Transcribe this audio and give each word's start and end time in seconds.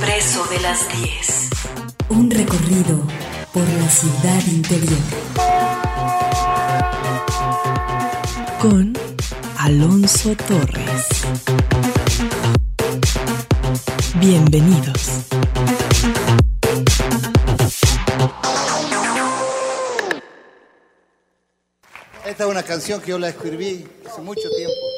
las 0.00 0.06
10. 0.06 0.06
El 0.06 0.10
expreso 0.10 0.44
de 0.46 0.60
las 0.60 0.88
10. 1.00 1.50
Un 2.10 2.30
recorrido 2.30 3.02
por 3.52 3.68
la 3.68 3.88
ciudad 3.88 4.46
interior. 4.46 4.98
Con 8.60 8.92
Alonso 9.58 10.34
Torres. 10.46 11.06
Bienvenidos. 14.20 15.26
Esta 22.24 22.44
es 22.44 22.50
una 22.50 22.62
canción 22.62 23.00
que 23.00 23.10
yo 23.10 23.18
la 23.18 23.30
escribí 23.30 23.86
hace 24.06 24.20
mucho 24.20 24.48
tiempo. 24.56 24.97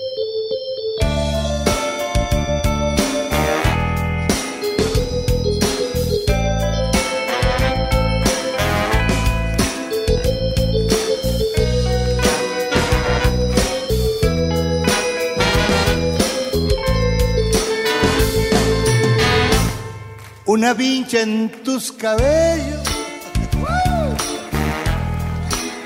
Una 20.53 20.75
vincha 20.75 21.21
en 21.21 21.49
tus 21.63 21.93
cabellos, 21.93 22.83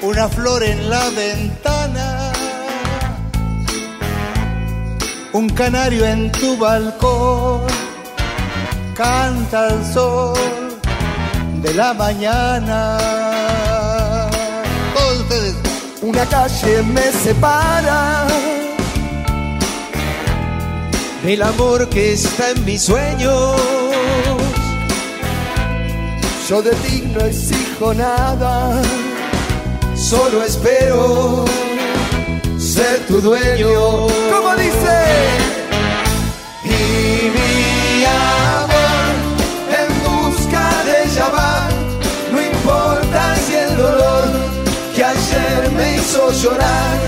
una 0.01 0.27
flor 0.27 0.63
en 0.63 0.89
la 0.89 1.11
ventana, 1.11 2.33
un 5.35 5.51
canario 5.51 6.07
en 6.07 6.33
tu 6.33 6.57
balcón, 6.57 7.61
canta 8.97 9.69
el 9.69 9.85
sol 9.93 10.79
de 11.61 11.75
la 11.75 11.93
mañana. 11.93 12.97
Todos 14.95 15.21
ustedes, 15.21 15.55
Una 16.01 16.25
calle 16.25 16.83
me 16.85 17.13
separa 17.13 18.27
del 21.23 21.43
amor 21.43 21.87
que 21.91 22.15
está 22.15 22.49
en 22.49 22.65
mis 22.65 22.83
sueños. 22.83 23.84
Yo 26.49 26.61
de 26.61 26.73
ti 26.73 27.03
no 27.15 27.25
exijo 27.25 27.95
nada, 27.95 28.83
solo 29.97 30.43
espero 30.43 31.47
ser 32.59 33.01
tu 33.07 33.19
dueño. 33.23 34.07
¿Cómo 34.31 34.55
dice? 34.55 34.97
Y 36.65 37.31
mi 37.37 38.05
amor 38.05 39.13
en 39.81 39.89
busca 40.05 40.85
de 40.85 41.05
ella 41.05 41.29
va, 41.31 41.69
no 42.31 42.43
importa 42.43 43.37
si 43.47 43.55
el 43.55 43.77
dolor 43.79 44.25
que 44.95 45.03
ayer 45.03 45.71
me 45.75 45.97
hizo 45.97 46.31
llorar, 46.31 46.99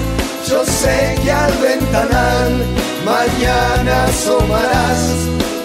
yo 0.49 0.65
sé 0.65 1.15
que 1.23 1.31
al 1.31 1.53
ventanal 1.59 2.65
mañana 3.05 4.05
asomarás 4.05 5.01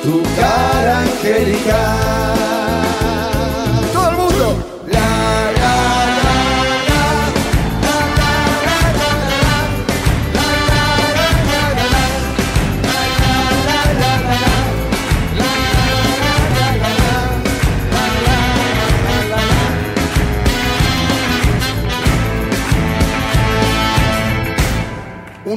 tu 0.03 0.21
cara 0.35 0.99
angelical. 1.03 2.70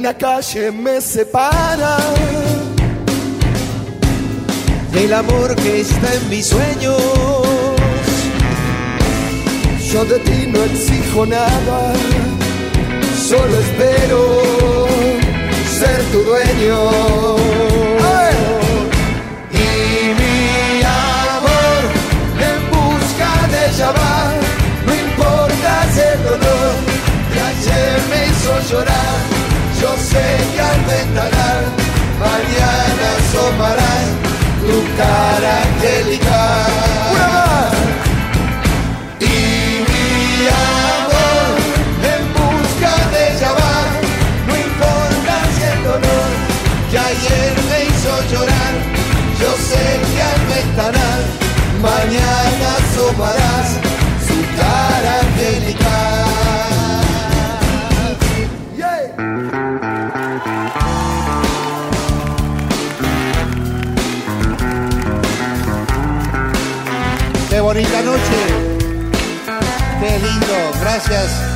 Una 0.05 0.13
calle 0.13 0.71
me 0.71 1.01
separa 1.01 1.97
del 4.91 5.11
amor 5.11 5.55
que 5.55 5.81
está 5.81 6.13
en 6.13 6.29
mis 6.29 6.45
sueños. 6.45 7.01
Yo 9.91 10.05
de 10.05 10.19
ti 10.19 10.47
no 10.53 10.63
exijo 10.65 11.25
nada, 11.25 11.93
solo 13.27 13.59
espero 13.61 14.87
ser 15.79 15.99
tu 16.11 16.19
dueño. 16.19 16.77
Y 19.49 20.13
mi 20.19 20.83
amor 20.83 21.81
en 22.49 22.59
busca 22.69 23.47
de 23.47 23.59
ella 23.71 23.89
va, 23.89 24.33
no 24.85 24.93
importa 24.93 25.71
si 25.91 25.99
el 25.99 26.23
dolor 26.25 26.73
que 27.33 27.39
ayer 27.39 27.99
me 28.11 28.27
hizo 28.27 28.69
llorar. 28.69 29.54
Yo 29.85 29.93
sé 29.97 30.25
que 30.55 30.61
al 30.61 30.81
ventanal 30.81 31.63
mañana 32.19 33.05
asomarás 33.19 34.07
tu 34.65 34.77
cara 34.97 35.53
angelical. 35.67 36.71
Y 39.19 39.23
mi 39.87 40.07
amor 40.73 41.49
en 42.13 42.23
busca 42.33 42.93
de 43.13 43.19
ella 43.35 43.51
va, 43.59 43.77
no 44.47 44.53
importa 44.67 45.33
si 45.53 45.61
el 45.73 45.79
dolor 45.83 46.29
que 46.89 46.97
ayer 46.97 47.53
me 47.69 47.77
hizo 47.85 48.11
llorar. 48.31 48.73
Yo 49.39 49.51
sé 49.69 49.83
que 50.11 50.21
al 50.33 50.41
ventanal 50.55 51.21
mañana 51.79 52.67
asomarás 52.79 53.54
gracias. 70.95 71.54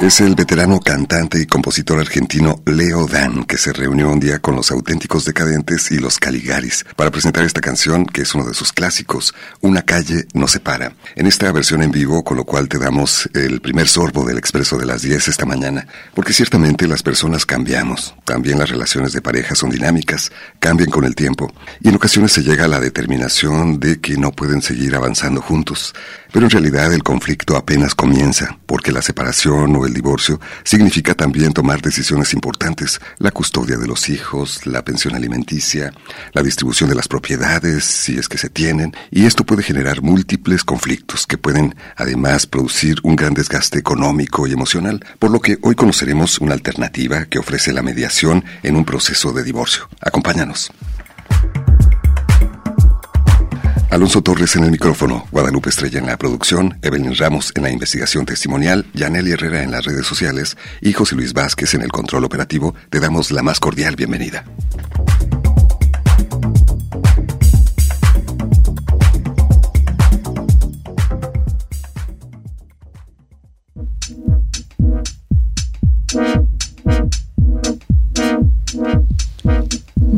Es 0.00 0.20
el 0.20 0.36
veterano 0.36 0.78
cantante 0.78 1.42
y 1.42 1.46
compositor 1.46 1.98
argentino 1.98 2.62
Leo 2.66 3.08
Dan 3.08 3.42
que 3.42 3.58
se 3.58 3.72
reunió 3.72 4.08
un 4.08 4.20
día 4.20 4.38
con 4.38 4.54
los 4.54 4.70
auténticos 4.70 5.24
decadentes 5.24 5.90
y 5.90 5.98
los 5.98 6.18
Caligaris 6.18 6.86
para 6.94 7.10
presentar 7.10 7.42
esta 7.44 7.60
canción 7.60 8.06
que 8.06 8.22
es 8.22 8.32
uno 8.32 8.44
de 8.44 8.54
sus 8.54 8.72
clásicos, 8.72 9.34
Una 9.60 9.82
calle 9.82 10.26
no 10.34 10.46
se 10.46 10.60
para. 10.60 10.92
En 11.16 11.26
esta 11.26 11.50
versión 11.50 11.82
en 11.82 11.90
vivo, 11.90 12.22
con 12.22 12.36
lo 12.36 12.44
cual 12.44 12.68
te 12.68 12.78
damos 12.78 13.28
el 13.34 13.60
primer 13.60 13.88
sorbo 13.88 14.24
del 14.24 14.38
expreso 14.38 14.78
de 14.78 14.86
las 14.86 15.02
10 15.02 15.26
esta 15.26 15.46
mañana, 15.46 15.88
porque 16.14 16.32
ciertamente 16.32 16.86
las 16.86 17.02
personas 17.02 17.44
cambiamos, 17.44 18.14
también 18.24 18.60
las 18.60 18.70
relaciones 18.70 19.12
de 19.12 19.20
pareja 19.20 19.56
son 19.56 19.70
dinámicas, 19.70 20.30
cambian 20.60 20.90
con 20.90 21.06
el 21.06 21.16
tiempo 21.16 21.52
y 21.80 21.88
en 21.88 21.96
ocasiones 21.96 22.30
se 22.30 22.44
llega 22.44 22.66
a 22.66 22.68
la 22.68 22.78
determinación 22.78 23.80
de 23.80 24.00
que 24.00 24.16
no 24.16 24.30
pueden 24.30 24.62
seguir 24.62 24.94
avanzando 24.94 25.42
juntos. 25.42 25.92
Pero 26.30 26.44
en 26.44 26.50
realidad 26.50 26.92
el 26.92 27.02
conflicto 27.02 27.56
apenas 27.56 27.94
comienza, 27.94 28.58
porque 28.66 28.92
la 28.92 29.02
separación 29.02 29.74
o 29.74 29.87
el 29.88 29.94
divorcio 29.94 30.40
significa 30.62 31.14
también 31.14 31.52
tomar 31.52 31.82
decisiones 31.82 32.32
importantes, 32.34 33.00
la 33.18 33.32
custodia 33.32 33.76
de 33.76 33.86
los 33.86 34.08
hijos, 34.08 34.66
la 34.66 34.84
pensión 34.84 35.14
alimenticia, 35.14 35.92
la 36.32 36.42
distribución 36.42 36.88
de 36.88 36.94
las 36.94 37.08
propiedades, 37.08 37.84
si 37.84 38.16
es 38.16 38.28
que 38.28 38.38
se 38.38 38.48
tienen, 38.48 38.94
y 39.10 39.26
esto 39.26 39.44
puede 39.44 39.62
generar 39.62 40.02
múltiples 40.02 40.62
conflictos 40.64 41.26
que 41.26 41.38
pueden 41.38 41.74
además 41.96 42.46
producir 42.46 42.98
un 43.02 43.16
gran 43.16 43.34
desgaste 43.34 43.78
económico 43.78 44.46
y 44.46 44.52
emocional, 44.52 45.04
por 45.18 45.30
lo 45.30 45.40
que 45.40 45.58
hoy 45.62 45.74
conoceremos 45.74 46.38
una 46.38 46.54
alternativa 46.54 47.24
que 47.26 47.38
ofrece 47.38 47.72
la 47.72 47.82
mediación 47.82 48.44
en 48.62 48.76
un 48.76 48.84
proceso 48.84 49.32
de 49.32 49.42
divorcio. 49.42 49.88
Acompáñanos. 50.00 50.70
Alonso 53.90 54.20
Torres 54.20 54.54
en 54.56 54.64
el 54.64 54.70
micrófono, 54.70 55.26
Guadalupe 55.32 55.70
Estrella 55.70 55.98
en 55.98 56.06
la 56.06 56.18
producción, 56.18 56.78
Evelyn 56.82 57.16
Ramos 57.16 57.52
en 57.54 57.62
la 57.62 57.70
investigación 57.70 58.26
testimonial, 58.26 58.84
Yaneli 58.92 59.32
Herrera 59.32 59.62
en 59.62 59.70
las 59.70 59.86
redes 59.86 60.06
sociales 60.06 60.58
y 60.82 60.92
José 60.92 61.16
Luis 61.16 61.32
Vázquez 61.32 61.72
en 61.72 61.82
el 61.82 61.90
control 61.90 62.24
operativo. 62.24 62.74
Te 62.90 63.00
damos 63.00 63.30
la 63.30 63.42
más 63.42 63.60
cordial 63.60 63.96
bienvenida. 63.96 64.44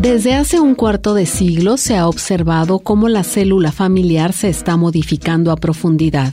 Desde 0.00 0.32
hace 0.32 0.58
un 0.60 0.74
cuarto 0.74 1.12
de 1.12 1.26
siglo 1.26 1.76
se 1.76 1.98
ha 1.98 2.08
observado 2.08 2.78
cómo 2.78 3.10
la 3.10 3.22
célula 3.22 3.70
familiar 3.70 4.32
se 4.32 4.48
está 4.48 4.78
modificando 4.78 5.52
a 5.52 5.56
profundidad. 5.56 6.32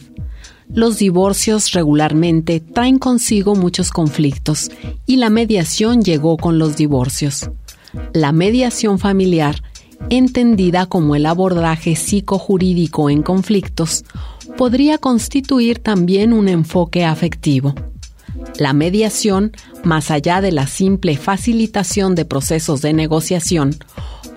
los 0.73 0.99
divorcios 0.99 1.73
regularmente 1.73 2.61
traen 2.61 2.97
consigo 2.97 3.55
muchos 3.55 3.91
conflictos 3.91 4.71
y 5.05 5.17
la 5.17 5.29
mediación 5.29 6.01
llegó 6.01 6.37
con 6.37 6.59
los 6.59 6.77
divorcios. 6.77 7.49
La 8.13 8.31
mediación 8.31 8.99
familiar, 8.99 9.61
entendida 10.09 10.85
como 10.85 11.17
el 11.17 11.25
abordaje 11.25 11.97
psicojurídico 11.97 13.09
en 13.09 13.21
conflictos, 13.21 14.05
podría 14.57 14.97
constituir 14.97 15.79
también 15.79 16.31
un 16.31 16.47
enfoque 16.47 17.03
afectivo. 17.03 17.75
La 18.57 18.73
mediación, 18.73 19.51
más 19.83 20.11
allá 20.11 20.41
de 20.41 20.51
la 20.51 20.67
simple 20.67 21.17
facilitación 21.17 22.15
de 22.15 22.25
procesos 22.25 22.81
de 22.81 22.93
negociación, 22.93 23.77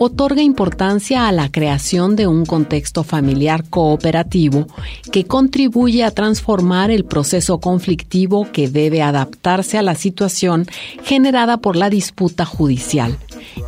otorga 0.03 0.41
importancia 0.41 1.29
a 1.29 1.33
la 1.33 1.53
creación 1.53 2.17
de 2.17 2.27
un 2.27 2.47
contexto 2.47 3.05
familiar 3.05 3.69
cooperativo 3.69 4.67
que 5.13 5.27
contribuye 5.27 6.05
a 6.05 6.11
transformar 6.11 6.91
el 6.91 7.05
proceso 7.05 7.61
conflictivo 7.61 8.49
que 8.51 8.71
debe 8.71 9.03
adaptarse 9.03 9.77
a 9.77 9.83
la 9.83 9.95
situación 9.95 10.67
generada 11.05 11.59
por 11.59 11.77
la 11.77 11.91
disputa 11.91 12.47
judicial, 12.47 13.19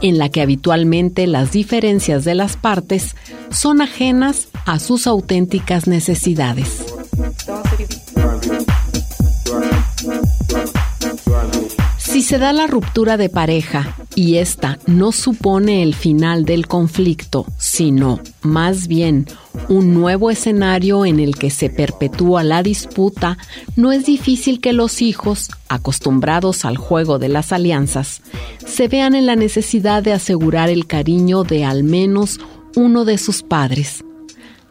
en 0.00 0.16
la 0.16 0.30
que 0.30 0.40
habitualmente 0.40 1.26
las 1.26 1.52
diferencias 1.52 2.24
de 2.24 2.34
las 2.34 2.56
partes 2.56 3.14
son 3.50 3.82
ajenas 3.82 4.48
a 4.64 4.78
sus 4.78 5.06
auténticas 5.06 5.86
necesidades. 5.86 6.86
Si 12.12 12.20
se 12.20 12.36
da 12.36 12.52
la 12.52 12.66
ruptura 12.66 13.16
de 13.16 13.30
pareja 13.30 13.96
y 14.14 14.36
esta 14.36 14.78
no 14.86 15.12
supone 15.12 15.82
el 15.82 15.94
final 15.94 16.44
del 16.44 16.66
conflicto, 16.66 17.46
sino 17.56 18.20
más 18.42 18.86
bien 18.86 19.26
un 19.70 19.94
nuevo 19.94 20.30
escenario 20.30 21.06
en 21.06 21.20
el 21.20 21.36
que 21.36 21.48
se 21.48 21.70
perpetúa 21.70 22.44
la 22.44 22.62
disputa, 22.62 23.38
no 23.76 23.92
es 23.92 24.04
difícil 24.04 24.60
que 24.60 24.74
los 24.74 25.00
hijos, 25.00 25.48
acostumbrados 25.70 26.66
al 26.66 26.76
juego 26.76 27.18
de 27.18 27.30
las 27.30 27.50
alianzas, 27.50 28.20
se 28.66 28.88
vean 28.88 29.14
en 29.14 29.24
la 29.24 29.34
necesidad 29.34 30.02
de 30.02 30.12
asegurar 30.12 30.68
el 30.68 30.86
cariño 30.86 31.44
de 31.44 31.64
al 31.64 31.82
menos 31.82 32.40
uno 32.76 33.06
de 33.06 33.16
sus 33.16 33.42
padres. 33.42 34.04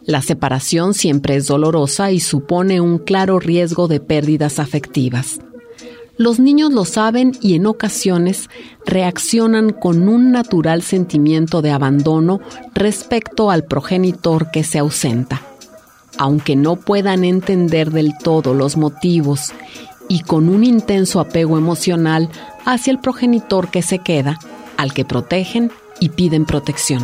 La 0.03 0.21
separación 0.21 0.93
siempre 0.93 1.37
es 1.37 1.47
dolorosa 1.47 2.11
y 2.11 2.19
supone 2.19 2.81
un 2.81 2.99
claro 2.99 3.39
riesgo 3.39 3.87
de 3.87 3.99
pérdidas 3.99 4.59
afectivas. 4.59 5.39
Los 6.17 6.39
niños 6.39 6.71
lo 6.71 6.85
saben 6.85 7.31
y 7.41 7.55
en 7.55 7.65
ocasiones 7.65 8.49
reaccionan 8.85 9.71
con 9.71 10.07
un 10.07 10.31
natural 10.31 10.81
sentimiento 10.81 11.61
de 11.61 11.71
abandono 11.71 12.41
respecto 12.73 13.49
al 13.49 13.63
progenitor 13.63 14.51
que 14.51 14.63
se 14.63 14.79
ausenta. 14.79 15.41
Aunque 16.17 16.55
no 16.55 16.75
puedan 16.75 17.23
entender 17.23 17.91
del 17.91 18.17
todo 18.17 18.53
los 18.53 18.77
motivos 18.77 19.53
y 20.07 20.21
con 20.21 20.49
un 20.49 20.63
intenso 20.63 21.19
apego 21.19 21.57
emocional 21.57 22.29
hacia 22.65 22.91
el 22.91 22.99
progenitor 22.99 23.69
que 23.69 23.81
se 23.81 23.99
queda, 23.99 24.37
al 24.77 24.93
que 24.93 25.05
protegen 25.05 25.71
y 25.99 26.09
piden 26.09 26.45
protección. 26.45 27.01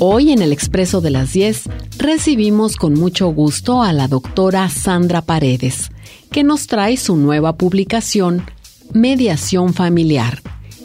Hoy 0.00 0.30
en 0.30 0.42
el 0.42 0.52
Expreso 0.52 1.00
de 1.00 1.10
las 1.10 1.32
10 1.32 1.64
recibimos 1.98 2.76
con 2.76 2.94
mucho 2.94 3.26
gusto 3.30 3.82
a 3.82 3.92
la 3.92 4.06
doctora 4.06 4.68
Sandra 4.68 5.22
Paredes, 5.22 5.90
que 6.30 6.44
nos 6.44 6.68
trae 6.68 6.96
su 6.96 7.16
nueva 7.16 7.56
publicación 7.56 8.44
Mediación 8.92 9.74
Familiar, 9.74 10.40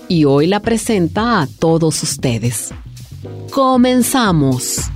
y 0.07 0.25
hoy 0.25 0.47
la 0.47 0.61
presenta 0.61 1.41
a 1.41 1.47
todos 1.47 2.01
ustedes. 2.01 2.71
Comenzamos. 3.51 4.92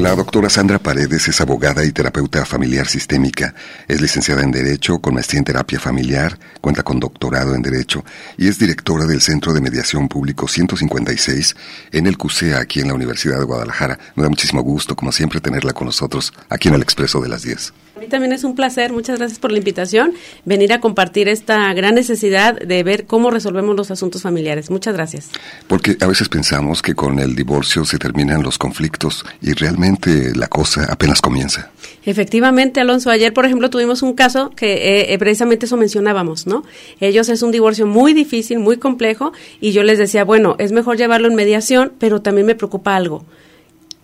La 0.00 0.16
doctora 0.16 0.48
Sandra 0.48 0.78
Paredes 0.78 1.28
es 1.28 1.42
abogada 1.42 1.84
y 1.84 1.92
terapeuta 1.92 2.46
familiar 2.46 2.86
sistémica. 2.86 3.54
Es 3.86 4.00
licenciada 4.00 4.42
en 4.42 4.50
Derecho, 4.50 4.98
con 4.98 5.12
maestría 5.12 5.40
en 5.40 5.44
terapia 5.44 5.78
familiar, 5.78 6.38
cuenta 6.62 6.82
con 6.82 6.98
doctorado 6.98 7.54
en 7.54 7.60
Derecho 7.60 8.02
y 8.38 8.48
es 8.48 8.58
directora 8.58 9.04
del 9.04 9.20
Centro 9.20 9.52
de 9.52 9.60
Mediación 9.60 10.08
Público 10.08 10.48
156 10.48 11.54
en 11.92 12.06
el 12.06 12.16
CUSEA, 12.16 12.60
aquí 12.60 12.80
en 12.80 12.88
la 12.88 12.94
Universidad 12.94 13.38
de 13.40 13.44
Guadalajara. 13.44 13.98
Me 14.14 14.22
da 14.22 14.30
muchísimo 14.30 14.62
gusto, 14.62 14.96
como 14.96 15.12
siempre, 15.12 15.38
tenerla 15.38 15.74
con 15.74 15.84
nosotros 15.84 16.32
aquí 16.48 16.68
en 16.68 16.76
el 16.76 16.82
Expreso 16.82 17.20
de 17.20 17.28
las 17.28 17.42
10. 17.42 17.74
A 18.00 18.02
mí 18.02 18.08
también 18.08 18.32
es 18.32 18.44
un 18.44 18.54
placer, 18.54 18.94
muchas 18.94 19.18
gracias 19.18 19.38
por 19.38 19.52
la 19.52 19.58
invitación, 19.58 20.14
venir 20.46 20.72
a 20.72 20.80
compartir 20.80 21.28
esta 21.28 21.70
gran 21.74 21.94
necesidad 21.94 22.58
de 22.58 22.82
ver 22.82 23.04
cómo 23.04 23.30
resolvemos 23.30 23.76
los 23.76 23.90
asuntos 23.90 24.22
familiares. 24.22 24.70
Muchas 24.70 24.94
gracias. 24.94 25.28
Porque 25.66 25.98
a 26.00 26.06
veces 26.06 26.30
pensamos 26.30 26.80
que 26.80 26.94
con 26.94 27.18
el 27.18 27.36
divorcio 27.36 27.84
se 27.84 27.98
terminan 27.98 28.42
los 28.42 28.56
conflictos 28.56 29.26
y 29.42 29.52
realmente 29.52 30.34
la 30.34 30.48
cosa 30.48 30.86
apenas 30.90 31.20
comienza. 31.20 31.72
Efectivamente, 32.06 32.80
Alonso, 32.80 33.10
ayer 33.10 33.34
por 33.34 33.44
ejemplo 33.44 33.68
tuvimos 33.68 34.00
un 34.00 34.14
caso 34.14 34.48
que 34.48 35.12
eh, 35.12 35.18
precisamente 35.18 35.66
eso 35.66 35.76
mencionábamos, 35.76 36.46
¿no? 36.46 36.64
Ellos 37.00 37.28
es 37.28 37.42
un 37.42 37.50
divorcio 37.50 37.86
muy 37.86 38.14
difícil, 38.14 38.60
muy 38.60 38.78
complejo 38.78 39.34
y 39.60 39.72
yo 39.72 39.82
les 39.82 39.98
decía, 39.98 40.24
bueno, 40.24 40.56
es 40.58 40.72
mejor 40.72 40.96
llevarlo 40.96 41.28
en 41.28 41.34
mediación, 41.34 41.92
pero 41.98 42.22
también 42.22 42.46
me 42.46 42.54
preocupa 42.54 42.96
algo 42.96 43.26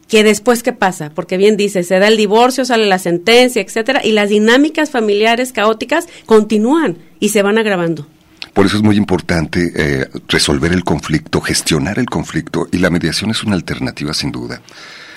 que 0.08 0.24
después 0.24 0.62
qué 0.62 0.72
pasa, 0.72 1.10
porque 1.14 1.36
bien 1.36 1.56
dice, 1.56 1.82
se 1.82 1.98
da 1.98 2.08
el 2.08 2.16
divorcio, 2.16 2.64
sale 2.64 2.86
la 2.86 2.98
sentencia, 2.98 3.62
etcétera, 3.62 4.04
y 4.04 4.12
las 4.12 4.28
dinámicas 4.28 4.90
familiares 4.90 5.52
caóticas 5.52 6.06
continúan 6.26 6.98
y 7.18 7.30
se 7.30 7.42
van 7.42 7.58
agravando. 7.58 8.06
Por 8.52 8.66
eso 8.66 8.76
es 8.76 8.82
muy 8.82 8.96
importante 8.96 9.72
eh, 9.74 10.08
resolver 10.28 10.72
el 10.72 10.84
conflicto, 10.84 11.40
gestionar 11.40 11.98
el 11.98 12.06
conflicto, 12.06 12.68
y 12.72 12.78
la 12.78 12.90
mediación 12.90 13.30
es 13.30 13.42
una 13.42 13.54
alternativa 13.54 14.14
sin 14.14 14.32
duda. 14.32 14.62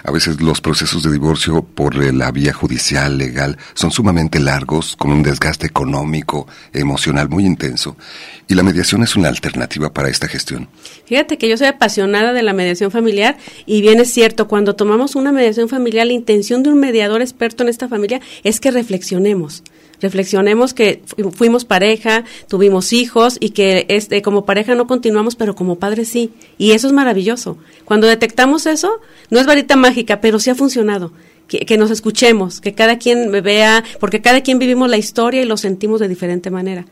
A 0.03 0.11
veces 0.11 0.41
los 0.41 0.61
procesos 0.61 1.03
de 1.03 1.11
divorcio 1.11 1.61
por 1.61 1.95
la 1.95 2.31
vía 2.31 2.53
judicial, 2.53 3.17
legal, 3.17 3.57
son 3.73 3.91
sumamente 3.91 4.39
largos, 4.39 4.95
con 4.95 5.11
un 5.11 5.23
desgaste 5.23 5.67
económico, 5.67 6.47
emocional 6.73 7.29
muy 7.29 7.45
intenso, 7.45 7.97
y 8.47 8.55
la 8.55 8.63
mediación 8.63 9.03
es 9.03 9.15
una 9.15 9.29
alternativa 9.29 9.91
para 9.93 10.09
esta 10.09 10.27
gestión. 10.27 10.69
Fíjate 11.05 11.37
que 11.37 11.49
yo 11.49 11.57
soy 11.57 11.67
apasionada 11.67 12.33
de 12.33 12.43
la 12.43 12.53
mediación 12.53 12.91
familiar 12.91 13.37
y 13.65 13.81
bien 13.81 13.99
es 13.99 14.11
cierto, 14.11 14.47
cuando 14.47 14.75
tomamos 14.75 15.15
una 15.15 15.31
mediación 15.31 15.69
familiar, 15.69 16.07
la 16.07 16.13
intención 16.13 16.63
de 16.63 16.69
un 16.69 16.79
mediador 16.79 17.21
experto 17.21 17.63
en 17.63 17.69
esta 17.69 17.87
familia 17.87 18.21
es 18.43 18.59
que 18.59 18.71
reflexionemos 18.71 19.63
reflexionemos 20.01 20.73
que 20.73 21.01
fuimos 21.33 21.65
pareja, 21.65 22.23
tuvimos 22.47 22.93
hijos 22.93 23.37
y 23.39 23.49
que 23.51 23.85
este, 23.89 24.21
como 24.21 24.45
pareja 24.45 24.75
no 24.75 24.87
continuamos, 24.87 25.35
pero 25.35 25.55
como 25.55 25.77
padres 25.77 26.09
sí. 26.09 26.31
Y 26.57 26.71
eso 26.71 26.87
es 26.87 26.93
maravilloso. 26.93 27.57
Cuando 27.85 28.07
detectamos 28.07 28.65
eso, 28.65 28.99
no 29.29 29.39
es 29.39 29.45
varita 29.45 29.75
mágica, 29.75 30.21
pero 30.21 30.39
sí 30.39 30.49
ha 30.49 30.55
funcionado. 30.55 31.11
Que, 31.47 31.77
nos 31.79 31.89
escuchemos, 31.89 32.61
que 32.61 32.75
cada 32.75 32.99
quien 32.99 33.31
vea, 33.31 33.83
porque 33.99 34.21
cada 34.21 34.41
quien 34.41 34.59
vivimos 34.59 34.87
la 34.87 34.97
historia 34.97 35.41
y 35.41 35.45
lo 35.45 35.57
sentimos 35.57 35.99
de 35.99 36.07
diferente 36.07 36.51
manera. 36.51 36.85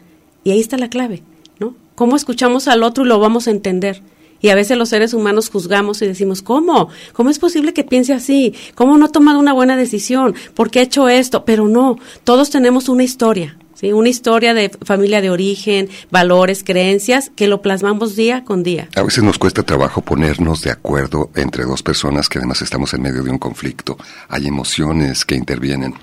Y 0.43 0.49
ahí 0.49 0.59
está 0.59 0.79
la 0.79 0.89
clave, 0.89 1.21
¿no? 1.59 1.75
¿Cómo 1.93 2.15
escuchamos 2.15 2.67
al 2.67 2.81
otro 2.81 3.05
y 3.05 3.07
lo 3.07 3.19
vamos 3.19 3.47
a 3.47 3.51
entender? 3.51 4.01
Y 4.41 4.49
a 4.49 4.55
veces 4.55 4.77
los 4.77 4.89
seres 4.89 5.13
humanos 5.13 5.49
juzgamos 5.49 6.01
y 6.01 6.07
decimos, 6.07 6.41
¿cómo? 6.41 6.89
¿Cómo 7.13 7.29
es 7.29 7.39
posible 7.39 7.73
que 7.73 7.83
piense 7.83 8.13
así? 8.13 8.53
¿Cómo 8.75 8.97
no 8.97 9.05
ha 9.05 9.11
tomado 9.11 9.39
una 9.39 9.53
buena 9.53 9.75
decisión? 9.75 10.35
¿Por 10.53 10.69
qué 10.69 10.79
ha 10.79 10.83
hecho 10.83 11.09
esto? 11.09 11.45
Pero 11.45 11.67
no, 11.67 11.97
todos 12.23 12.49
tenemos 12.49 12.89
una 12.89 13.03
historia, 13.03 13.57
¿sí? 13.73 13.93
Una 13.93 14.09
historia 14.09 14.53
de 14.53 14.69
familia 14.83 15.21
de 15.21 15.29
origen, 15.29 15.89
valores, 16.11 16.63
creencias, 16.63 17.31
que 17.35 17.47
lo 17.47 17.61
plasmamos 17.61 18.15
día 18.15 18.43
con 18.43 18.63
día. 18.63 18.89
A 18.95 19.03
veces 19.03 19.23
nos 19.23 19.37
cuesta 19.37 19.63
trabajo 19.63 20.01
ponernos 20.01 20.61
de 20.61 20.71
acuerdo 20.71 21.31
entre 21.35 21.65
dos 21.65 21.83
personas 21.83 22.29
que 22.29 22.37
además 22.37 22.61
estamos 22.61 22.93
en 22.93 23.01
medio 23.01 23.23
de 23.23 23.31
un 23.31 23.39
conflicto. 23.39 23.97
Hay 24.29 24.47
emociones 24.47 25.25
que 25.25 25.35
intervienen. 25.35 25.95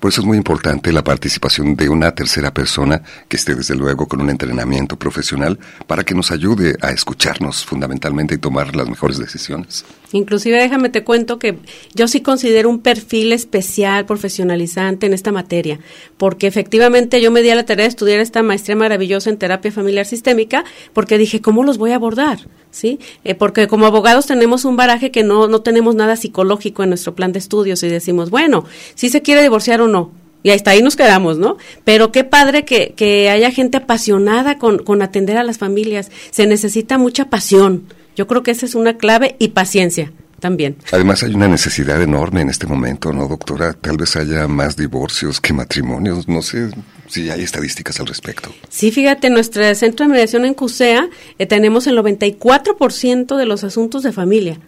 Por 0.00 0.10
eso 0.10 0.20
es 0.20 0.26
muy 0.26 0.36
importante 0.36 0.92
la 0.92 1.02
participación 1.02 1.74
de 1.74 1.88
una 1.88 2.14
tercera 2.14 2.52
persona 2.52 3.02
que 3.28 3.36
esté 3.36 3.54
desde 3.54 3.74
luego 3.74 4.06
con 4.06 4.20
un 4.20 4.30
entrenamiento 4.30 4.96
profesional 4.96 5.58
para 5.86 6.04
que 6.04 6.14
nos 6.14 6.30
ayude 6.30 6.76
a 6.82 6.90
escucharnos 6.90 7.64
fundamentalmente 7.64 8.34
y 8.34 8.38
tomar 8.38 8.76
las 8.76 8.88
mejores 8.88 9.18
decisiones. 9.18 9.84
Inclusive 10.12 10.58
déjame 10.58 10.88
te 10.88 11.02
cuento 11.02 11.38
que 11.38 11.58
yo 11.94 12.08
sí 12.08 12.20
considero 12.20 12.70
un 12.70 12.80
perfil 12.80 13.32
especial, 13.32 14.06
profesionalizante 14.06 15.06
en 15.06 15.14
esta 15.14 15.32
materia, 15.32 15.80
porque 16.16 16.46
efectivamente 16.46 17.20
yo 17.20 17.30
me 17.30 17.42
di 17.42 17.50
a 17.50 17.54
la 17.54 17.64
tarea 17.64 17.84
de 17.84 17.90
estudiar 17.90 18.20
esta 18.20 18.42
maestría 18.42 18.76
maravillosa 18.76 19.30
en 19.30 19.38
terapia 19.38 19.72
familiar 19.72 20.06
sistémica, 20.06 20.64
porque 20.92 21.18
dije, 21.18 21.40
¿cómo 21.40 21.64
los 21.64 21.78
voy 21.78 21.92
a 21.92 21.96
abordar? 21.96 22.38
¿Sí? 22.70 22.98
Eh, 23.24 23.34
porque 23.34 23.68
como 23.68 23.86
abogados 23.86 24.26
tenemos 24.26 24.66
un 24.66 24.76
baraje 24.76 25.10
que 25.10 25.22
no, 25.22 25.48
no 25.48 25.62
tenemos 25.62 25.94
nada 25.94 26.14
psicológico 26.14 26.82
en 26.82 26.90
nuestro 26.90 27.14
plan 27.14 27.32
de 27.32 27.38
estudios 27.38 27.82
y 27.82 27.88
decimos, 27.88 28.28
bueno, 28.28 28.64
si 28.94 29.08
se 29.08 29.22
quiere 29.22 29.42
divorciar 29.42 29.80
o 29.86 29.88
no, 29.88 30.12
y 30.46 30.50
hasta 30.50 30.70
ahí 30.70 30.80
nos 30.80 30.94
quedamos, 30.94 31.38
¿no? 31.38 31.56
Pero 31.82 32.12
qué 32.12 32.22
padre 32.22 32.64
que, 32.64 32.94
que 32.96 33.30
haya 33.30 33.50
gente 33.50 33.78
apasionada 33.78 34.58
con, 34.58 34.78
con 34.78 35.02
atender 35.02 35.38
a 35.38 35.42
las 35.42 35.58
familias. 35.58 36.12
Se 36.30 36.46
necesita 36.46 36.98
mucha 36.98 37.30
pasión. 37.30 37.92
Yo 38.14 38.28
creo 38.28 38.44
que 38.44 38.52
esa 38.52 38.64
es 38.64 38.76
una 38.76 38.96
clave 38.96 39.34
y 39.40 39.48
paciencia 39.48 40.12
también. 40.38 40.76
Además 40.92 41.24
hay 41.24 41.34
una 41.34 41.48
necesidad 41.48 42.00
enorme 42.00 42.42
en 42.42 42.50
este 42.50 42.68
momento, 42.68 43.12
¿no, 43.12 43.26
doctora? 43.26 43.72
Tal 43.72 43.96
vez 43.96 44.14
haya 44.14 44.46
más 44.46 44.76
divorcios 44.76 45.40
que 45.40 45.52
matrimonios, 45.52 46.28
no 46.28 46.42
sé 46.42 46.70
si 47.08 47.28
hay 47.28 47.42
estadísticas 47.42 47.98
al 47.98 48.06
respecto. 48.06 48.54
Sí, 48.68 48.92
fíjate, 48.92 49.26
en 49.26 49.32
nuestro 49.32 49.74
centro 49.74 50.06
de 50.06 50.12
mediación 50.12 50.44
en 50.44 50.54
CUSEA 50.54 51.08
eh, 51.38 51.46
tenemos 51.46 51.88
el 51.88 51.98
94% 51.98 53.36
de 53.36 53.46
los 53.46 53.64
asuntos 53.64 54.04
de 54.04 54.12
familia. 54.12 54.60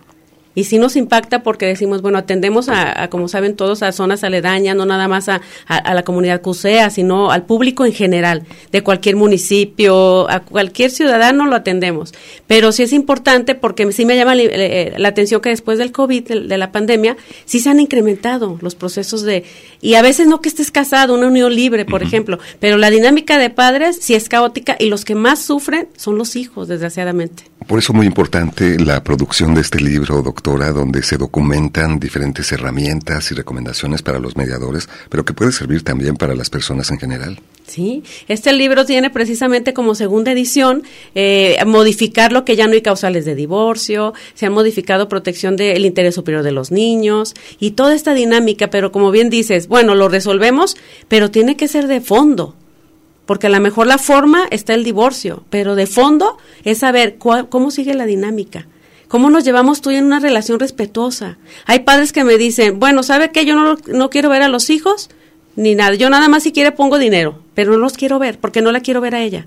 Y 0.59 0.65
sí 0.65 0.79
nos 0.79 0.97
impacta 0.97 1.45
porque 1.45 1.67
decimos, 1.67 2.03
bueno, 2.03 2.19
atendemos 2.19 2.69
a, 2.69 3.09
como 3.11 3.29
saben 3.29 3.55
todos, 3.55 3.85
a 3.85 3.93
zonas 3.93 4.25
aledañas, 4.25 4.75
no 4.75 4.87
nada 4.87 5.07
más 5.07 5.29
a, 5.29 5.41
a, 5.69 5.95
la 5.95 6.03
comunidad 6.03 6.41
CUSEA, 6.41 6.91
sino 6.91 7.31
al 7.31 7.45
público 7.45 7.87
en 7.87 7.93
general, 7.93 8.43
de 8.73 8.83
cualquier 8.83 9.15
municipio, 9.15 10.29
a 10.29 10.41
cualquier 10.41 10.91
ciudadano 10.91 11.47
lo 11.47 11.55
atendemos. 11.55 12.13
Pero 12.49 12.73
sí 12.73 12.83
es 12.83 12.93
importante 12.93 13.55
porque 13.55 13.93
sí 13.93 14.05
me 14.05 14.17
llama 14.17 14.35
eh, 14.35 14.95
la 14.97 15.11
atención 15.11 15.41
que 15.41 15.51
después 15.51 15.79
del 15.79 15.93
COVID, 15.93 16.25
de, 16.27 16.59
la 16.59 16.73
pandemia, 16.73 17.17
sí 17.45 17.61
se 17.61 17.71
han 17.71 17.79
incrementado 17.79 18.59
los 18.61 18.75
procesos 18.75 19.23
de... 19.23 19.45
Y 19.81 19.95
a 19.95 20.03
veces 20.03 20.27
no 20.27 20.41
que 20.41 20.49
estés 20.49 20.73
casado, 20.73 21.15
una 21.15 21.29
unión 21.29 21.55
libre, 21.55 21.85
por 21.85 22.03
ejemplo, 22.03 22.41
pero 22.59 22.79
la 22.79 22.91
dinámica 22.91 23.39
de 23.39 23.51
padres 23.51 23.99
sí 24.01 24.17
es 24.17 24.29
caótica 24.29 24.75
y 24.77 24.89
los 24.89 25.05
que 25.05 25.15
más 25.15 25.39
sufren 25.39 25.87
son 25.97 26.19
los 26.19 26.35
hijos, 26.35 26.67
desgraciadamente. 26.67 27.45
Por 27.69 27.79
eso 27.79 27.93
muy 27.93 28.07
importante 28.07 28.79
la 28.79 29.05
producción 29.05 29.55
de 29.55 29.61
este 29.61 29.81
libro, 29.81 30.23
donde 30.57 31.03
se 31.03 31.19
documentan 31.19 31.99
diferentes 31.99 32.51
herramientas 32.53 33.31
y 33.31 33.35
recomendaciones 33.35 34.03
para 34.03 34.19
los 34.19 34.37
mediadores, 34.37 34.89
pero 35.11 35.25
que 35.25 35.35
puede 35.35 35.53
servir 35.53 35.83
también 35.83 36.17
para 36.17 36.35
las 36.35 36.49
personas 36.49 36.91
en 36.91 36.99
general. 36.99 37.41
Sí, 37.67 38.03
este 38.29 38.55
libro 38.55 38.87
tiene 38.87 39.11
precisamente 39.11 39.75
como 39.75 39.95
segunda 39.95 40.33
edición 40.33 40.85
eh, 41.15 41.59
modificar 41.67 42.33
lo 42.33 42.47
que 42.47 42.57
ya 42.57 42.67
no 42.67 42.73
hay 42.73 42.81
causales 42.81 43.27
de 43.27 43.35
divorcio, 43.35 44.15
se 44.35 44.47
ha 44.47 44.51
modificado 44.51 45.09
protección 45.09 45.57
del 45.57 45.85
interés 45.85 46.15
superior 46.15 46.43
de 46.43 46.53
los 46.53 46.71
niños 46.71 47.35
y 47.61 47.73
toda 47.73 47.95
esta 47.95 48.15
dinámica, 48.15 48.71
pero 48.71 48.91
como 48.91 49.11
bien 49.11 49.29
dices, 49.29 49.69
bueno, 49.69 49.95
lo 49.95 50.09
resolvemos, 50.09 50.77
pero 51.09 51.31
tiene 51.31 51.57
que 51.57 51.69
ser 51.69 51.89
de 51.89 52.01
fondo 52.01 52.57
porque 53.27 53.49
a 53.49 53.51
lo 53.51 53.61
mejor 53.61 53.87
la 53.87 53.99
forma 53.99 54.47
está 54.51 54.73
el 54.73 54.85
divorcio, 54.85 55.45
pero 55.51 55.75
de 55.75 55.87
fondo 55.87 56.39
es 56.65 56.79
saber 56.79 57.19
cómo 57.19 57.71
sigue 57.71 57.93
la 57.93 58.07
dinámica. 58.07 58.67
¿Cómo 59.09 59.31
nos 59.31 59.45
llevamos 59.45 59.81
tú 59.81 59.91
en 59.91 60.05
una 60.05 60.21
relación 60.21 60.61
respetuosa? 60.61 61.39
Hay 61.67 61.81
padres 61.81 62.13
que 62.13 62.25
me 62.25 62.37
dicen, 62.37 62.79
bueno, 62.79 63.03
¿sabe 63.03 63.31
qué? 63.31 63.45
Yo 63.45 63.55
no, 63.55 63.77
no 63.87 64.11
quiero 64.11 64.29
ver 64.29 64.43
a 64.43 64.49
los 64.49 64.71
hijos 64.71 65.09
ni 65.57 65.75
nada. 65.75 65.95
Yo 65.95 66.11
nada 66.11 66.29
más 66.29 66.43
si 66.43 66.53
quiere 66.53 66.73
pongo 66.73 66.99
dinero, 66.99 67.43
pero 67.55 67.73
no 67.73 67.79
los 67.79 67.95
quiero 67.95 68.19
ver 68.19 68.39
porque 68.39 68.61
no 68.61 68.71
la 68.71 68.81
quiero 68.81 69.01
ver 69.01 69.15
a 69.15 69.23
ella. 69.23 69.47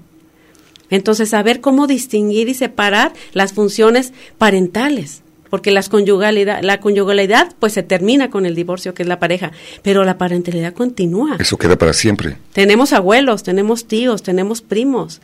Entonces, 0.90 1.30
saber 1.30 1.62
cómo 1.62 1.88
distinguir 1.88 2.50
y 2.50 2.54
separar 2.54 3.14
las 3.34 3.54
funciones 3.54 4.12
parentales 4.38 5.24
porque 5.52 5.70
las 5.70 5.90
conyugalidad, 5.90 6.64
la 6.64 6.80
conyugalidad 6.80 7.54
pues 7.60 7.74
se 7.74 7.84
termina 7.84 8.32
con 8.32 8.46
el 8.48 8.56
divorcio, 8.56 8.94
que 8.96 9.04
es 9.04 9.10
la 9.10 9.20
pareja, 9.20 9.52
pero 9.84 10.06
la 10.06 10.18
parentalidad 10.18 10.74
continúa. 10.74 11.36
Eso 11.40 11.58
queda 11.58 11.78
para 11.78 11.94
siempre. 11.94 12.38
Tenemos 12.54 12.94
abuelos, 12.94 13.44
tenemos 13.44 13.86
tíos, 13.86 14.24
tenemos 14.24 14.62
primos. 14.62 15.20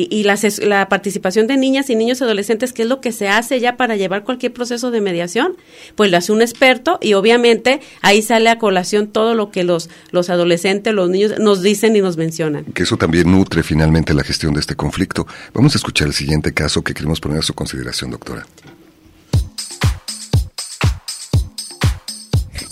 Y, 0.00 0.22
la, 0.22 0.38
la, 0.62 0.88
participación 0.88 1.48
de 1.48 1.56
niñas 1.56 1.90
y 1.90 1.96
niños 1.96 2.22
adolescentes, 2.22 2.72
que 2.72 2.82
es 2.82 2.88
lo 2.88 3.00
que 3.00 3.10
se 3.10 3.28
hace 3.28 3.58
ya 3.58 3.76
para 3.76 3.96
llevar 3.96 4.22
cualquier 4.22 4.52
proceso 4.52 4.92
de 4.92 5.00
mediación, 5.00 5.56
pues 5.96 6.10
lo 6.10 6.16
hace 6.16 6.30
un 6.30 6.40
experto 6.40 6.98
y 7.02 7.14
obviamente 7.14 7.80
ahí 8.00 8.22
sale 8.22 8.48
a 8.48 8.58
colación 8.58 9.08
todo 9.08 9.34
lo 9.34 9.50
que 9.50 9.64
los, 9.64 9.90
los 10.12 10.30
adolescentes, 10.30 10.94
los 10.94 11.10
niños 11.10 11.38
nos 11.40 11.62
dicen 11.62 11.96
y 11.96 12.00
nos 12.00 12.16
mencionan. 12.16 12.64
Que 12.66 12.84
eso 12.84 12.96
también 12.96 13.30
nutre 13.30 13.64
finalmente 13.64 14.14
la 14.14 14.22
gestión 14.22 14.54
de 14.54 14.60
este 14.60 14.76
conflicto. 14.76 15.26
Vamos 15.52 15.74
a 15.74 15.78
escuchar 15.78 16.06
el 16.06 16.14
siguiente 16.14 16.54
caso 16.54 16.82
que 16.82 16.94
queremos 16.94 17.18
poner 17.18 17.40
a 17.40 17.42
su 17.42 17.54
consideración, 17.54 18.12
doctora. 18.12 18.46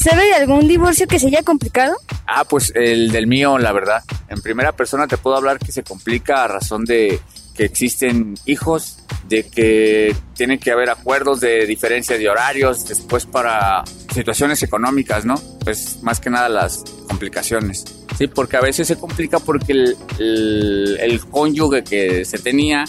¿Sabe 0.09 0.25
de 0.27 0.35
algún 0.35 0.69
divorcio 0.69 1.09
que 1.09 1.19
se 1.19 1.27
haya 1.27 1.43
complicado? 1.43 1.97
Ah, 2.29 2.45
pues 2.45 2.71
el 2.77 3.11
del 3.11 3.27
mío, 3.27 3.59
la 3.59 3.73
verdad. 3.73 4.05
En 4.29 4.41
primera 4.41 4.71
persona 4.71 5.09
te 5.09 5.17
puedo 5.17 5.35
hablar 5.35 5.59
que 5.59 5.73
se 5.73 5.83
complica 5.83 6.45
a 6.45 6.47
razón 6.47 6.85
de 6.85 7.19
que 7.57 7.65
existen 7.65 8.37
hijos, 8.45 8.99
de 9.29 9.49
que 9.49 10.15
tiene 10.35 10.61
que 10.61 10.71
haber 10.71 10.91
acuerdos 10.91 11.41
de 11.41 11.67
diferencia 11.67 12.17
de 12.17 12.29
horarios, 12.29 12.87
después 12.87 13.27
para 13.27 13.83
situaciones 14.15 14.63
económicas, 14.63 15.25
¿no? 15.25 15.35
Pues 15.65 16.01
más 16.03 16.21
que 16.21 16.31
nada 16.31 16.49
las 16.49 16.85
complicaciones. 17.09 17.85
Sí, 18.17 18.29
porque 18.29 18.59
a 18.59 18.61
veces 18.61 18.87
se 18.87 18.97
complica 19.01 19.41
porque 19.41 19.73
el, 19.73 20.99
el 21.01 21.27
cónyuge 21.27 21.83
que 21.83 22.25
se 22.25 22.39
tenía 22.39 22.85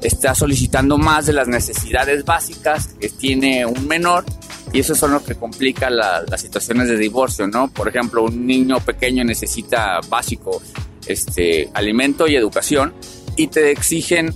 está 0.00 0.34
solicitando 0.34 0.96
más 0.96 1.26
de 1.26 1.34
las 1.34 1.48
necesidades 1.48 2.24
básicas 2.24 2.94
que 2.98 3.10
tiene 3.10 3.66
un 3.66 3.86
menor 3.86 4.24
y 4.72 4.80
eso 4.80 4.94
son 4.94 5.12
lo 5.12 5.22
que 5.22 5.34
complica 5.34 5.90
las 5.90 6.40
situaciones 6.40 6.88
de 6.88 6.96
divorcio, 6.96 7.46
¿no? 7.46 7.68
Por 7.68 7.88
ejemplo, 7.88 8.24
un 8.24 8.46
niño 8.46 8.80
pequeño 8.80 9.22
necesita 9.22 10.00
básico 10.08 10.62
este, 11.06 11.70
alimento 11.74 12.26
y 12.26 12.36
educación 12.36 12.94
y 13.36 13.48
te 13.48 13.70
exigen 13.70 14.34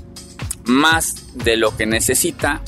más 0.64 1.34
de 1.34 1.56
lo 1.56 1.74
que 1.74 1.86
necesita 1.86 2.60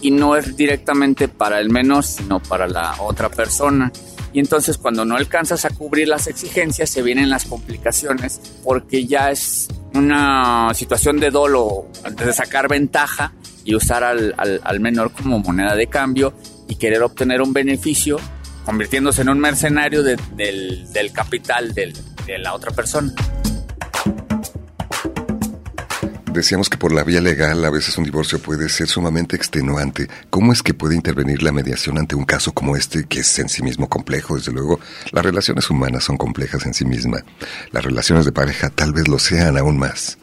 y 0.00 0.10
no 0.10 0.36
es 0.36 0.56
directamente 0.56 1.28
para 1.28 1.60
el 1.60 1.70
menor, 1.70 2.04
sino 2.04 2.40
para 2.40 2.66
la 2.66 3.00
otra 3.00 3.28
persona. 3.28 3.92
Y 4.32 4.40
entonces 4.40 4.76
cuando 4.76 5.04
no 5.04 5.14
alcanzas 5.14 5.64
a 5.64 5.70
cubrir 5.70 6.08
las 6.08 6.26
exigencias 6.26 6.90
se 6.90 7.02
vienen 7.02 7.30
las 7.30 7.44
complicaciones 7.44 8.40
porque 8.64 9.06
ya 9.06 9.30
es 9.30 9.68
una 9.94 10.74
situación 10.74 11.20
de 11.20 11.30
dolo, 11.30 11.86
de 12.10 12.32
sacar 12.32 12.68
ventaja 12.68 13.32
y 13.64 13.76
usar 13.76 14.02
al 14.02 14.80
menor 14.80 15.12
como 15.12 15.38
moneda 15.38 15.76
de 15.76 15.86
cambio 15.86 16.34
y 16.68 16.76
querer 16.76 17.02
obtener 17.02 17.42
un 17.42 17.52
beneficio, 17.52 18.18
convirtiéndose 18.64 19.22
en 19.22 19.28
un 19.28 19.38
mercenario 19.38 20.02
del, 20.02 20.18
del, 20.36 21.12
capital 21.12 21.74
de 21.74 22.38
la 22.38 22.54
otra 22.54 22.70
persona. 22.70 23.12
Decíamos 26.34 26.68
que 26.68 26.76
por 26.76 26.92
la 26.92 27.04
vía 27.04 27.20
legal 27.20 27.64
a 27.64 27.70
veces 27.70 27.96
un 27.96 28.02
divorcio 28.02 28.40
puede 28.40 28.68
ser 28.68 28.88
sumamente 28.88 29.36
extenuante. 29.36 30.08
¿Cómo 30.30 30.52
es 30.52 30.64
que 30.64 30.74
puede 30.74 30.96
intervenir 30.96 31.44
la 31.44 31.52
mediación 31.52 31.96
ante 31.96 32.16
un 32.16 32.24
caso 32.24 32.50
como 32.50 32.74
este, 32.74 33.04
que 33.04 33.20
es 33.20 33.38
en 33.38 33.48
sí 33.48 33.62
mismo 33.62 33.88
complejo? 33.88 34.34
Desde 34.34 34.50
luego, 34.50 34.80
las 35.12 35.24
relaciones 35.24 35.70
humanas 35.70 36.02
son 36.02 36.16
complejas 36.16 36.66
en 36.66 36.74
sí 36.74 36.84
mismas. 36.84 37.22
Las 37.70 37.84
relaciones 37.84 38.24
de 38.24 38.32
pareja 38.32 38.68
tal 38.68 38.92
vez 38.92 39.06
lo 39.06 39.20
sean 39.20 39.56
aún 39.56 39.78
más. 39.78 40.18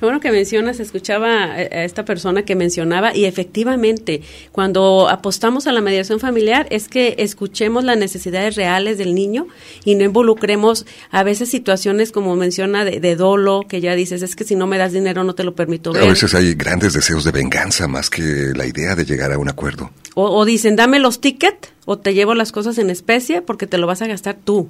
Bueno 0.00 0.20
que 0.20 0.30
mencionas, 0.30 0.78
escuchaba 0.78 1.44
a 1.44 1.84
esta 1.84 2.04
persona 2.04 2.44
que 2.44 2.54
mencionaba 2.54 3.16
y 3.16 3.24
efectivamente, 3.24 4.22
cuando 4.52 5.08
apostamos 5.08 5.66
a 5.66 5.72
la 5.72 5.80
mediación 5.80 6.20
familiar 6.20 6.66
es 6.70 6.88
que 6.88 7.16
escuchemos 7.18 7.82
las 7.82 7.98
necesidades 7.98 8.54
reales 8.54 8.98
del 8.98 9.14
niño 9.14 9.48
y 9.84 9.96
no 9.96 10.04
involucremos 10.04 10.86
a 11.10 11.24
veces 11.24 11.50
situaciones 11.50 12.12
como 12.12 12.36
menciona 12.36 12.84
de, 12.84 13.16
dolo, 13.16 13.64
que 13.68 13.80
ya 13.80 13.94
dices, 13.96 14.22
es 14.22 14.36
que 14.36 14.44
si 14.44 14.54
no 14.54 14.66
me 14.68 14.78
das 14.78 14.92
dinero 14.92 15.24
no 15.24 15.34
te 15.34 15.42
lo 15.42 15.54
permito 15.54 15.92
ver. 15.92 16.04
A 16.04 16.08
veces 16.08 16.32
hay 16.34 16.54
grandes 16.54 16.92
deseos 16.92 17.24
de 17.24 17.32
venganza 17.32 17.88
más 17.88 18.08
que 18.08 18.52
la 18.54 18.66
idea 18.66 18.94
de 18.94 19.04
llegar 19.04 19.32
a 19.32 19.38
un 19.38 19.48
acuerdo. 19.48 19.90
O, 20.14 20.30
o 20.30 20.44
dicen, 20.44 20.76
dame 20.76 21.00
los 21.00 21.20
tickets 21.20 21.70
o 21.86 21.98
te 21.98 22.14
llevo 22.14 22.34
las 22.34 22.52
cosas 22.52 22.78
en 22.78 22.90
especie 22.90 23.42
porque 23.42 23.66
te 23.66 23.78
lo 23.78 23.86
vas 23.86 24.02
a 24.02 24.06
gastar 24.06 24.36
tú. 24.44 24.68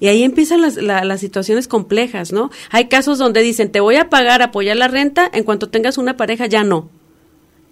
Y 0.00 0.08
ahí 0.08 0.22
empiezan 0.22 0.60
las, 0.60 0.76
las 0.76 1.20
situaciones 1.20 1.68
complejas, 1.68 2.32
¿no? 2.32 2.50
Hay 2.70 2.88
casos 2.88 3.18
donde 3.18 3.40
dicen, 3.40 3.70
te 3.70 3.80
voy 3.80 3.96
a 3.96 4.10
pagar, 4.10 4.42
apoyar 4.42 4.76
la 4.76 4.88
renta, 4.88 5.30
en 5.32 5.44
cuanto 5.44 5.68
tengas 5.68 5.98
una 5.98 6.16
pareja, 6.16 6.46
ya 6.46 6.64
no. 6.64 6.90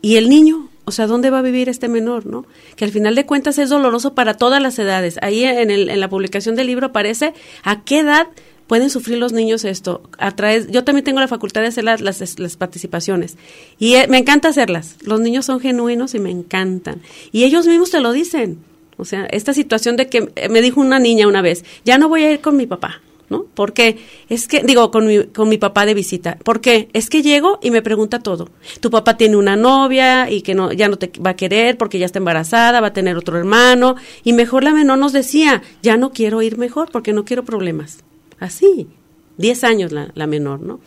Y 0.00 0.16
el 0.16 0.28
niño, 0.28 0.68
o 0.84 0.92
sea, 0.92 1.06
¿dónde 1.06 1.30
va 1.30 1.38
a 1.38 1.42
vivir 1.42 1.68
este 1.68 1.88
menor, 1.88 2.26
no? 2.26 2.44
Que 2.76 2.84
al 2.84 2.90
final 2.90 3.14
de 3.14 3.26
cuentas 3.26 3.58
es 3.58 3.70
doloroso 3.70 4.14
para 4.14 4.34
todas 4.34 4.60
las 4.60 4.78
edades. 4.78 5.18
Ahí 5.22 5.44
en, 5.44 5.70
el, 5.70 5.88
en 5.88 6.00
la 6.00 6.08
publicación 6.08 6.56
del 6.56 6.66
libro 6.66 6.86
aparece 6.86 7.32
a 7.62 7.84
qué 7.84 8.00
edad 8.00 8.28
pueden 8.66 8.90
sufrir 8.90 9.18
los 9.18 9.32
niños 9.32 9.64
esto. 9.64 10.02
A 10.18 10.30
través, 10.32 10.68
yo 10.70 10.84
también 10.84 11.04
tengo 11.04 11.20
la 11.20 11.28
facultad 11.28 11.60
de 11.60 11.68
hacer 11.68 11.84
las, 11.84 12.00
las, 12.00 12.38
las 12.38 12.56
participaciones 12.56 13.36
y 13.78 13.94
eh, 13.94 14.06
me 14.08 14.18
encanta 14.18 14.48
hacerlas. 14.48 14.96
Los 15.02 15.20
niños 15.20 15.46
son 15.46 15.60
genuinos 15.60 16.14
y 16.14 16.18
me 16.18 16.30
encantan. 16.30 17.00
Y 17.32 17.44
ellos 17.44 17.66
mismos 17.66 17.90
te 17.90 18.00
lo 18.00 18.12
dicen. 18.12 18.58
O 18.96 19.04
sea, 19.04 19.26
esta 19.26 19.52
situación 19.52 19.96
de 19.96 20.08
que 20.08 20.32
me 20.50 20.62
dijo 20.62 20.80
una 20.80 20.98
niña 20.98 21.26
una 21.26 21.42
vez, 21.42 21.64
ya 21.84 21.98
no 21.98 22.08
voy 22.08 22.22
a 22.22 22.32
ir 22.32 22.40
con 22.40 22.56
mi 22.56 22.66
papá, 22.66 23.00
¿no? 23.28 23.46
Porque 23.54 23.98
es 24.28 24.46
que, 24.48 24.62
digo, 24.62 24.90
con 24.90 25.06
mi, 25.06 25.24
con 25.24 25.48
mi 25.48 25.58
papá 25.58 25.86
de 25.86 25.94
visita. 25.94 26.38
porque 26.44 26.88
Es 26.92 27.10
que 27.10 27.22
llego 27.22 27.58
y 27.62 27.70
me 27.70 27.82
pregunta 27.82 28.20
todo. 28.20 28.50
Tu 28.80 28.90
papá 28.90 29.16
tiene 29.16 29.36
una 29.36 29.56
novia 29.56 30.30
y 30.30 30.42
que 30.42 30.54
no, 30.54 30.72
ya 30.72 30.88
no 30.88 30.96
te 30.96 31.10
va 31.20 31.30
a 31.30 31.36
querer 31.36 31.76
porque 31.76 31.98
ya 31.98 32.06
está 32.06 32.18
embarazada, 32.18 32.80
va 32.80 32.88
a 32.88 32.92
tener 32.92 33.16
otro 33.16 33.38
hermano. 33.38 33.96
Y 34.22 34.32
mejor 34.32 34.64
la 34.64 34.72
menor 34.72 34.98
nos 34.98 35.12
decía, 35.12 35.62
ya 35.82 35.96
no 35.96 36.12
quiero 36.12 36.42
ir 36.42 36.58
mejor 36.58 36.90
porque 36.90 37.12
no 37.12 37.24
quiero 37.24 37.44
problemas. 37.44 37.98
Así, 38.38 38.88
diez 39.36 39.64
años 39.64 39.92
la, 39.92 40.10
la 40.14 40.26
menor, 40.26 40.60
¿no? 40.60 40.80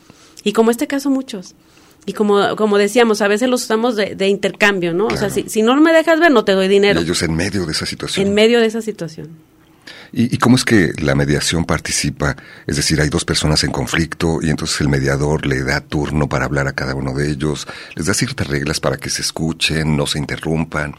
Y 0.44 0.54
como 0.54 0.72
este 0.72 0.88
caso 0.88 1.10
muchos. 1.10 1.56
Y 2.08 2.14
como, 2.14 2.56
como 2.56 2.78
decíamos, 2.78 3.22
a 3.22 3.28
veces 3.28 3.50
los 3.50 3.64
usamos 3.64 3.98
de, 3.98 4.28
intercambio, 4.30 4.94
¿no? 4.94 5.08
O 5.08 5.18
sea, 5.18 5.30
si, 5.30 5.50
si, 5.50 5.62
no 5.62 5.76
me 5.76 5.92
dejas 5.92 6.22
ver, 6.22 6.32
no 6.32 6.46
te 6.46 6.54
doy 6.54 6.70
dinero. 6.70 7.02
Y 7.02 7.04
ellos 7.04 7.22
en 7.22 7.36
medio 7.36 7.66
de 7.66 7.74
esa 7.74 7.86
situación. 7.86 8.26
En 8.26 8.34
medio 8.34 8.62
de 8.62 8.66
esa 8.66 8.82
situación. 8.82 9.28
¿Y, 10.14 10.34
¿Y, 10.34 10.38
cómo 10.38 10.56
es 10.56 10.64
que 10.64 10.94
la 11.02 11.16
mediación 11.16 11.66
participa? 11.66 12.38
Es 12.66 12.78
decir, 12.78 13.02
hay 13.02 13.10
dos 13.10 13.26
personas 13.26 13.62
en 13.66 13.72
conflicto 13.72 14.40
y 14.42 14.50
entonces 14.50 14.80
el 14.80 14.88
mediador 14.88 15.46
le 15.46 15.64
da 15.64 15.82
turno 15.82 16.30
para 16.30 16.46
hablar 16.46 16.70
a 16.70 16.72
cada 16.72 16.96
uno 16.96 17.14
de 17.14 17.30
ellos, 17.30 17.68
les 17.96 18.06
da 18.06 18.14
ciertas 18.14 18.48
reglas 18.48 18.80
para 18.80 18.96
que 18.96 19.10
se 19.10 19.22
escuchen, 19.22 19.98
no 19.98 20.08
se 20.08 20.20
interrumpan 20.20 20.96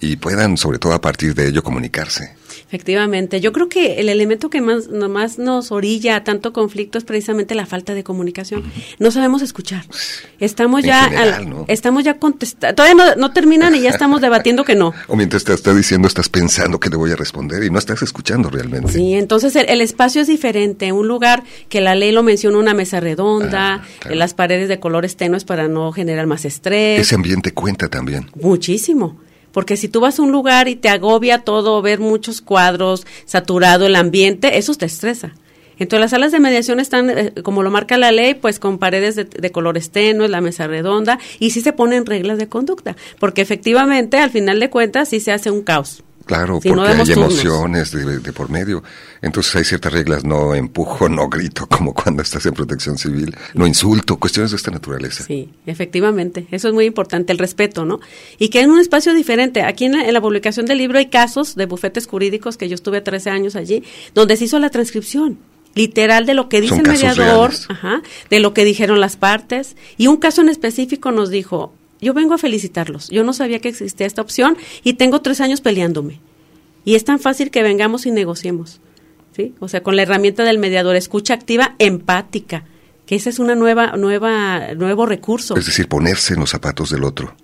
y 0.00 0.14
puedan, 0.14 0.56
sobre 0.56 0.78
todo 0.78 0.92
a 0.92 1.00
partir 1.00 1.34
de 1.34 1.48
ello, 1.48 1.64
comunicarse. 1.64 2.36
Efectivamente, 2.72 3.42
yo 3.42 3.52
creo 3.52 3.68
que 3.68 4.00
el 4.00 4.08
elemento 4.08 4.48
que 4.48 4.62
más, 4.62 4.88
más 4.88 5.38
nos 5.38 5.70
orilla 5.70 6.16
a 6.16 6.24
tanto 6.24 6.54
conflicto 6.54 6.96
es 6.96 7.04
precisamente 7.04 7.54
la 7.54 7.66
falta 7.66 7.92
de 7.92 8.02
comunicación. 8.02 8.64
No 8.98 9.10
sabemos 9.10 9.42
escuchar. 9.42 9.84
Estamos 10.40 10.82
ya, 10.82 11.38
estamos 11.68 12.02
ya 12.02 12.18
contestando, 12.18 12.74
todavía 12.74 12.94
no, 12.94 13.14
no, 13.16 13.32
terminan 13.34 13.74
y 13.74 13.82
ya 13.82 13.90
estamos 13.90 14.20
debatiendo 14.22 14.64
que 14.64 14.74
no. 14.74 14.94
O 15.08 15.16
mientras 15.16 15.44
te 15.44 15.52
está 15.52 15.74
diciendo, 15.74 16.08
estás 16.08 16.30
pensando 16.30 16.80
que 16.80 16.88
le 16.88 16.96
voy 16.96 17.10
a 17.10 17.16
responder 17.16 17.62
y 17.62 17.68
no 17.68 17.78
estás 17.78 18.00
escuchando 18.00 18.48
realmente. 18.48 18.90
Sí, 18.90 19.12
entonces 19.16 19.54
el, 19.54 19.82
espacio 19.82 20.22
es 20.22 20.28
diferente. 20.28 20.92
Un 20.92 21.08
lugar 21.08 21.44
que 21.68 21.82
la 21.82 21.94
ley 21.94 22.10
lo 22.10 22.22
menciona, 22.22 22.56
una 22.56 22.72
mesa 22.72 23.00
redonda, 23.00 23.82
ah, 23.82 24.08
las 24.08 24.32
paredes 24.32 24.70
de 24.70 24.80
colores 24.80 25.18
tenues 25.18 25.44
para 25.44 25.68
no 25.68 25.92
generar 25.92 26.26
más 26.26 26.46
estrés. 26.46 27.02
Ese 27.02 27.16
ambiente 27.16 27.52
cuenta 27.52 27.88
también. 27.88 28.30
Muchísimo. 28.40 29.18
Porque 29.52 29.76
si 29.76 29.88
tú 29.88 30.00
vas 30.00 30.18
a 30.18 30.22
un 30.22 30.32
lugar 30.32 30.68
y 30.68 30.76
te 30.76 30.88
agobia 30.88 31.38
todo, 31.38 31.82
ver 31.82 32.00
muchos 32.00 32.40
cuadros, 32.40 33.06
saturado 33.24 33.86
el 33.86 33.96
ambiente, 33.96 34.58
eso 34.58 34.74
te 34.74 34.86
estresa. 34.86 35.34
Entonces 35.78 36.00
las 36.00 36.10
salas 36.12 36.32
de 36.32 36.40
mediación 36.40 36.80
están, 36.80 37.10
eh, 37.10 37.32
como 37.42 37.62
lo 37.62 37.70
marca 37.70 37.96
la 37.96 38.12
ley, 38.12 38.34
pues 38.34 38.58
con 38.58 38.78
paredes 38.78 39.16
de, 39.16 39.24
de, 39.24 39.50
colores 39.50 39.90
tenues, 39.90 40.30
la 40.30 40.40
mesa 40.40 40.66
redonda, 40.66 41.18
y 41.38 41.50
sí 41.50 41.60
se 41.60 41.72
ponen 41.72 42.06
reglas 42.06 42.38
de 42.38 42.48
conducta, 42.48 42.96
porque 43.18 43.42
efectivamente 43.42 44.18
al 44.18 44.30
final 44.30 44.60
de 44.60 44.70
cuentas 44.70 45.08
sí 45.08 45.18
se 45.18 45.32
hace 45.32 45.50
un 45.50 45.62
caos. 45.62 46.04
Claro, 46.24 46.60
porque 46.60 46.80
hay 46.80 47.12
emociones 47.12 47.90
de, 47.90 48.32
por 48.32 48.50
medio. 48.50 48.82
Entonces 49.20 49.54
hay 49.56 49.64
ciertas 49.64 49.92
reglas, 49.92 50.24
no 50.24 50.54
empujo, 50.54 51.08
no 51.10 51.28
grito, 51.28 51.66
como 51.66 51.94
cuando 51.94 52.22
estás 52.22 52.46
en 52.46 52.54
protección 52.54 52.98
civil, 52.98 53.34
no 53.54 53.66
insulto, 53.66 54.16
cuestiones 54.16 54.50
de 54.50 54.56
esta 54.56 54.70
naturaleza. 54.70 55.24
Sí, 55.24 55.50
efectivamente, 55.66 56.46
eso 56.50 56.68
es 56.68 56.74
muy 56.74 56.86
importante, 56.86 57.32
el 57.32 57.38
respeto, 57.38 57.84
¿no? 57.84 58.00
Y 58.38 58.48
que 58.48 58.60
en 58.60 58.70
un 58.70 58.80
espacio 58.80 59.14
diferente, 59.14 59.62
aquí 59.62 59.86
en 59.86 60.12
la, 60.12 60.20
publicación 60.20 60.66
del 60.66 60.78
libro 60.78 60.98
hay 60.98 61.06
casos 61.06 61.56
de 61.56 61.66
bufetes 61.66 62.06
jurídicos, 62.06 62.56
que 62.56 62.68
yo 62.68 62.74
estuve 62.74 63.00
13 63.00 63.30
años 63.30 63.56
allí, 63.56 63.82
donde 64.14 64.36
se 64.36 64.44
hizo 64.44 64.58
la 64.58 64.70
transcripción 64.70 65.38
literal 65.74 66.26
de 66.26 66.34
lo 66.34 66.48
que 66.48 66.60
dice 66.60 66.76
el 66.76 66.86
mediador, 66.86 67.52
ajá, 67.68 68.02
de 68.28 68.40
lo 68.40 68.52
que 68.52 68.64
dijeron 68.64 69.00
las 69.00 69.16
partes, 69.16 69.74
y 69.96 70.06
un 70.06 70.18
caso 70.18 70.42
en 70.42 70.48
específico 70.48 71.10
nos 71.12 71.30
dijo, 71.30 71.72
yo 72.02 72.12
vengo 72.14 72.34
a 72.34 72.38
felicitarlos. 72.38 73.08
Yo 73.08 73.24
no 73.24 73.32
sabía 73.32 73.60
que 73.60 73.68
existía 73.68 74.06
esta 74.06 74.20
opción 74.20 74.56
y 74.82 74.94
tengo 74.94 75.22
tres 75.22 75.40
años 75.40 75.60
peleándome. 75.60 76.20
Y 76.84 76.96
es 76.96 77.04
tan 77.04 77.20
fácil 77.20 77.50
que 77.50 77.62
vengamos 77.62 78.06
y 78.06 78.10
negociemos. 78.10 78.80
¿sí? 79.36 79.54
O 79.60 79.68
sea, 79.68 79.82
con 79.82 79.96
la 79.96 80.02
herramienta 80.02 80.44
del 80.44 80.58
mediador, 80.58 80.96
escucha 80.96 81.34
activa 81.34 81.74
empática, 81.78 82.64
que 83.06 83.14
esa 83.14 83.30
es 83.30 83.38
una 83.38 83.54
nueva, 83.54 83.96
nueva, 83.96 84.74
nuevo 84.74 85.06
recurso. 85.06 85.56
Es 85.56 85.66
decir, 85.66 85.88
ponerse 85.88 86.34
en 86.34 86.40
los 86.40 86.50
zapatos 86.50 86.90
del 86.90 87.04
otro. 87.04 87.34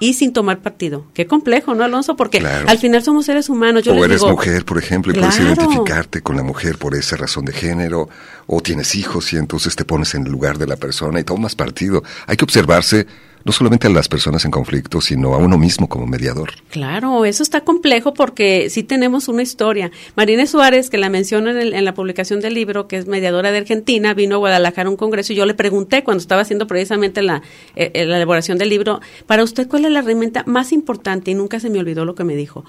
Y 0.00 0.14
sin 0.14 0.32
tomar 0.32 0.62
partido. 0.62 1.06
Qué 1.14 1.28
complejo, 1.28 1.76
¿no, 1.76 1.84
Alonso? 1.84 2.16
Porque 2.16 2.38
al 2.38 2.78
final 2.78 3.04
somos 3.04 3.26
seres 3.26 3.48
humanos. 3.48 3.84
Yo 3.84 3.94
o 3.94 4.04
eres 4.04 4.22
mujer, 4.22 4.64
por 4.64 4.78
ejemplo, 4.78 5.12
y 5.12 5.16
puedes 5.16 5.38
identificarte 5.38 6.22
con 6.22 6.36
la 6.36 6.42
mujer 6.42 6.76
por 6.76 6.96
esa 6.96 7.16
razón 7.16 7.44
de 7.44 7.52
género, 7.52 8.08
o 8.48 8.60
tienes 8.60 8.96
hijos 8.96 9.32
y 9.32 9.36
entonces 9.36 9.76
te 9.76 9.84
pones 9.84 10.16
en 10.16 10.26
el 10.26 10.32
lugar 10.32 10.58
de 10.58 10.66
la 10.66 10.74
persona 10.74 11.20
y 11.20 11.24
tomas 11.24 11.54
partido. 11.54 12.02
Hay 12.26 12.36
que 12.36 12.44
observarse 12.44 13.06
no 13.44 13.52
solamente 13.52 13.86
a 13.86 13.90
las 13.90 14.08
personas 14.08 14.44
en 14.44 14.50
conflicto, 14.50 15.00
sino 15.00 15.34
a 15.34 15.38
uno 15.38 15.58
mismo 15.58 15.88
como 15.88 16.06
mediador. 16.06 16.50
Claro, 16.70 17.24
eso 17.24 17.42
está 17.42 17.62
complejo 17.62 18.14
porque 18.14 18.70
sí 18.70 18.82
tenemos 18.82 19.28
una 19.28 19.42
historia. 19.42 19.90
Marina 20.16 20.46
Suárez, 20.46 20.90
que 20.90 20.98
la 20.98 21.08
menciona 21.08 21.60
en, 21.60 21.84
la 21.84 21.94
publicación 21.94 22.40
del 22.40 22.54
libro, 22.54 22.88
que 22.88 22.96
es 22.96 23.06
mediadora 23.06 23.52
de 23.52 23.58
Argentina, 23.58 24.14
vino 24.14 24.36
a 24.36 24.38
Guadalajara 24.38 24.88
a 24.88 24.90
un 24.90 24.96
congreso 24.96 25.32
y 25.32 25.36
yo 25.36 25.46
le 25.46 25.54
pregunté 25.54 26.04
cuando 26.04 26.20
estaba 26.20 26.42
haciendo 26.42 26.66
precisamente 26.66 27.20
eh, 27.20 27.40
eh, 27.74 28.04
la 28.06 28.16
elaboración 28.16 28.58
del 28.58 28.68
libro, 28.68 29.00
para 29.26 29.42
usted, 29.42 29.68
¿cuál 29.68 29.84
es 29.84 29.90
la 29.90 30.00
herramienta 30.00 30.44
más 30.46 30.72
importante? 30.72 31.30
Y 31.30 31.34
nunca 31.34 31.60
se 31.60 31.70
me 31.70 31.78
olvidó 31.78 32.04
lo 32.04 32.14
que 32.14 32.24
me 32.24 32.36
dijo. 32.36 32.64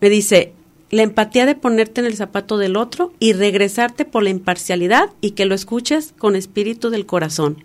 Me 0.00 0.10
dice, 0.10 0.52
la 0.90 1.02
empatía 1.02 1.46
de 1.46 1.54
ponerte 1.54 2.00
en 2.00 2.06
el 2.06 2.16
zapato 2.16 2.56
del 2.56 2.76
otro 2.76 3.12
y 3.18 3.32
regresarte 3.32 4.04
por 4.04 4.22
la 4.22 4.30
imparcialidad 4.30 5.10
y 5.20 5.32
que 5.32 5.44
lo 5.44 5.54
escuches 5.54 6.14
con 6.18 6.36
espíritu 6.36 6.90
del 6.90 7.06
corazón. 7.06 7.64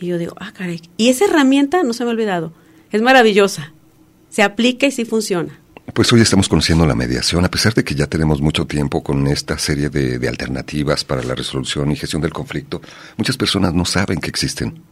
Y 0.00 0.06
yo 0.06 0.18
digo, 0.18 0.34
ah, 0.40 0.52
caray. 0.52 0.80
Y 0.96 1.10
esa 1.10 1.26
herramienta, 1.26 1.82
no 1.82 1.92
se 1.92 2.04
me 2.04 2.10
ha 2.10 2.12
olvidado, 2.14 2.52
es 2.90 3.02
maravillosa. 3.02 3.72
Se 4.30 4.42
aplica 4.42 4.86
y 4.86 4.90
sí 4.90 5.04
funciona. 5.04 5.60
Pues 5.94 6.12
hoy 6.12 6.20
estamos 6.20 6.48
conociendo 6.48 6.86
la 6.86 6.94
mediación, 6.94 7.44
a 7.44 7.50
pesar 7.50 7.74
de 7.74 7.84
que 7.84 7.94
ya 7.94 8.06
tenemos 8.06 8.40
mucho 8.40 8.66
tiempo 8.66 9.02
con 9.02 9.26
esta 9.26 9.58
serie 9.58 9.90
de, 9.90 10.26
alternativas 10.28 11.04
para 11.04 11.22
la 11.22 11.34
resolución 11.34 11.90
y 11.90 11.96
gestión 11.96 12.22
del 12.22 12.32
conflicto, 12.32 12.80
muchas 13.16 13.36
personas 13.36 13.74
no 13.74 13.84
saben 13.84 14.20
que 14.20 14.30
existen. 14.30 14.82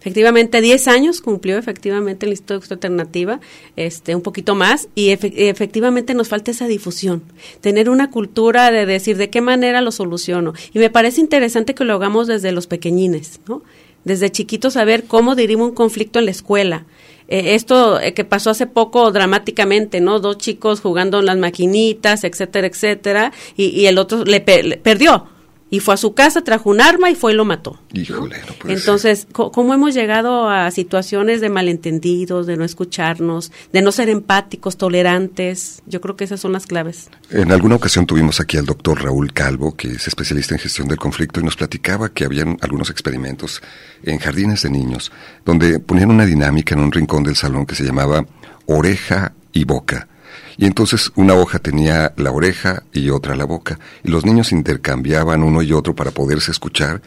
Efectivamente, 0.00 0.60
10 0.60 0.88
años 0.88 1.20
cumplió 1.20 1.58
efectivamente 1.58 2.26
el 2.26 2.32
Instituto 2.32 2.74
Alternativa, 2.74 3.40
este, 3.76 4.14
un 4.14 4.22
poquito 4.22 4.54
más, 4.54 4.88
y 4.94 5.10
efectivamente 5.10 6.14
nos 6.14 6.28
falta 6.28 6.50
esa 6.50 6.66
difusión, 6.66 7.22
tener 7.60 7.90
una 7.90 8.10
cultura 8.10 8.70
de 8.70 8.86
decir 8.86 9.16
de 9.16 9.30
qué 9.30 9.40
manera 9.40 9.80
lo 9.80 9.92
soluciono. 9.92 10.54
Y 10.72 10.78
me 10.78 10.90
parece 10.90 11.20
interesante 11.20 11.74
que 11.74 11.84
lo 11.84 11.94
hagamos 11.94 12.26
desde 12.26 12.52
los 12.52 12.66
pequeñines, 12.66 13.40
¿no? 13.46 13.62
Desde 14.06 14.30
chiquitos 14.30 14.74
saber 14.74 15.04
cómo 15.04 15.34
dirimo 15.34 15.64
un 15.64 15.74
conflicto 15.74 16.20
en 16.20 16.26
la 16.26 16.30
escuela. 16.30 16.86
Eh, 17.28 17.56
esto 17.56 18.00
eh, 18.00 18.14
que 18.14 18.24
pasó 18.24 18.50
hace 18.50 18.68
poco 18.68 19.10
dramáticamente, 19.10 20.00
¿no? 20.00 20.20
Dos 20.20 20.38
chicos 20.38 20.80
jugando 20.80 21.18
en 21.18 21.26
las 21.26 21.36
maquinitas, 21.36 22.22
etcétera, 22.22 22.68
etcétera, 22.68 23.32
y, 23.56 23.84
el 23.86 23.98
otro 23.98 24.24
le 24.24 24.40
perdió 24.40 25.26
y 25.68 25.80
fue 25.80 25.94
a 25.94 25.96
su 25.96 26.14
casa, 26.14 26.42
trajo 26.42 26.70
un 26.70 26.80
arma 26.80 27.10
y 27.10 27.16
fue 27.16 27.32
y 27.32 27.36
lo 27.36 27.44
mató. 27.44 27.80
Híjole, 27.92 28.36
Entonces, 28.68 29.26
¿cómo 29.32 29.74
hemos 29.74 29.94
llegado 29.94 30.48
a 30.48 30.70
situaciones 30.70 31.40
de 31.40 31.48
malentendidos, 31.48 32.46
de 32.46 32.56
no 32.56 32.64
escucharnos, 32.64 33.50
de 33.72 33.82
no 33.82 33.90
ser 33.90 34.08
empáticos, 34.08 34.76
tolerantes? 34.76 35.82
Yo 35.86 36.00
creo 36.00 36.14
que 36.14 36.24
esas 36.24 36.40
son 36.40 36.52
las 36.52 36.66
claves. 36.66 37.10
En 37.30 37.50
alguna 37.50 37.74
ocasión 37.74 38.06
tuvimos 38.06 38.40
aquí 38.40 38.56
al 38.56 38.66
doctor 38.66 39.02
Raúl 39.02 39.32
Calvo, 39.32 39.76
que 39.76 39.88
es 39.88 40.06
especialista 40.06 40.54
en 40.54 40.60
gestión 40.60 40.86
del 40.86 40.98
conflicto, 40.98 41.40
y 41.40 41.42
nos 41.42 41.56
platicaba 41.56 42.10
que 42.10 42.24
habían 42.24 42.58
algunos 42.60 42.90
experimentos 42.90 43.60
en 44.04 44.18
jardines 44.18 44.62
de 44.62 44.70
niños, 44.70 45.10
donde 45.44 45.80
ponían 45.80 46.10
una 46.10 46.26
dinámica 46.26 46.74
en 46.74 46.80
un 46.80 46.92
rincón 46.92 47.24
del 47.24 47.34
salón 47.34 47.66
que 47.66 47.74
se 47.74 47.84
llamaba 47.84 48.24
oreja 48.66 49.32
y 49.52 49.64
boca 49.64 50.08
y 50.56 50.66
entonces 50.66 51.12
una 51.16 51.34
hoja 51.34 51.58
tenía 51.58 52.12
la 52.16 52.30
oreja 52.30 52.82
y 52.92 53.10
otra 53.10 53.36
la 53.36 53.44
boca, 53.44 53.78
y 54.02 54.10
los 54.10 54.24
niños 54.24 54.52
intercambiaban 54.52 55.42
uno 55.42 55.62
y 55.62 55.72
otro 55.72 55.94
para 55.94 56.10
poderse 56.10 56.50
escuchar 56.50 57.02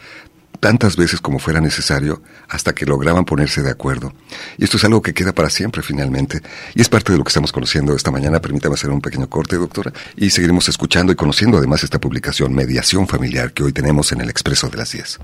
tantas 0.59 0.95
veces 0.95 1.21
como 1.21 1.39
fuera 1.39 1.62
necesario 1.62 2.21
hasta 2.47 2.73
que 2.73 2.85
lograban 2.85 3.25
ponerse 3.25 3.62
de 3.62 3.71
acuerdo. 3.71 4.13
Y 4.57 4.65
esto 4.65 4.77
es 4.77 4.83
algo 4.83 5.01
que 5.01 5.13
queda 5.13 5.33
para 5.33 5.49
siempre 5.49 5.81
finalmente. 5.81 6.41
Y 6.75 6.81
es 6.81 6.89
parte 6.89 7.12
de 7.12 7.17
lo 7.17 7.23
que 7.23 7.29
estamos 7.29 7.51
conociendo 7.51 7.95
esta 7.95 8.12
mañana. 8.12 8.41
Permítame 8.41 8.75
hacer 8.75 8.89
un 8.89 9.01
pequeño 9.01 9.29
corte, 9.29 9.55
doctora. 9.55 9.93
Y 10.15 10.29
seguiremos 10.29 10.67
escuchando 10.69 11.12
y 11.12 11.15
conociendo 11.15 11.57
además 11.57 11.83
esta 11.83 11.99
publicación 11.99 12.53
Mediación 12.53 13.07
Familiar 13.07 13.53
que 13.53 13.63
hoy 13.63 13.73
tenemos 13.73 14.12
en 14.12 14.21
el 14.21 14.29
Expreso 14.29 14.67
de 14.69 14.77
las 14.77 14.91
10. 14.91 15.19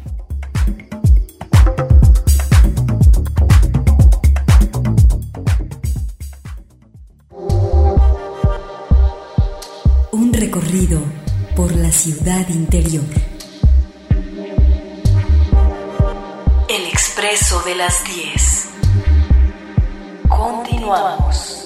Recorrido 10.45 11.01
por 11.55 11.75
la 11.75 11.91
ciudad 11.91 12.47
interior. 12.49 13.03
El 16.69 16.85
expreso 16.85 17.63
de 17.65 17.73
las 17.73 18.03
10. 18.05 18.69
Continuamos. 20.29 21.63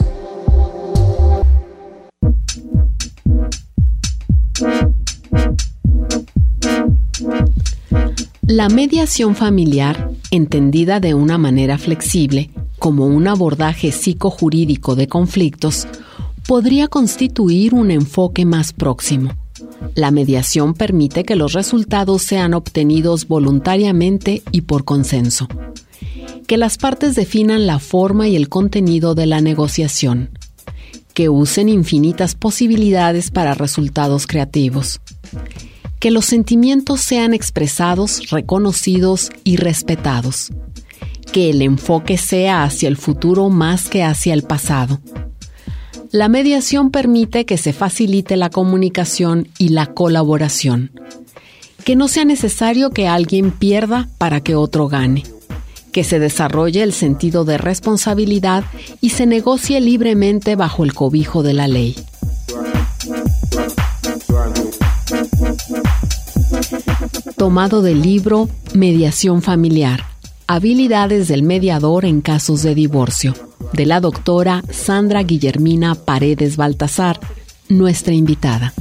La 8.44 8.70
mediación 8.70 9.36
familiar, 9.36 10.10
entendida 10.32 11.02
de 11.02 11.15
una 11.15 11.38
manera 11.38 11.78
flexible, 11.78 12.50
como 12.78 13.08
un 13.08 13.28
abordaje 13.28 13.92
psicojurídico 13.92 14.96
de 14.96 15.10
conflictos, 15.10 15.86
podría 16.50 16.88
constituir 16.88 17.76
un 17.76 17.92
enfoque 17.92 18.44
más 18.44 18.74
próximo. 18.74 19.36
La 19.94 20.10
mediación 20.10 20.74
permite 20.74 21.24
que 21.24 21.36
los 21.36 21.54
resultados 21.54 22.24
sean 22.24 22.56
obtenidos 22.56 23.28
voluntariamente 23.28 24.42
y 24.52 24.62
por 24.62 24.84
consenso. 24.84 25.48
Que 26.48 26.58
las 26.58 26.80
partes 26.80 27.14
definan 27.14 27.68
la 27.68 27.78
forma 27.78 28.28
y 28.28 28.36
el 28.36 28.50
contenido 28.50 29.14
de 29.14 29.28
la 29.28 29.42
negociación. 29.42 30.32
Que 31.14 31.30
usen 31.30 31.70
infinitas 31.70 32.34
posibilidades 32.34 33.30
para 33.30 33.54
resultados 33.54 34.26
creativos. 34.26 35.02
Que 36.00 36.10
los 36.10 36.26
sentimientos 36.26 37.00
sean 37.02 37.36
expresados, 37.36 38.32
reconocidos 38.32 39.30
y 39.44 39.58
respetados. 39.58 40.52
Que 41.32 41.52
el 41.52 41.62
enfoque 41.62 42.18
sea 42.18 42.64
hacia 42.64 42.90
el 42.90 42.98
futuro 42.98 43.50
más 43.50 43.88
que 43.88 44.02
hacia 44.02 44.34
el 44.34 44.42
pasado 44.42 45.00
La 46.12 46.28
mediación 46.28 46.89
permite 46.89 47.45
que 47.45 47.58
se 47.58 47.72
facilite 47.72 48.36
la 48.36 48.50
comunicación 48.50 49.48
y 49.60 49.69
la 49.69 49.86
colaboración, 49.86 50.91
que 51.86 51.95
no 51.95 52.08
sea 52.08 52.26
necesario 52.26 52.89
que 52.89 53.08
alguien 53.08 53.52
pierda 53.52 54.10
para 54.17 54.41
que 54.41 54.56
otro 54.56 54.88
gane, 54.88 55.24
que 55.91 56.04
se 56.04 56.17
desarrolle 56.17 56.82
el 56.82 56.93
sentido 56.93 57.45
de 57.45 57.60
responsabilidad 57.60 58.63
y 59.02 59.12
se 59.12 59.28
negocie 59.28 59.80
libremente 59.82 60.56
bajo 60.56 60.84
el 60.84 60.95
cobijo 60.95 61.43
de 61.43 61.54
la 61.54 61.67
ley. 61.67 61.95
Tomado 67.38 67.84
del 67.84 68.02
libro 68.02 68.50
Mediación 68.74 69.43
familiar. 69.43 70.18
Habilidades 70.52 71.28
del 71.28 71.44
mediador 71.44 72.06
en 72.06 72.22
casos 72.22 72.64
de 72.64 72.74
divorcio, 72.74 73.36
de 73.72 73.86
la 73.86 74.00
doctora 74.00 74.64
Sandra 74.72 75.22
Guillermina 75.22 75.94
Paredes 75.94 76.58
Baltasar, 76.58 77.20
nuestra 77.68 78.16
invitada. 78.16 78.74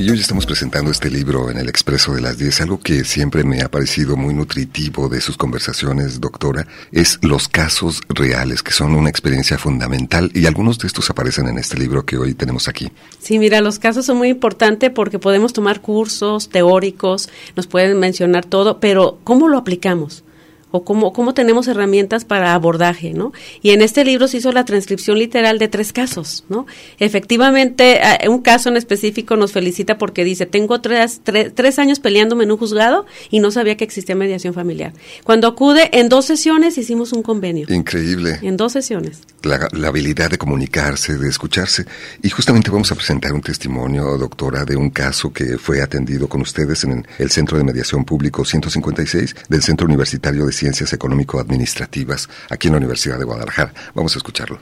Y 0.00 0.08
hoy 0.10 0.20
estamos 0.20 0.46
presentando 0.46 0.92
este 0.92 1.10
libro 1.10 1.50
en 1.50 1.58
el 1.58 1.68
Expreso 1.68 2.14
de 2.14 2.20
las 2.20 2.38
10. 2.38 2.60
Algo 2.60 2.78
que 2.78 3.02
siempre 3.02 3.42
me 3.42 3.62
ha 3.62 3.68
parecido 3.68 4.16
muy 4.16 4.32
nutritivo 4.32 5.08
de 5.08 5.20
sus 5.20 5.36
conversaciones, 5.36 6.20
doctora, 6.20 6.68
es 6.92 7.18
los 7.20 7.48
casos 7.48 8.02
reales, 8.08 8.62
que 8.62 8.70
son 8.70 8.94
una 8.94 9.10
experiencia 9.10 9.58
fundamental 9.58 10.30
y 10.34 10.46
algunos 10.46 10.78
de 10.78 10.86
estos 10.86 11.10
aparecen 11.10 11.48
en 11.48 11.58
este 11.58 11.76
libro 11.76 12.06
que 12.06 12.16
hoy 12.16 12.34
tenemos 12.34 12.68
aquí. 12.68 12.92
Sí, 13.18 13.40
mira, 13.40 13.60
los 13.60 13.80
casos 13.80 14.06
son 14.06 14.18
muy 14.18 14.28
importantes 14.28 14.90
porque 14.90 15.18
podemos 15.18 15.52
tomar 15.52 15.80
cursos 15.80 16.48
teóricos, 16.48 17.28
nos 17.56 17.66
pueden 17.66 17.98
mencionar 17.98 18.44
todo, 18.44 18.78
pero 18.78 19.18
¿cómo 19.24 19.48
lo 19.48 19.58
aplicamos? 19.58 20.22
O 20.70 20.84
cómo, 20.84 21.12
cómo 21.12 21.34
tenemos 21.34 21.68
herramientas 21.68 22.24
para 22.24 22.54
abordaje, 22.54 23.12
¿no? 23.14 23.32
Y 23.62 23.70
en 23.70 23.82
este 23.82 24.04
libro 24.04 24.28
se 24.28 24.38
hizo 24.38 24.52
la 24.52 24.64
transcripción 24.64 25.18
literal 25.18 25.58
de 25.58 25.68
tres 25.68 25.92
casos, 25.92 26.44
¿no? 26.48 26.66
Efectivamente, 26.98 28.00
un 28.28 28.40
caso 28.40 28.68
en 28.68 28.76
específico 28.76 29.36
nos 29.36 29.52
felicita 29.52 29.98
porque 29.98 30.24
dice, 30.24 30.46
tengo 30.46 30.80
tres, 30.80 31.20
tres, 31.22 31.78
años 31.78 32.00
peleándome 32.00 32.44
en 32.44 32.52
un 32.52 32.58
juzgado 32.58 33.06
y 33.30 33.40
no 33.40 33.50
sabía 33.50 33.76
que 33.76 33.84
existía 33.84 34.14
mediación 34.14 34.54
familiar. 34.54 34.92
Cuando 35.24 35.48
acude, 35.48 35.90
en 35.92 36.08
dos 36.08 36.24
sesiones 36.24 36.76
hicimos 36.76 37.12
un 37.12 37.22
convenio. 37.22 37.66
Increíble. 37.68 38.38
En 38.42 38.56
dos 38.56 38.72
sesiones. 38.72 39.20
La, 39.42 39.68
la 39.72 39.88
habilidad 39.88 40.30
de 40.30 40.38
comunicarse, 40.38 41.16
de 41.16 41.28
escucharse. 41.28 41.86
Y 42.22 42.30
justamente 42.30 42.70
vamos 42.70 42.90
a 42.90 42.94
presentar 42.94 43.32
un 43.32 43.40
testimonio, 43.40 44.18
doctora, 44.18 44.64
de 44.64 44.76
un 44.76 44.90
caso 44.90 45.32
que 45.32 45.58
fue 45.58 45.80
atendido 45.80 46.28
con 46.28 46.40
ustedes 46.40 46.84
en 46.84 47.06
el 47.18 47.30
Centro 47.30 47.58
de 47.58 47.64
Mediación 47.64 48.04
Público 48.04 48.44
156 48.44 49.36
del 49.48 49.62
Centro 49.62 49.86
Universitario 49.86 50.46
de 50.46 50.52
Ciencias 50.58 50.92
Económico-Administrativas 50.92 52.28
aquí 52.50 52.68
en 52.68 52.72
la 52.72 52.78
Universidad 52.78 53.18
de 53.18 53.24
Guadalajara. 53.24 53.72
Vamos 53.94 54.14
a 54.14 54.18
escucharlo. 54.18 54.58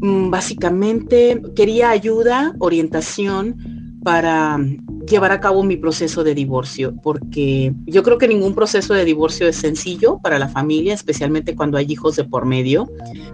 Mm, 0.00 0.30
básicamente 0.30 1.40
quería 1.56 1.90
ayuda, 1.90 2.54
orientación 2.58 3.73
para 4.04 4.58
llevar 5.08 5.32
a 5.32 5.40
cabo 5.40 5.62
mi 5.62 5.76
proceso 5.76 6.22
de 6.24 6.34
divorcio, 6.34 6.94
porque 7.02 7.72
yo 7.86 8.02
creo 8.02 8.18
que 8.18 8.28
ningún 8.28 8.54
proceso 8.54 8.94
de 8.94 9.04
divorcio 9.04 9.48
es 9.48 9.56
sencillo 9.56 10.18
para 10.22 10.38
la 10.38 10.48
familia, 10.48 10.94
especialmente 10.94 11.56
cuando 11.56 11.78
hay 11.78 11.86
hijos 11.88 12.16
de 12.16 12.24
por 12.24 12.46
medio. 12.46 12.88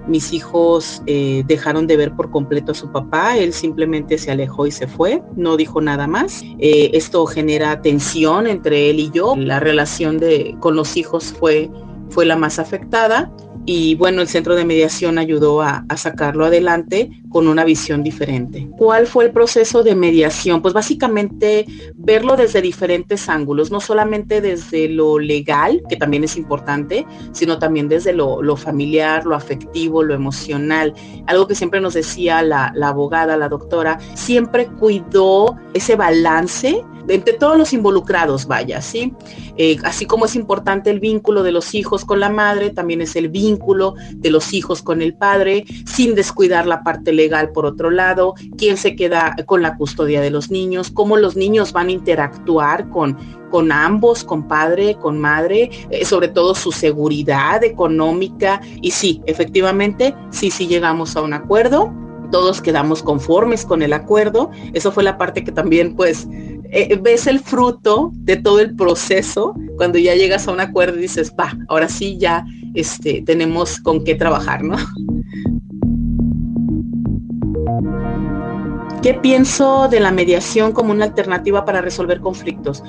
Mis 0.06 0.33
hijos 0.33 1.02
eh, 1.06 1.42
dejaron 1.46 1.87
de 1.87 1.96
ver 1.96 2.12
por 2.12 2.30
completo 2.30 2.72
a 2.72 2.74
su 2.74 2.90
papá, 2.90 3.37
él 3.37 3.52
simplemente 3.52 4.16
se 4.16 4.30
alejó 4.30 4.66
y 4.66 4.70
se 4.70 4.87
fue, 4.87 5.22
no 5.37 5.56
dijo 5.56 5.80
nada 5.80 6.06
más. 6.06 6.42
Eh, 6.59 6.90
esto 6.94 7.26
genera 7.26 7.83
tensión 7.83 8.46
entre 8.46 8.90
él 8.90 9.00
y 9.00 9.11
yo, 9.11 9.35
la 9.37 9.61
relación 9.61 10.18
de, 10.18 10.56
con 10.61 10.76
los 10.76 10.96
hijos 10.96 11.35
fue, 11.38 11.70
fue 12.11 12.24
la 12.26 12.37
más 12.37 12.59
afectada 12.59 13.30
y 13.66 13.94
bueno, 13.94 14.23
el 14.23 14.29
centro 14.29 14.55
de 14.55 14.64
mediación 14.64 15.18
ayudó 15.18 15.62
a, 15.62 15.85
sacarlo 15.96 16.46
adelante 16.46 17.11
con 17.29 17.46
una 17.46 17.62
visión 17.64 18.03
diferente. 18.03 18.68
¿Cuál 18.79 19.07
fue 19.07 19.27
el 19.27 19.33
proceso 19.33 19.83
de 19.83 19.94
mediación? 19.94 20.62
Pues 20.62 20.73
básicamente 20.73 21.66
verlo 21.94 22.37
desde 22.37 22.62
diferentes 22.62 23.29
ángulos, 23.29 23.70
no 23.70 23.81
solamente 23.81 24.40
desde 24.40 24.88
lo 24.88 25.18
legal, 25.18 25.83
que 25.88 25.96
también 25.96 26.25
es 26.25 26.37
importante, 26.37 27.07
sino 27.33 27.59
también 27.59 27.88
desde 27.88 28.14
lo, 28.14 28.57
familiar, 28.57 29.27
lo 29.27 29.35
afectivo, 29.35 30.03
lo 30.03 30.14
emocional. 30.14 30.94
Algo 31.27 31.46
que 31.46 31.55
siempre 31.55 31.81
nos 31.81 31.94
decía 31.94 32.42
la, 32.42 32.73
abogada, 32.83 33.37
la 33.37 33.49
doctora, 33.49 33.99
siempre 34.14 34.66
cuidó 34.66 35.57
ese 35.75 35.96
balance 35.96 36.83
entre 37.09 37.35
todos 37.35 37.57
los 37.57 37.73
involucrados, 37.73 38.47
vaya, 38.47 38.81
¿sí? 38.81 39.13
Eh, 39.57 39.77
así 39.85 40.07
como 40.07 40.25
es 40.25 40.37
importante 40.37 40.91
el 40.91 41.01
vínculo 41.01 41.43
de 41.43 41.53
los 41.53 41.75
hijos 41.75 42.05
con 42.05 42.21
la 42.21 42.31
madre, 42.31 42.71
también 42.71 43.01
es 43.01 43.17
el 43.17 43.29
vínculo 43.29 43.95
de 44.15 44.31
los 44.31 44.53
hijos 44.53 44.83
con 44.83 45.03
el 45.03 45.15
padre, 45.15 45.65
sin 45.87 46.15
descuidar 46.15 46.67
la 46.67 46.83
parte 46.83 47.13
legal 47.13 47.51
por 47.53 47.67
otro 47.67 47.91
lado, 47.91 48.35
quién 48.57 48.77
se 48.77 48.97
queda 48.97 49.37
con 49.47 49.63
la 49.63 49.77
custodia 49.77 50.21
de 50.21 50.31
los 50.31 50.51
niños, 50.51 50.91
cómo 50.91 51.17
los 51.17 51.37
niños 51.37 51.73
van 51.73 51.89
a 51.89 51.93
interactuar 51.93 52.89
con, 52.89 53.17
con 53.51 53.73
ambos, 53.73 54.25
con 54.25 54.47
padre, 54.47 54.97
con 54.97 55.19
madre, 55.19 55.71
eh, 55.91 56.05
sobre 56.05 56.29
todo 56.29 56.55
su 56.55 56.73
seguridad 56.73 57.63
económica. 57.65 58.61
Y 58.81 58.91
sí, 58.91 59.21
efectivamente, 59.27 60.15
sí, 60.31 60.51
sí 60.51 60.67
llegamos 60.67 61.17
a 61.17 61.23
un 61.23 61.33
acuerdo 61.33 61.93
todos 62.31 62.61
quedamos 62.61 63.03
conformes 63.03 63.64
con 63.64 63.83
el 63.83 63.93
acuerdo. 63.93 64.51
Eso 64.73 64.93
fue 64.93 65.03
la 65.03 65.19
parte 65.19 65.45
que 65.45 65.53
también 65.53 65.95
pues 65.95 66.27
eh, 66.73 66.99
ves 67.01 67.27
el 67.27 67.40
fruto 67.40 68.12
de 68.14 68.37
todo 68.37 68.61
el 68.61 68.77
proceso 68.77 69.55
cuando 69.77 69.99
ya 69.99 70.14
llegas 70.14 70.47
a 70.47 70.53
un 70.53 70.61
acuerdo 70.61 70.99
y 70.99 71.03
dices, 71.03 71.35
va, 71.38 71.57
ahora 71.69 71.88
sí 71.88 72.16
ya 72.19 72.45
este, 72.75 73.23
tenemos 73.23 73.81
con 73.81 74.05
qué 74.05 74.14
trabajar, 74.14 74.62
¿no? 74.62 74.77
¿Qué 79.03 79.14
pienso 79.14 79.88
de 79.88 79.99
la 79.99 80.11
mediación 80.11 80.73
como 80.73 80.93
una 80.93 81.07
alternativa 81.07 81.64
para 81.64 81.81
resolver 81.81 82.21
conflictos? 82.21 82.85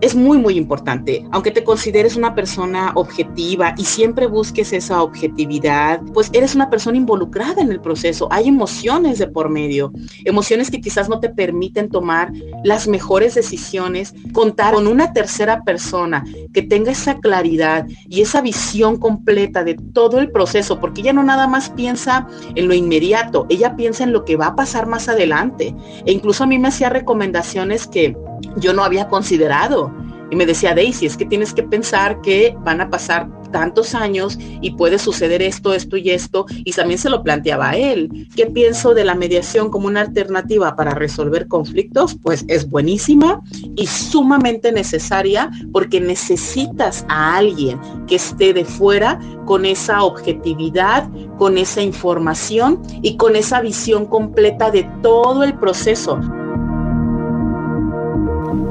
Es 0.00 0.14
muy, 0.14 0.38
muy 0.38 0.56
importante. 0.56 1.26
Aunque 1.30 1.50
te 1.50 1.64
consideres 1.64 2.16
una 2.16 2.34
persona 2.34 2.92
objetiva 2.94 3.74
y 3.76 3.84
siempre 3.84 4.26
busques 4.26 4.72
esa 4.72 5.02
objetividad, 5.02 6.00
pues 6.14 6.30
eres 6.32 6.54
una 6.54 6.70
persona 6.70 6.96
involucrada 6.96 7.60
en 7.60 7.70
el 7.70 7.80
proceso. 7.80 8.28
Hay 8.30 8.48
emociones 8.48 9.18
de 9.18 9.26
por 9.26 9.48
medio, 9.48 9.92
emociones 10.24 10.70
que 10.70 10.80
quizás 10.80 11.08
no 11.08 11.20
te 11.20 11.28
permiten 11.28 11.88
tomar 11.88 12.32
las 12.64 12.88
mejores 12.88 13.34
decisiones. 13.34 14.14
Contar 14.32 14.74
con 14.74 14.86
una 14.86 15.12
tercera 15.12 15.62
persona 15.62 16.24
que 16.52 16.62
tenga 16.62 16.92
esa 16.92 17.18
claridad 17.18 17.86
y 18.08 18.22
esa 18.22 18.40
visión 18.40 18.96
completa 18.96 19.64
de 19.64 19.74
todo 19.74 20.18
el 20.18 20.30
proceso, 20.30 20.80
porque 20.80 21.02
ella 21.02 21.12
no 21.12 21.22
nada 21.22 21.46
más 21.46 21.70
piensa 21.70 22.26
en 22.54 22.68
lo 22.68 22.74
inmediato, 22.74 23.46
ella 23.48 23.76
piensa 23.76 24.04
en 24.04 24.12
lo 24.12 24.24
que 24.24 24.36
va 24.36 24.46
a 24.46 24.56
pasar 24.56 24.86
más 24.86 25.08
adelante. 25.08 25.74
E 26.06 26.12
incluso 26.12 26.44
a 26.44 26.46
mí 26.46 26.58
me 26.58 26.68
hacía 26.68 26.88
recomendaciones 26.88 27.86
que 27.86 28.16
yo 28.56 28.72
no 28.72 28.84
había 28.84 29.08
considerado. 29.08 29.89
Y 30.30 30.36
me 30.36 30.46
decía, 30.46 30.74
Daisy, 30.74 31.06
es 31.06 31.16
que 31.16 31.26
tienes 31.26 31.52
que 31.52 31.62
pensar 31.62 32.20
que 32.20 32.56
van 32.60 32.80
a 32.80 32.88
pasar 32.88 33.28
tantos 33.50 33.94
años 33.94 34.38
y 34.60 34.72
puede 34.72 34.98
suceder 34.98 35.42
esto, 35.42 35.74
esto 35.74 35.96
y 35.96 36.10
esto. 36.10 36.46
Y 36.64 36.72
también 36.72 36.98
se 36.98 37.10
lo 37.10 37.22
planteaba 37.22 37.70
a 37.70 37.76
él. 37.76 38.28
¿Qué 38.36 38.46
pienso 38.46 38.94
de 38.94 39.04
la 39.04 39.14
mediación 39.14 39.70
como 39.70 39.88
una 39.88 40.02
alternativa 40.02 40.76
para 40.76 40.94
resolver 40.94 41.48
conflictos? 41.48 42.16
Pues 42.22 42.44
es 42.48 42.68
buenísima 42.68 43.42
y 43.76 43.86
sumamente 43.86 44.72
necesaria 44.72 45.50
porque 45.72 46.00
necesitas 46.00 47.04
a 47.08 47.36
alguien 47.36 47.80
que 48.06 48.16
esté 48.16 48.52
de 48.52 48.64
fuera 48.64 49.18
con 49.46 49.64
esa 49.64 50.02
objetividad, 50.04 51.08
con 51.38 51.58
esa 51.58 51.82
información 51.82 52.80
y 53.02 53.16
con 53.16 53.36
esa 53.36 53.60
visión 53.60 54.06
completa 54.06 54.70
de 54.70 54.88
todo 55.02 55.42
el 55.42 55.54
proceso. 55.54 56.20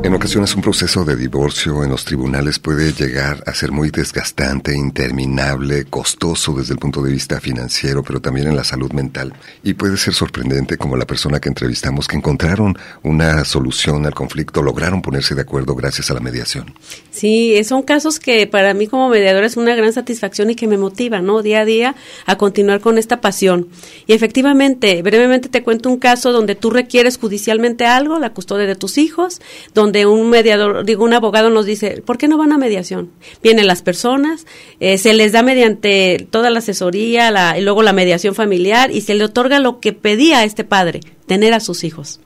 En 0.03 0.13
ocasiones 0.13 0.55
un 0.55 0.61
proceso 0.61 1.05
de 1.05 1.15
divorcio 1.15 1.83
en 1.83 1.91
los 1.91 2.03
tribunales 2.03 2.59
puede 2.59 2.91
llegar 2.91 3.43
a 3.45 3.53
ser 3.53 3.71
muy 3.71 3.91
desgastante, 3.91 4.75
interminable, 4.75 5.85
costoso 5.85 6.53
desde 6.53 6.73
el 6.73 6.79
punto 6.79 7.01
de 7.01 7.11
vista 7.11 7.39
financiero, 7.39 8.03
pero 8.03 8.19
también 8.19 8.47
en 8.47 8.55
la 8.55 8.63
salud 8.63 8.91
mental. 8.91 9.33
Y 9.63 9.75
puede 9.75 9.97
ser 9.97 10.13
sorprendente 10.13 10.77
como 10.77 10.97
la 10.97 11.05
persona 11.05 11.39
que 11.39 11.47
entrevistamos 11.49 12.07
que 12.07 12.17
encontraron 12.17 12.77
una 13.03 13.45
solución 13.45 14.05
al 14.05 14.13
conflicto, 14.13 14.61
lograron 14.61 15.01
ponerse 15.01 15.35
de 15.35 15.41
acuerdo 15.41 15.75
gracias 15.75 16.11
a 16.11 16.13
la 16.13 16.19
mediación. 16.19 16.73
Sí, 17.11 17.61
son 17.63 17.83
casos 17.83 18.19
que 18.19 18.47
para 18.47 18.73
mí 18.73 18.87
como 18.87 19.09
mediadora 19.09 19.45
es 19.45 19.57
una 19.57 19.75
gran 19.75 19.93
satisfacción 19.93 20.49
y 20.49 20.55
que 20.55 20.67
me 20.67 20.77
motiva, 20.77 21.21
¿no? 21.21 21.41
Día 21.41 21.61
a 21.61 21.65
día 21.65 21.95
a 22.25 22.37
continuar 22.37 22.81
con 22.81 22.97
esta 22.97 23.21
pasión. 23.21 23.67
Y 24.07 24.13
efectivamente, 24.13 25.01
brevemente 25.03 25.49
te 25.49 25.63
cuento 25.63 25.89
un 25.89 25.99
caso 25.99 26.31
donde 26.31 26.55
tú 26.55 26.69
requieres 26.69 27.17
judicialmente 27.17 27.85
algo, 27.85 28.19
la 28.19 28.33
custodia 28.33 28.65
de 28.65 28.75
tus 28.75 28.97
hijos, 28.97 29.39
donde 29.73 30.05
un 30.05 30.29
mediador, 30.29 30.85
digo, 30.85 31.03
un 31.03 31.13
abogado 31.13 31.49
nos 31.49 31.65
dice, 31.65 32.01
¿por 32.05 32.17
qué 32.17 32.27
no 32.27 32.37
van 32.37 32.51
a 32.51 32.57
mediación? 32.57 33.11
Vienen 33.41 33.67
las 33.67 33.81
personas, 33.81 34.45
eh, 34.79 34.97
se 34.97 35.13
les 35.13 35.31
da 35.31 35.43
mediante 35.43 36.27
toda 36.29 36.49
la 36.49 36.59
asesoría 36.59 37.31
la, 37.31 37.57
y 37.57 37.61
luego 37.61 37.83
la 37.83 37.93
mediación 37.93 38.35
familiar 38.35 38.91
y 38.91 39.01
se 39.01 39.15
le 39.15 39.25
otorga 39.25 39.59
lo 39.59 39.79
que 39.79 39.93
pedía 39.93 40.43
este 40.43 40.63
padre, 40.63 41.01
tener 41.25 41.53
a 41.53 41.59
sus 41.59 41.83
hijos. 41.83 42.19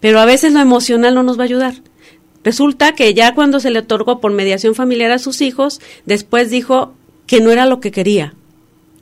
Pero 0.00 0.20
a 0.20 0.26
veces 0.26 0.52
lo 0.52 0.60
emocional 0.60 1.14
no 1.14 1.22
nos 1.22 1.38
va 1.38 1.42
a 1.42 1.46
ayudar. 1.46 1.74
Resulta 2.42 2.94
que 2.94 3.14
ya 3.14 3.34
cuando 3.34 3.58
se 3.60 3.70
le 3.70 3.78
otorgó 3.78 4.20
por 4.20 4.32
mediación 4.32 4.74
familiar 4.74 5.10
a 5.10 5.18
sus 5.18 5.40
hijos, 5.40 5.80
después 6.04 6.50
dijo 6.50 6.94
que 7.26 7.40
no 7.40 7.50
era 7.50 7.64
lo 7.64 7.80
que 7.80 7.90
quería 7.90 8.34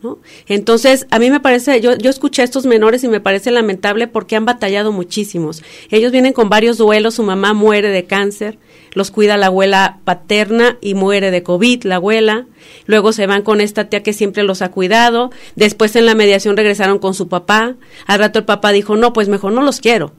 ¿no? 0.03 0.19
Entonces, 0.47 1.07
a 1.11 1.19
mí 1.19 1.31
me 1.31 1.41
parece, 1.41 1.81
yo, 1.81 1.97
yo 1.97 2.11
escuché 2.11 2.43
a 2.43 2.45
estos 2.45 2.67
menores 2.67 3.05
y 3.05 3.09
me 3.09 3.21
parece 3.21 3.51
lamentable 3.51 4.09
porque 4.09 4.37
han 4.37 4.45
batallado 4.45 4.93
muchísimos. 4.93 5.63
Ellos 5.91 6.13
vienen 6.13 6.33
con 6.33 6.49
varios 6.49 6.79
duelos, 6.79 7.15
su 7.15 7.23
mamá 7.23 7.53
muere 7.53 7.89
de 7.89 8.05
cáncer, 8.05 8.59
los 8.93 9.11
cuida 9.11 9.37
la 9.37 9.47
abuela 9.47 10.01
paterna 10.05 10.79
y 10.81 10.95
muere 10.95 11.31
de 11.31 11.43
COVID, 11.43 11.85
la 11.85 11.97
abuela. 11.97 12.47
Luego 12.87 13.13
se 13.13 13.27
van 13.27 13.43
con 13.43 13.61
esta 13.61 13.89
tía 13.89 14.03
que 14.03 14.13
siempre 14.13 14.43
los 14.43 14.63
ha 14.63 14.71
cuidado. 14.71 15.31
Después 15.57 15.97
en 15.97 16.07
la 16.07 16.15
mediación 16.15 16.57
regresaron 16.57 16.99
con 16.99 17.15
su 17.15 17.29
papá. 17.29 17.77
Al 18.07 18.19
rato 18.19 18.39
el 18.39 18.45
papá 18.45 18.73
dijo, 18.73 18.97
no, 18.97 19.13
pues 19.13 19.29
mejor 19.29 19.53
no 19.53 19.63
los 19.63 19.81
quiero. 19.81 20.13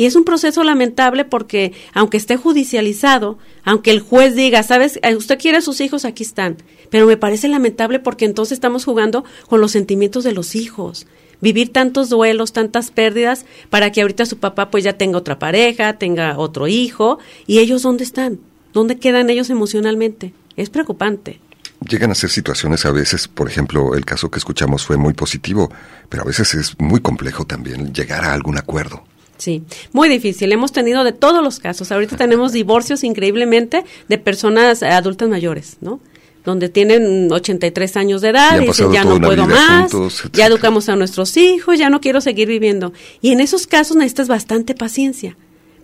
Y 0.00 0.06
es 0.06 0.16
un 0.16 0.24
proceso 0.24 0.64
lamentable 0.64 1.26
porque, 1.26 1.74
aunque 1.92 2.16
esté 2.16 2.38
judicializado, 2.38 3.36
aunque 3.64 3.90
el 3.90 4.00
juez 4.00 4.34
diga, 4.34 4.62
sabes, 4.62 4.98
Eh, 5.02 5.14
usted 5.14 5.38
quiere 5.38 5.58
a 5.58 5.60
sus 5.60 5.82
hijos, 5.82 6.06
aquí 6.06 6.22
están. 6.22 6.56
Pero 6.88 7.06
me 7.06 7.18
parece 7.18 7.48
lamentable 7.48 7.98
porque 7.98 8.24
entonces 8.24 8.56
estamos 8.56 8.86
jugando 8.86 9.26
con 9.46 9.60
los 9.60 9.72
sentimientos 9.72 10.24
de 10.24 10.32
los 10.32 10.54
hijos. 10.54 11.06
Vivir 11.42 11.70
tantos 11.70 12.08
duelos, 12.08 12.54
tantas 12.54 12.90
pérdidas, 12.90 13.44
para 13.68 13.92
que 13.92 14.00
ahorita 14.00 14.24
su 14.24 14.38
papá 14.38 14.70
pues 14.70 14.84
ya 14.84 14.94
tenga 14.94 15.18
otra 15.18 15.38
pareja, 15.38 15.98
tenga 15.98 16.38
otro 16.38 16.66
hijo, 16.66 17.18
y 17.46 17.58
ellos 17.58 17.82
dónde 17.82 18.04
están, 18.04 18.40
dónde 18.72 18.96
quedan 18.96 19.28
ellos 19.28 19.50
emocionalmente. 19.50 20.32
Es 20.56 20.70
preocupante. 20.70 21.40
Llegan 21.86 22.10
a 22.10 22.14
ser 22.14 22.30
situaciones 22.30 22.86
a 22.86 22.90
veces, 22.90 23.28
por 23.28 23.48
ejemplo, 23.48 23.94
el 23.94 24.06
caso 24.06 24.30
que 24.30 24.38
escuchamos 24.38 24.86
fue 24.86 24.96
muy 24.96 25.12
positivo, 25.12 25.70
pero 26.08 26.22
a 26.22 26.26
veces 26.26 26.54
es 26.54 26.80
muy 26.80 27.00
complejo 27.00 27.44
también 27.44 27.92
llegar 27.92 28.24
a 28.24 28.32
algún 28.32 28.56
acuerdo. 28.56 29.04
Sí, 29.40 29.62
muy 29.92 30.08
difícil. 30.08 30.52
Hemos 30.52 30.70
tenido 30.70 31.02
de 31.02 31.12
todos 31.12 31.42
los 31.42 31.58
casos. 31.58 31.90
Ahorita 31.90 32.16
tenemos 32.16 32.52
divorcios 32.52 33.02
increíblemente 33.04 33.84
de 34.08 34.18
personas 34.18 34.82
eh, 34.82 34.86
adultas 34.86 35.28
mayores, 35.28 35.78
¿no? 35.80 35.98
Donde 36.44 36.68
tienen 36.68 37.30
83 37.32 37.96
años 37.96 38.20
de 38.22 38.28
edad 38.30 38.56
y 38.60 38.66
dicen, 38.66 38.92
ya 38.92 39.04
no 39.04 39.18
puedo 39.26 39.46
más, 39.46 39.90
juntos, 39.92 40.22
ya 40.34 40.46
educamos 40.46 40.88
a 40.90 40.96
nuestros 40.96 41.36
hijos, 41.36 41.78
ya 41.78 41.88
no 41.90 42.00
quiero 42.00 42.20
seguir 42.20 42.48
viviendo. 42.48 42.92
Y 43.22 43.32
en 43.32 43.40
esos 43.40 43.66
casos 43.66 43.96
necesitas 43.96 44.28
bastante 44.28 44.74
paciencia. 44.74 45.36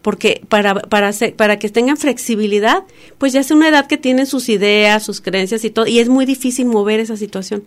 Porque 0.02 0.42
para, 0.48 0.74
para, 0.82 1.08
hacer- 1.08 1.34
para 1.34 1.58
que 1.58 1.68
tengan 1.68 1.96
flexibilidad, 1.96 2.84
pues 3.18 3.32
ya 3.32 3.40
es 3.40 3.50
una 3.50 3.68
edad 3.68 3.86
que 3.88 3.96
tienen 3.96 4.26
sus 4.26 4.48
ideas, 4.48 5.02
sus 5.02 5.20
creencias 5.20 5.64
y 5.64 5.70
todo, 5.70 5.86
y 5.88 5.98
es 5.98 6.08
muy 6.08 6.26
difícil 6.26 6.66
mover 6.66 7.00
esa 7.00 7.16
situación. 7.16 7.64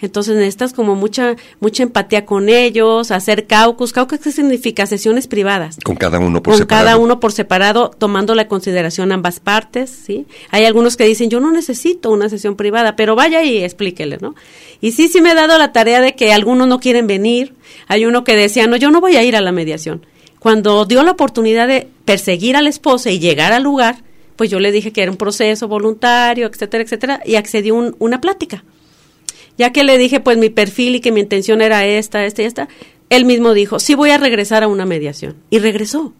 Entonces 0.00 0.36
necesitas 0.36 0.72
como 0.74 0.94
mucha 0.94 1.36
mucha 1.58 1.82
empatía 1.82 2.26
con 2.26 2.48
ellos, 2.50 3.10
hacer 3.10 3.46
caucus. 3.46 3.92
Caucus, 3.92 4.18
¿qué 4.18 4.30
significa? 4.30 4.84
Sesiones 4.86 5.26
privadas 5.26 5.78
Con 5.82 5.96
cada 5.96 6.18
uno 6.18 6.42
por 6.42 6.52
con 6.52 6.58
separado. 6.58 6.84
cada 6.86 6.96
uno 6.98 7.18
por 7.18 7.32
separado, 7.32 7.90
tomando 7.96 8.34
la 8.34 8.46
consideración 8.46 9.10
ambas 9.12 9.40
partes, 9.40 9.88
¿sí? 9.90 10.26
Hay 10.50 10.64
algunos 10.66 10.96
que 10.96 11.04
dicen, 11.04 11.30
yo 11.30 11.40
no 11.40 11.50
necesito 11.50 12.10
una 12.10 12.28
sesión 12.28 12.56
privada, 12.56 12.94
pero 12.94 13.14
vaya 13.16 13.42
y 13.42 13.64
explíquele, 13.64 14.18
¿no? 14.20 14.34
Y 14.82 14.92
sí, 14.92 15.08
sí 15.08 15.20
me 15.22 15.30
he 15.30 15.34
dado 15.34 15.56
la 15.56 15.72
tarea 15.72 16.00
de 16.02 16.14
que 16.14 16.32
algunos 16.32 16.68
no 16.68 16.78
quieren 16.78 17.06
venir. 17.06 17.54
Hay 17.88 18.04
uno 18.04 18.22
que 18.22 18.36
decía, 18.36 18.66
no, 18.66 18.76
yo 18.76 18.90
no 18.90 19.00
voy 19.00 19.16
a 19.16 19.22
ir 19.24 19.34
a 19.34 19.40
la 19.40 19.52
mediación. 19.52 20.04
Cuando 20.38 20.84
dio 20.84 21.02
la 21.02 21.12
oportunidad 21.12 21.66
de 21.66 21.88
perseguir 22.04 22.54
a 22.56 22.62
la 22.62 22.68
esposa 22.68 23.10
y 23.10 23.18
llegar 23.18 23.52
al 23.54 23.62
lugar, 23.62 24.02
pues 24.36 24.50
yo 24.50 24.60
le 24.60 24.70
dije 24.72 24.92
que 24.92 25.00
era 25.02 25.10
un 25.10 25.16
proceso 25.16 25.66
voluntario, 25.68 26.46
etcétera, 26.46 26.84
etcétera, 26.84 27.20
y 27.24 27.36
accedió 27.36 27.74
un- 27.74 27.96
una 27.98 28.20
plática. 28.20 28.62
Ya 29.58 29.72
que 29.72 29.84
le 29.84 29.98
dije, 29.98 30.20
pues 30.20 30.38
mi 30.38 30.50
perfil 30.50 30.96
y 30.96 31.00
que 31.00 31.12
mi 31.12 31.20
intención 31.20 31.62
era 31.62 31.86
esta, 31.86 32.24
esta 32.24 32.42
y 32.42 32.44
esta, 32.44 32.68
él 33.10 33.24
mismo 33.24 33.54
dijo, 33.54 33.78
sí 33.78 33.94
voy 33.94 34.10
a 34.10 34.18
regresar 34.18 34.62
a 34.62 34.68
una 34.68 34.86
mediación. 34.86 35.36
Y 35.50 35.58
regresó. 35.58 36.12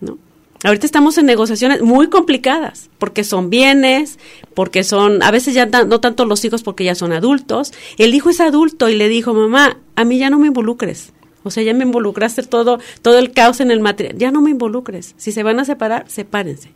¿no? 0.00 0.18
Ahorita 0.64 0.86
estamos 0.86 1.16
en 1.18 1.26
negociaciones 1.26 1.82
muy 1.82 2.08
complicadas, 2.08 2.90
porque 2.98 3.24
son 3.24 3.50
bienes, 3.50 4.18
porque 4.54 4.84
son, 4.84 5.22
a 5.22 5.30
veces 5.30 5.54
ya 5.54 5.66
no 5.66 6.00
tanto 6.00 6.24
los 6.24 6.44
hijos 6.44 6.62
porque 6.62 6.84
ya 6.84 6.94
son 6.94 7.12
adultos. 7.12 7.72
El 7.98 8.14
hijo 8.14 8.30
es 8.30 8.40
adulto 8.40 8.88
y 8.88 8.96
le 8.96 9.08
dijo, 9.08 9.34
mamá, 9.34 9.78
a 9.94 10.04
mí 10.04 10.18
ya 10.18 10.30
no 10.30 10.38
me 10.38 10.48
involucres. 10.48 11.12
O 11.42 11.50
sea, 11.50 11.62
ya 11.62 11.74
me 11.74 11.84
involucraste 11.84 12.42
todo, 12.42 12.80
todo 13.02 13.18
el 13.18 13.30
caos 13.30 13.60
en 13.60 13.70
el 13.70 13.78
material. 13.78 14.18
Ya 14.18 14.32
no 14.32 14.40
me 14.40 14.50
involucres. 14.50 15.14
Si 15.16 15.30
se 15.30 15.44
van 15.44 15.60
a 15.60 15.64
separar, 15.64 16.04
sepárense. 16.08 16.72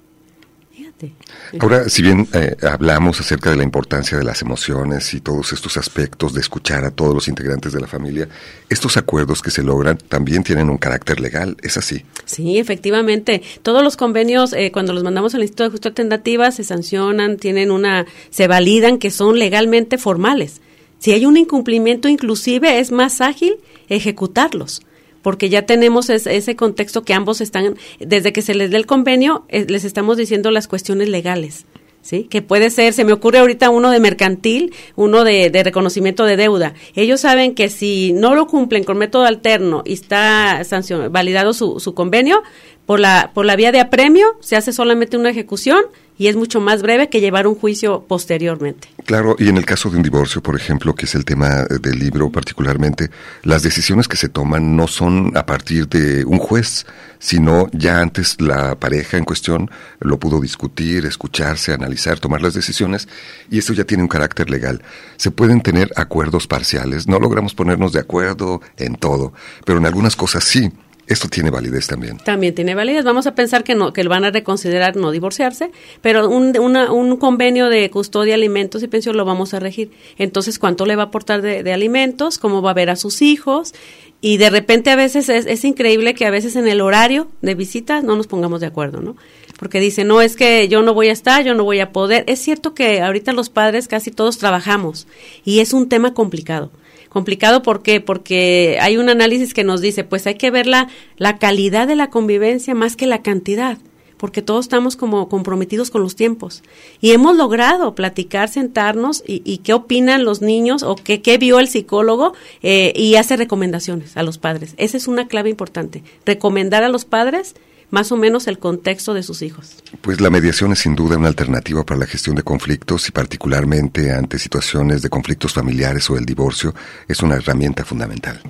Fíjate. 1.08 1.64
Ahora, 1.64 1.88
si 1.88 2.02
bien 2.02 2.28
eh, 2.34 2.56
hablamos 2.62 3.20
acerca 3.20 3.50
de 3.50 3.56
la 3.56 3.62
importancia 3.62 4.18
de 4.18 4.24
las 4.24 4.42
emociones 4.42 5.14
y 5.14 5.20
todos 5.20 5.52
estos 5.52 5.76
aspectos 5.76 6.34
de 6.34 6.40
escuchar 6.40 6.84
a 6.84 6.90
todos 6.90 7.14
los 7.14 7.28
integrantes 7.28 7.72
de 7.72 7.80
la 7.80 7.86
familia, 7.86 8.28
estos 8.68 8.96
acuerdos 8.96 9.40
que 9.40 9.50
se 9.50 9.62
logran 9.62 9.96
también 9.96 10.42
tienen 10.42 10.68
un 10.68 10.78
carácter 10.78 11.20
legal, 11.20 11.56
¿es 11.62 11.76
así? 11.76 12.04
Sí, 12.24 12.58
efectivamente. 12.58 13.42
Todos 13.62 13.82
los 13.82 13.96
convenios, 13.96 14.52
eh, 14.52 14.70
cuando 14.72 14.92
los 14.92 15.02
mandamos 15.02 15.34
al 15.34 15.42
Instituto 15.42 15.64
de 15.64 15.70
Justicia 15.70 15.94
Tentativa, 15.94 16.50
se 16.50 16.64
sancionan, 16.64 17.36
tienen 17.36 17.70
una, 17.70 18.06
se 18.30 18.46
validan 18.46 18.98
que 18.98 19.10
son 19.10 19.38
legalmente 19.38 19.98
formales. 19.98 20.60
Si 20.98 21.12
hay 21.12 21.24
un 21.24 21.38
incumplimiento, 21.38 22.08
inclusive 22.08 22.78
es 22.78 22.92
más 22.92 23.22
ágil 23.22 23.56
ejecutarlos, 23.88 24.82
porque 25.22 25.48
ya 25.48 25.66
tenemos 25.66 26.10
es- 26.10 26.26
ese 26.26 26.56
contexto 26.56 27.02
que 27.02 27.14
ambos 27.14 27.40
están, 27.40 27.76
desde 27.98 28.32
que 28.32 28.42
se 28.42 28.54
les 28.54 28.70
dé 28.70 28.76
el 28.76 28.86
convenio, 28.86 29.44
eh, 29.48 29.66
les 29.68 29.84
estamos 29.84 30.16
diciendo 30.16 30.50
las 30.50 30.68
cuestiones 30.68 31.08
legales. 31.08 31.66
¿Sí? 32.02 32.24
Que 32.30 32.40
puede 32.40 32.70
ser, 32.70 32.94
se 32.94 33.04
me 33.04 33.12
ocurre 33.12 33.40
ahorita 33.40 33.68
uno 33.68 33.90
de 33.90 34.00
mercantil, 34.00 34.72
uno 34.96 35.22
de, 35.22 35.50
reconocimiento 35.62 36.24
de 36.24 36.38
deuda. 36.38 36.72
Ellos 36.94 37.20
saben 37.20 37.54
que 37.54 37.68
si 37.68 38.14
no 38.14 38.34
lo 38.34 38.46
cumplen 38.46 38.84
con 38.84 38.96
método 38.96 39.26
alterno 39.26 39.82
y 39.84 39.92
está 39.92 40.62
validado 41.10 41.52
su, 41.52 41.78
su 41.78 41.92
convenio, 41.92 42.42
por 42.90 42.98
la, 42.98 43.30
por 43.32 43.46
la 43.46 43.54
vía 43.54 43.70
de 43.70 43.78
apremio 43.78 44.26
se 44.40 44.56
hace 44.56 44.72
solamente 44.72 45.16
una 45.16 45.30
ejecución 45.30 45.84
y 46.18 46.26
es 46.26 46.34
mucho 46.34 46.60
más 46.60 46.82
breve 46.82 47.08
que 47.08 47.20
llevar 47.20 47.46
un 47.46 47.54
juicio 47.54 48.04
posteriormente. 48.08 48.88
Claro, 49.04 49.36
y 49.38 49.48
en 49.48 49.56
el 49.56 49.64
caso 49.64 49.90
de 49.90 49.96
un 49.96 50.02
divorcio, 50.02 50.42
por 50.42 50.56
ejemplo, 50.56 50.92
que 50.96 51.04
es 51.04 51.14
el 51.14 51.24
tema 51.24 51.66
del 51.66 52.00
libro 52.00 52.30
particularmente, 52.30 53.08
las 53.44 53.62
decisiones 53.62 54.08
que 54.08 54.16
se 54.16 54.28
toman 54.28 54.74
no 54.74 54.88
son 54.88 55.36
a 55.36 55.46
partir 55.46 55.86
de 55.86 56.24
un 56.24 56.38
juez, 56.38 56.84
sino 57.20 57.68
ya 57.72 58.00
antes 58.00 58.40
la 58.40 58.74
pareja 58.74 59.18
en 59.18 59.24
cuestión 59.24 59.70
lo 60.00 60.18
pudo 60.18 60.40
discutir, 60.40 61.06
escucharse, 61.06 61.72
analizar, 61.72 62.18
tomar 62.18 62.42
las 62.42 62.54
decisiones, 62.54 63.06
y 63.52 63.58
eso 63.58 63.72
ya 63.72 63.84
tiene 63.84 64.02
un 64.02 64.08
carácter 64.08 64.50
legal. 64.50 64.82
Se 65.16 65.30
pueden 65.30 65.60
tener 65.60 65.92
acuerdos 65.94 66.48
parciales, 66.48 67.06
no 67.06 67.20
logramos 67.20 67.54
ponernos 67.54 67.92
de 67.92 68.00
acuerdo 68.00 68.60
en 68.78 68.96
todo, 68.96 69.32
pero 69.64 69.78
en 69.78 69.86
algunas 69.86 70.16
cosas 70.16 70.42
sí. 70.42 70.72
Esto 71.10 71.28
tiene 71.28 71.50
validez 71.50 71.86
también. 71.88 72.16
También 72.18 72.54
tiene 72.54 72.74
validez. 72.74 73.04
Vamos 73.04 73.26
a 73.26 73.34
pensar 73.34 73.64
que 73.64 73.74
no, 73.74 73.92
que 73.92 74.02
van 74.08 74.24
a 74.24 74.30
reconsiderar 74.30 74.96
no 74.96 75.10
divorciarse, 75.10 75.70
pero 76.00 76.28
un, 76.28 76.56
una- 76.58 76.90
un 76.92 77.16
convenio 77.18 77.68
de 77.68 77.90
custodia, 77.90 78.34
alimentos 78.36 78.82
y 78.82 78.88
pensión 78.88 79.16
lo 79.16 79.24
vamos 79.24 79.52
a 79.52 79.58
regir. 79.60 79.90
Entonces, 80.16 80.58
¿cuánto 80.58 80.86
le 80.86 80.96
va 80.96 81.02
a 81.02 81.06
aportar 81.06 81.42
de, 81.42 81.62
de 81.62 81.72
alimentos? 81.72 82.38
¿Cómo 82.38 82.62
va 82.62 82.70
a 82.70 82.74
ver 82.74 82.88
a 82.90 82.96
sus 82.96 83.20
hijos? 83.22 83.74
Y 84.22 84.36
de 84.36 84.50
repente 84.50 84.90
a 84.90 84.96
veces 84.96 85.28
es, 85.28 85.46
es 85.46 85.64
increíble 85.64 86.14
que 86.14 86.26
a 86.26 86.30
veces 86.30 86.54
en 86.54 86.68
el 86.68 86.80
horario 86.80 87.28
de 87.42 87.54
visitas 87.54 88.04
no 88.04 88.16
nos 88.16 88.26
pongamos 88.26 88.60
de 88.60 88.66
acuerdo, 88.66 89.00
¿no? 89.00 89.16
Porque 89.58 89.80
dicen, 89.80 90.06
no, 90.08 90.20
es 90.22 90.36
que 90.36 90.68
yo 90.68 90.82
no 90.82 90.94
voy 90.94 91.08
a 91.08 91.12
estar, 91.12 91.42
yo 91.44 91.54
no 91.54 91.64
voy 91.64 91.80
a 91.80 91.90
poder. 91.90 92.24
Es 92.28 92.38
cierto 92.40 92.72
que 92.72 93.00
ahorita 93.02 93.32
los 93.32 93.50
padres 93.50 93.88
casi 93.88 94.10
todos 94.10 94.38
trabajamos 94.38 95.06
y 95.44 95.58
es 95.60 95.72
un 95.72 95.88
tema 95.88 96.14
complicado. 96.14 96.70
Complicado 97.10 97.62
¿por 97.62 97.82
qué? 97.82 98.00
porque 98.00 98.78
hay 98.80 98.96
un 98.96 99.08
análisis 99.08 99.52
que 99.52 99.64
nos 99.64 99.80
dice, 99.80 100.04
pues 100.04 100.26
hay 100.28 100.36
que 100.36 100.52
ver 100.52 100.66
la, 100.66 100.88
la 101.16 101.38
calidad 101.38 101.88
de 101.88 101.96
la 101.96 102.08
convivencia 102.08 102.74
más 102.76 102.94
que 102.94 103.08
la 103.08 103.20
cantidad, 103.20 103.78
porque 104.16 104.42
todos 104.42 104.66
estamos 104.66 104.94
como 104.94 105.28
comprometidos 105.28 105.90
con 105.90 106.02
los 106.02 106.14
tiempos. 106.14 106.62
Y 107.00 107.10
hemos 107.10 107.36
logrado 107.36 107.96
platicar, 107.96 108.48
sentarnos 108.48 109.24
y, 109.26 109.42
y 109.44 109.58
qué 109.58 109.74
opinan 109.74 110.24
los 110.24 110.40
niños 110.40 110.84
o 110.84 110.94
qué, 110.94 111.20
qué 111.20 111.36
vio 111.36 111.58
el 111.58 111.66
psicólogo 111.66 112.32
eh, 112.62 112.92
y 112.94 113.16
hace 113.16 113.36
recomendaciones 113.36 114.16
a 114.16 114.22
los 114.22 114.38
padres. 114.38 114.74
Esa 114.76 114.96
es 114.96 115.08
una 115.08 115.26
clave 115.26 115.50
importante, 115.50 116.04
recomendar 116.24 116.84
a 116.84 116.88
los 116.88 117.04
padres 117.04 117.56
más 117.90 118.12
o 118.12 118.16
menos 118.16 118.46
el 118.46 118.58
contexto 118.58 119.14
de 119.14 119.22
sus 119.22 119.42
hijos. 119.42 119.76
Pues 120.00 120.20
la 120.20 120.30
mediación 120.30 120.72
es 120.72 120.80
sin 120.80 120.94
duda 120.94 121.16
una 121.16 121.28
alternativa 121.28 121.84
para 121.84 122.00
la 122.00 122.06
gestión 122.06 122.36
de 122.36 122.42
conflictos 122.42 123.08
y 123.08 123.12
particularmente 123.12 124.12
ante 124.12 124.38
situaciones 124.38 125.02
de 125.02 125.10
conflictos 125.10 125.52
familiares 125.52 126.08
o 126.10 126.16
el 126.16 126.24
divorcio 126.24 126.74
es 127.08 127.20
una 127.22 127.36
herramienta 127.36 127.84
fundamental. 127.84 128.40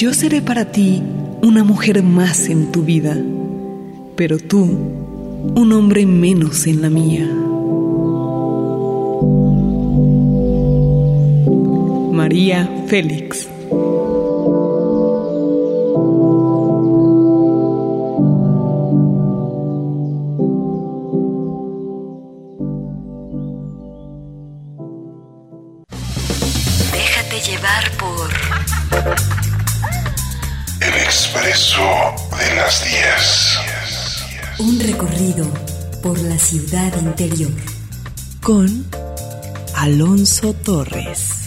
Yo 0.00 0.14
seré 0.14 0.40
para 0.40 0.72
ti 0.72 1.02
una 1.42 1.62
mujer 1.62 2.02
más 2.02 2.48
en 2.48 2.72
tu 2.72 2.84
vida, 2.84 3.18
pero 4.16 4.38
tú 4.38 4.89
un 5.54 5.72
hombre 5.72 6.06
menos 6.06 6.66
en 6.66 6.82
la 6.82 6.90
mía. 6.90 7.28
María 12.12 12.84
Félix. 12.86 13.48
Torres. 40.40 41.39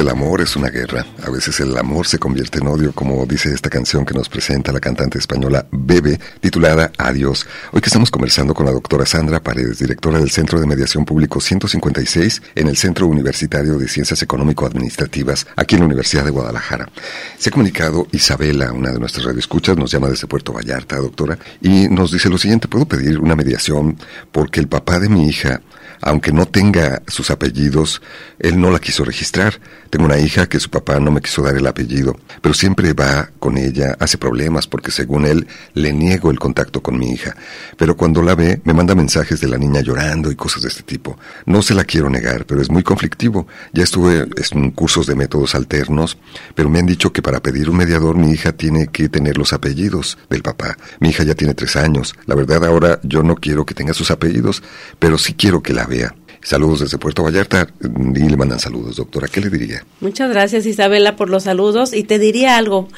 El 0.00 0.08
amor 0.08 0.40
es 0.40 0.56
una 0.56 0.70
guerra, 0.70 1.04
a 1.22 1.28
veces 1.28 1.60
el 1.60 1.76
amor 1.76 2.06
se 2.06 2.18
convierte 2.18 2.58
en 2.58 2.68
odio, 2.68 2.92
como 2.92 3.26
dice 3.26 3.52
esta 3.52 3.68
canción 3.68 4.06
que 4.06 4.14
nos 4.14 4.30
presenta 4.30 4.72
la 4.72 4.80
cantante 4.80 5.18
española 5.18 5.66
Bebe, 5.70 6.18
titulada 6.40 6.90
Adiós. 6.96 7.46
Hoy 7.70 7.82
que 7.82 7.88
estamos 7.88 8.10
conversando 8.10 8.54
con 8.54 8.64
la 8.64 8.72
doctora 8.72 9.04
Sandra 9.04 9.42
Paredes, 9.42 9.78
directora 9.78 10.18
del 10.18 10.30
Centro 10.30 10.58
de 10.58 10.66
Mediación 10.66 11.04
Público 11.04 11.38
156 11.38 12.40
en 12.54 12.68
el 12.68 12.78
Centro 12.78 13.08
Universitario 13.08 13.76
de 13.76 13.88
Ciencias 13.88 14.22
Económico-Administrativas, 14.22 15.46
aquí 15.54 15.74
en 15.74 15.80
la 15.80 15.86
Universidad 15.86 16.24
de 16.24 16.30
Guadalajara. 16.30 16.88
Se 17.36 17.50
ha 17.50 17.52
comunicado 17.52 18.06
Isabela, 18.10 18.72
una 18.72 18.92
de 18.92 18.98
nuestras 18.98 19.26
radioescuchas, 19.26 19.76
nos 19.76 19.90
llama 19.90 20.08
desde 20.08 20.26
Puerto 20.26 20.54
Vallarta, 20.54 20.96
doctora, 20.96 21.38
y 21.60 21.88
nos 21.88 22.10
dice 22.10 22.30
lo 22.30 22.38
siguiente, 22.38 22.68
¿puedo 22.68 22.86
pedir 22.86 23.18
una 23.18 23.36
mediación 23.36 23.98
porque 24.32 24.60
el 24.60 24.68
papá 24.68 24.98
de 24.98 25.10
mi 25.10 25.28
hija 25.28 25.60
aunque 26.00 26.32
no 26.32 26.46
tenga 26.46 27.02
sus 27.06 27.30
apellidos, 27.30 28.02
él 28.38 28.60
no 28.60 28.70
la 28.70 28.78
quiso 28.78 29.04
registrar. 29.04 29.60
Tengo 29.90 30.06
una 30.06 30.18
hija 30.18 30.48
que 30.48 30.60
su 30.60 30.70
papá 30.70 31.00
no 31.00 31.10
me 31.10 31.20
quiso 31.20 31.42
dar 31.42 31.56
el 31.56 31.66
apellido, 31.66 32.16
pero 32.40 32.54
siempre 32.54 32.92
va 32.92 33.30
con 33.38 33.58
ella, 33.58 33.96
hace 33.98 34.18
problemas 34.18 34.66
porque 34.66 34.90
según 34.90 35.26
él 35.26 35.48
le 35.74 35.92
niego 35.92 36.30
el 36.30 36.38
contacto 36.38 36.82
con 36.82 36.98
mi 36.98 37.10
hija. 37.10 37.36
Pero 37.76 37.96
cuando 37.96 38.22
la 38.22 38.34
ve, 38.34 38.60
me 38.64 38.72
manda 38.72 38.94
mensajes 38.94 39.40
de 39.40 39.48
la 39.48 39.58
niña 39.58 39.80
llorando 39.80 40.30
y 40.30 40.36
cosas 40.36 40.62
de 40.62 40.68
este 40.68 40.82
tipo. 40.82 41.18
No 41.44 41.60
se 41.62 41.74
la 41.74 41.84
quiero 41.84 42.08
negar, 42.08 42.46
pero 42.46 42.62
es 42.62 42.70
muy 42.70 42.82
conflictivo. 42.82 43.46
Ya 43.72 43.82
estuve 43.82 44.28
en 44.52 44.70
cursos 44.70 45.06
de 45.06 45.16
métodos 45.16 45.54
alternos, 45.54 46.16
pero 46.54 46.70
me 46.70 46.78
han 46.78 46.86
dicho 46.86 47.12
que 47.12 47.22
para 47.22 47.40
pedir 47.40 47.68
un 47.68 47.76
mediador 47.76 48.16
mi 48.16 48.30
hija 48.30 48.52
tiene 48.52 48.86
que 48.86 49.08
tener 49.08 49.38
los 49.38 49.52
apellidos 49.52 50.18
del 50.28 50.42
papá. 50.42 50.76
Mi 51.00 51.10
hija 51.10 51.24
ya 51.24 51.34
tiene 51.34 51.54
tres 51.54 51.76
años. 51.76 52.14
La 52.26 52.34
verdad 52.34 52.64
ahora 52.64 53.00
yo 53.02 53.22
no 53.22 53.34
quiero 53.34 53.66
que 53.66 53.74
tenga 53.74 53.92
sus 53.92 54.10
apellidos, 54.10 54.62
pero 54.98 55.18
sí 55.18 55.34
quiero 55.34 55.62
que 55.62 55.72
la 55.72 55.86
Saludos 56.42 56.80
desde 56.80 56.96
Puerto 56.96 57.22
Vallarta 57.22 57.68
y 58.14 58.28
le 58.28 58.36
mandan 58.36 58.58
saludos, 58.58 58.96
doctora. 58.96 59.28
¿Qué 59.28 59.40
le 59.40 59.50
diría? 59.50 59.84
Muchas 60.00 60.30
gracias 60.30 60.64
Isabela 60.64 61.16
por 61.16 61.28
los 61.28 61.44
saludos 61.44 61.92
y 61.92 62.04
te 62.04 62.18
diría 62.18 62.56
algo. 62.56 62.88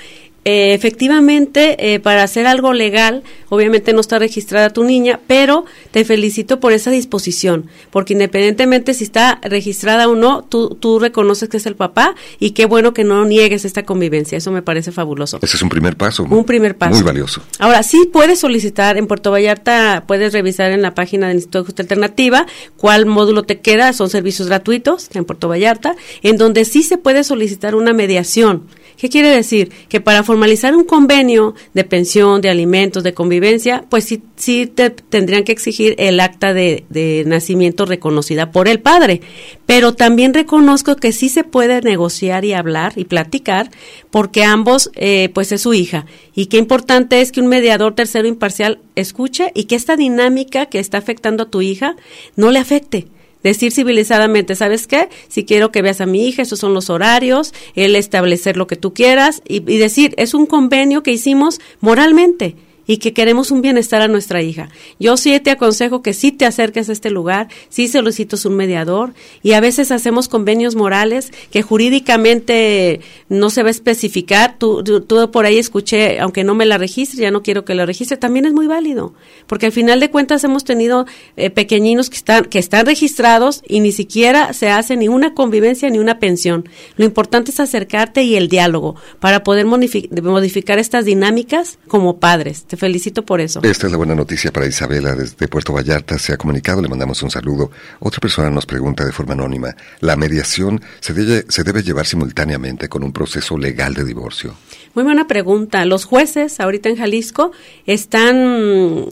Eh, 0.45 0.74
efectivamente, 0.74 1.95
eh, 1.95 2.01
para 2.01 2.24
hacer 2.24 2.49
algo 2.49 2.72
legal, 2.72 3.22
obviamente 3.49 3.93
no 3.93 4.01
está 4.01 4.18
registrada 4.18 4.70
tu 4.70 4.82
niña, 4.82 5.20
pero 5.28 5.64
te 5.93 6.05
felicito 6.05 6.59
por 6.59 6.72
esa 6.72 6.90
disposición, 6.90 7.68
porque 7.90 8.14
independientemente 8.14 8.93
si 8.93 9.05
está 9.05 9.38
registrada 9.43 10.09
o 10.09 10.16
no, 10.16 10.43
tú, 10.43 10.76
tú 10.80 10.99
reconoces 10.99 11.49
que 11.49 11.59
es 11.59 11.66
el 11.66 11.76
papá 11.76 12.16
y 12.40 12.51
qué 12.53 12.66
bueno 12.66 12.93
que 12.93 13.05
no 13.05 13.24
niegues 13.24 13.64
esta 13.64 13.84
convivencia, 13.84 14.36
eso 14.36 14.51
me 14.51 14.62
parece 14.62 14.90
fabuloso. 14.90 15.38
Ese 15.43 15.57
es 15.57 15.62
un 15.62 15.68
primer 15.68 15.97
paso. 15.97 16.24
Un 16.24 16.45
primer 16.45 16.76
paso. 16.76 16.95
Muy 16.95 17.05
valioso. 17.05 17.40
Ahora, 17.61 17.84
sí 17.84 18.11
puedes 18.12 18.40
solicitar 18.40 18.97
en 18.97 19.07
Puerto 19.07 19.30
Vallarta, 19.30 20.03
puedes 20.09 20.32
revisar 20.32 20.72
en 20.72 20.82
la 20.82 20.93
página 20.93 21.28
del 21.28 21.36
Instituto 21.36 21.59
de 21.59 21.64
Justicia 21.66 21.82
Alternativa 21.84 22.47
cuál 22.76 23.07
módulo 23.07 23.45
te 23.45 23.61
queda, 23.61 23.93
son 23.93 24.11
servicios 24.11 24.49
gratuitos 24.49 25.09
en 25.14 25.24
Puerto 25.24 25.49
Vallarta, 25.49 25.95
en 26.22 26.36
donde 26.36 26.64
sí 26.64 26.82
se 26.82 26.99
puede 26.99 27.22
solicitar 27.22 27.76
una 27.76 27.93
mediación 27.93 28.66
¿Qué 29.03 29.09
quiere 29.09 29.30
decir? 29.30 29.72
Que 29.88 30.00
para 30.00 30.22
formalizar 30.22 30.76
un 30.76 30.84
convenio 30.84 31.57
de 31.74 31.82
pensión, 31.82 32.40
de 32.40 32.50
alimentos, 32.50 33.03
de 33.03 33.14
convivencia, 33.14 33.84
pues 33.88 34.05
sí, 34.05 34.22
sí 34.36 34.68
te 34.68 34.90
tendrían 34.90 35.42
que 35.42 35.50
exigir 35.50 35.96
el 35.98 36.20
acta 36.20 36.55
de, 36.55 37.24
nacimiento 37.26 37.84
reconocida 37.84 38.53
por 38.53 38.68
el 38.68 38.78
padre. 38.78 39.20
Pero 39.66 39.92
también 39.92 40.32
reconozco 40.34 40.94
que 40.94 41.11
sí 41.11 41.28
se 41.28 41.42
puede 41.42 41.80
negociar 41.80 42.44
y 42.44 42.53
hablar 42.53 42.92
y 42.94 43.03
platicar 43.03 43.72
porque 44.12 44.44
ambos, 44.44 44.88
eh, 44.94 45.30
pues 45.34 45.50
es 45.50 45.62
su 45.62 45.74
hija. 45.74 46.07
Y 46.36 46.46
qué 46.46 46.59
importante 46.59 47.22
es 47.22 47.32
que 47.32 47.40
un 47.40 47.48
mediador 47.48 47.96
tercero 47.96 48.28
imparcial 48.28 48.78
escuche 48.94 49.50
y 49.53 49.64
que 49.64 49.74
esta 49.74 49.96
dinámica 49.96 50.66
que 50.66 50.78
está 50.78 50.98
afectando 50.98 51.42
a 51.42 51.50
tu 51.50 51.61
hija 51.61 51.96
no 52.36 52.53
le 52.53 52.61
afecte 52.61 53.09
decir 53.43 53.72
civilizadamente, 53.72 54.55
¿sabes 54.55 54.86
qué? 54.86 55.09
Si 55.28 55.45
quiero 55.45 55.72
que 55.72 55.82
veas 55.82 56.01
a 56.01 56.07
mi 56.07 56.26
hija, 56.26 56.43
esos 56.43 56.59
son 56.59 56.74
los 56.74 56.90
horarios, 56.90 57.53
él 57.74 57.97
establecer 57.97 58.57
lo 58.57 58.66
que 58.66 58.76
tú 58.76 58.95
quieras 58.95 59.43
y, 59.47 59.57
y 59.57 59.78
decir, 59.78 60.14
es 60.16 60.34
un 60.34 60.47
convenio 60.47 61.03
que 61.03 61.12
hicimos 61.12 61.61
moralmente 61.80 62.57
y 62.87 62.99
que 62.99 63.12
queremos 63.12 63.51
un 63.51 63.62
bienestar 63.62 64.03
a 64.03 64.09
nuestra 64.09 64.43
hija. 64.43 64.68
Yo 64.99 65.16
sí 65.16 65.39
te 65.41 65.51
aconsejo 65.51 66.03
que 66.03 66.14
sí 66.14 66.33
te 66.33 66.47
acerques 66.47 66.89
a 66.89 66.93
este 66.93 67.11
lugar, 67.11 67.49
sí 67.68 67.89
solicitas 67.89 68.45
un 68.45 68.55
mediador 68.55 69.14
y 69.43 69.53
a 69.53 69.61
veces 69.61 69.91
hacemos 69.91 70.28
convenios 70.28 70.74
morales 70.74 71.33
que 71.51 71.62
jurídicamente 71.62 73.01
no 73.28 73.51
se 73.51 73.62
va 73.62 73.68
a 73.68 73.70
especificar. 73.70 74.57
Tú, 74.59 74.83
tú, 74.83 75.30
por 75.30 75.47
ahí 75.47 75.59
escuché, 75.59 76.20
aunque 76.20 76.45
no 76.45 76.55
me 76.55 76.66
la 76.66 76.78
registre, 76.78 77.22
ya 77.22 77.30
no 77.30 77.43
quiero 77.43 77.64
que 77.64 77.74
la 77.74 77.87
registre, 77.87 78.16
también 78.16 78.47
es 78.47 78.53
muy 78.53 78.66
válido, 78.66 79.14
porque 79.47 79.66
al 79.66 79.72
final 79.72 80.01
de 80.01 80.11
cuentas 80.11 80.45
hemos 80.45 80.64
tenido 80.64 81.07
eh, 81.37 81.51
pequeñinos 81.51 82.11
que 82.11 82.16
están, 82.16 82.45
que 82.47 82.59
están 82.59 82.87
registrados 82.87 83.62
y 83.66 83.80
ni 83.80 83.93
siquiera 83.93 84.53
se 84.53 84.68
hace 84.68 84.97
ni 84.97 85.09
una 85.09 85.35
convivencia 85.35 85.89
ni 85.91 85.99
una 85.99 86.18
pensión. 86.18 86.68
Lo 86.97 87.05
importante 87.05 87.51
es 87.51 87.61
acercarte 87.61 88.22
y 88.22 88.37
el 88.37 88.49
diálogo 88.49 88.97
para 89.20 89.43
poder 89.45 89.66
modificar 89.66 90.78
estas 90.78 91.05
dinámicas 91.05 91.78
como 91.89 92.18
padres 92.18 92.64
te 92.72 92.78
felicito 92.78 93.22
por 93.22 93.42
eso. 93.42 93.60
Esta 93.62 93.86
es 93.86 93.92
la 93.92 93.98
buena 93.98 94.14
noticia 94.14 94.50
para 94.50 94.64
Isabela 94.66 95.14
desde 95.14 95.46
Puerto 95.46 95.74
Vallarta. 95.74 96.18
Se 96.18 96.32
ha 96.32 96.38
comunicado, 96.38 96.80
le 96.80 96.88
mandamos 96.88 97.22
un 97.22 97.30
saludo. 97.30 97.70
Otra 98.00 98.18
persona 98.18 98.48
nos 98.48 98.64
pregunta 98.64 99.04
de 99.04 99.12
forma 99.12 99.34
anónima, 99.34 99.76
¿la 100.00 100.16
mediación 100.16 100.80
se 101.00 101.12
debe, 101.12 101.44
se 101.50 101.64
debe 101.64 101.82
llevar 101.82 102.06
simultáneamente 102.06 102.88
con 102.88 103.04
un 103.04 103.12
proceso 103.12 103.58
legal 103.58 103.92
de 103.92 104.06
divorcio? 104.06 104.54
Muy 104.94 105.04
buena 105.04 105.26
pregunta. 105.26 105.84
Los 105.84 106.06
jueces 106.06 106.60
ahorita 106.60 106.88
en 106.88 106.96
Jalisco 106.96 107.52
están 107.84 109.04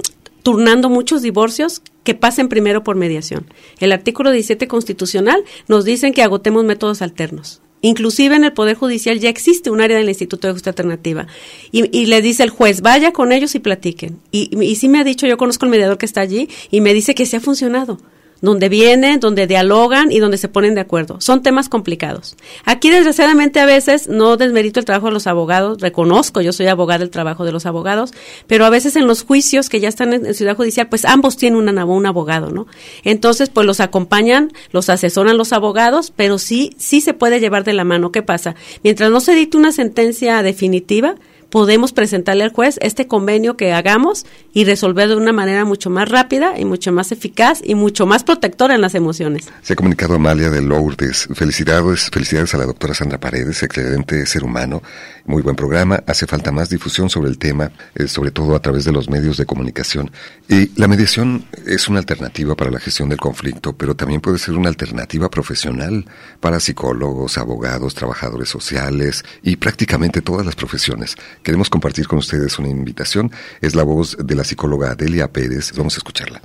turnando 0.42 0.88
muchos 0.88 1.20
divorcios 1.20 1.82
que 2.02 2.14
pasen 2.14 2.48
primero 2.48 2.82
por 2.82 2.96
mediación. 2.96 3.44
El 3.78 3.92
artículo 3.92 4.30
17 4.30 4.68
constitucional 4.68 5.44
nos 5.68 5.84
dicen 5.84 6.14
que 6.14 6.22
agotemos 6.22 6.64
métodos 6.64 7.02
alternos. 7.02 7.60
Inclusive 7.82 8.36
en 8.36 8.44
el 8.44 8.52
Poder 8.52 8.76
Judicial 8.76 9.18
ya 9.18 9.28
existe 9.28 9.70
un 9.70 9.80
área 9.80 9.96
del 9.96 10.08
Instituto 10.08 10.46
de 10.46 10.52
Justicia 10.52 10.70
Alternativa. 10.70 11.26
Y, 11.72 12.06
le 12.06 12.22
dice 12.22 12.42
el 12.42 12.50
juez, 12.50 12.82
vaya 12.82 13.12
con 13.12 13.32
ellos 13.32 13.54
y 13.54 13.58
platiquen. 13.58 14.18
Y, 14.30 14.50
y 14.62 14.76
sí 14.76 14.88
me 14.88 14.98
ha 14.98 15.04
dicho, 15.04 15.26
yo 15.26 15.36
conozco 15.36 15.64
el 15.64 15.70
mediador 15.70 15.98
que 15.98 16.06
está 16.06 16.20
allí, 16.20 16.48
y 16.70 16.80
me 16.80 16.92
dice 16.92 17.14
que 17.14 17.26
sí 17.26 17.36
ha 17.36 17.40
funcionado 17.40 17.98
donde 18.40 18.68
vienen, 18.68 19.20
donde 19.20 19.46
dialogan 19.46 20.12
y 20.12 20.18
donde 20.18 20.38
se 20.38 20.48
ponen 20.48 20.74
de 20.74 20.80
acuerdo. 20.80 21.20
Son 21.20 21.42
temas 21.42 21.68
complicados. 21.68 22.36
Aquí, 22.64 22.90
desgraciadamente, 22.90 23.60
a 23.60 23.66
veces 23.66 24.08
no 24.08 24.36
desmerito 24.36 24.80
el 24.80 24.86
trabajo 24.86 25.06
de 25.06 25.12
los 25.12 25.26
abogados, 25.26 25.80
reconozco, 25.80 26.40
yo 26.40 26.52
soy 26.52 26.66
abogada 26.66 27.00
del 27.00 27.10
trabajo 27.10 27.44
de 27.44 27.52
los 27.52 27.66
abogados, 27.66 28.12
pero 28.46 28.64
a 28.64 28.70
veces 28.70 28.96
en 28.96 29.06
los 29.06 29.22
juicios 29.22 29.68
que 29.68 29.80
ya 29.80 29.88
están 29.88 30.12
en, 30.12 30.34
Ciudad 30.34 30.56
Judicial, 30.56 30.88
pues 30.88 31.04
ambos 31.04 31.36
tienen 31.36 31.68
un 31.68 32.06
abogado, 32.06 32.50
¿no? 32.50 32.66
Entonces, 33.04 33.50
pues 33.50 33.66
los 33.66 33.80
acompañan, 33.80 34.52
los 34.70 34.88
asesoran 34.88 35.36
los 35.36 35.52
abogados, 35.52 36.12
pero 36.14 36.38
sí, 36.38 36.74
sí 36.78 37.00
se 37.00 37.14
puede 37.14 37.40
llevar 37.40 37.64
de 37.64 37.72
la 37.72 37.84
mano. 37.84 38.12
¿Qué 38.12 38.22
pasa? 38.22 38.54
Mientras 38.82 39.10
no 39.10 39.20
se 39.20 39.34
dicte 39.34 39.56
una 39.56 39.72
sentencia 39.72 40.42
definitiva, 40.42 41.16
podemos 41.50 41.92
presentarle 41.92 42.44
al 42.44 42.52
juez 42.52 42.78
este 42.80 43.06
convenio 43.06 43.56
que 43.56 43.72
hagamos 43.72 44.24
y 44.52 44.64
resolver 44.64 45.08
de 45.08 45.16
una 45.16 45.32
manera 45.32 45.64
mucho 45.64 45.90
más 45.90 46.08
rápida 46.08 46.58
y 46.58 46.64
mucho 46.64 46.92
más 46.92 47.12
eficaz 47.12 47.60
y 47.62 47.74
mucho 47.74 48.06
más 48.06 48.24
protectora 48.24 48.74
en 48.74 48.80
las 48.80 48.94
emociones. 48.94 49.48
Se 49.62 49.74
ha 49.74 49.76
comunicado 49.76 50.14
Amalia 50.14 50.50
de 50.50 50.62
Lourdes. 50.62 51.28
Felicidades, 51.34 52.08
felicidades 52.10 52.54
a 52.54 52.58
la 52.58 52.66
doctora 52.66 52.94
Sandra 52.94 53.18
Paredes, 53.18 53.62
excelente 53.62 54.24
ser 54.26 54.44
humano, 54.44 54.82
muy 55.26 55.42
buen 55.42 55.56
programa. 55.56 56.02
Hace 56.06 56.26
falta 56.26 56.52
más 56.52 56.70
difusión 56.70 57.10
sobre 57.10 57.28
el 57.28 57.38
tema, 57.38 57.70
eh, 57.94 58.08
sobre 58.08 58.30
todo 58.30 58.54
a 58.54 58.60
través 58.60 58.84
de 58.84 58.92
los 58.92 59.08
medios 59.10 59.36
de 59.36 59.46
comunicación. 59.46 60.10
Y 60.48 60.70
la 60.80 60.88
mediación 60.88 61.44
es 61.66 61.88
una 61.88 61.98
alternativa 61.98 62.54
para 62.54 62.70
la 62.70 62.80
gestión 62.80 63.08
del 63.08 63.18
conflicto, 63.18 63.72
pero 63.74 63.94
también 63.94 64.20
puede 64.20 64.38
ser 64.38 64.54
una 64.54 64.68
alternativa 64.68 65.28
profesional 65.28 66.04
para 66.40 66.60
psicólogos, 66.60 67.38
abogados, 67.38 67.94
trabajadores 67.94 68.48
sociales 68.48 69.24
y 69.42 69.56
prácticamente 69.56 70.22
todas 70.22 70.46
las 70.46 70.54
profesiones. 70.54 71.16
Queremos 71.42 71.70
compartir 71.70 72.06
con 72.06 72.18
ustedes 72.18 72.58
una 72.58 72.68
invitación. 72.68 73.30
Es 73.60 73.74
la 73.74 73.82
voz 73.82 74.16
de 74.18 74.34
la 74.34 74.44
psicóloga 74.44 74.94
Delia 74.94 75.32
Pérez. 75.32 75.72
Vamos 75.76 75.94
a 75.94 75.98
escucharla. 75.98 76.42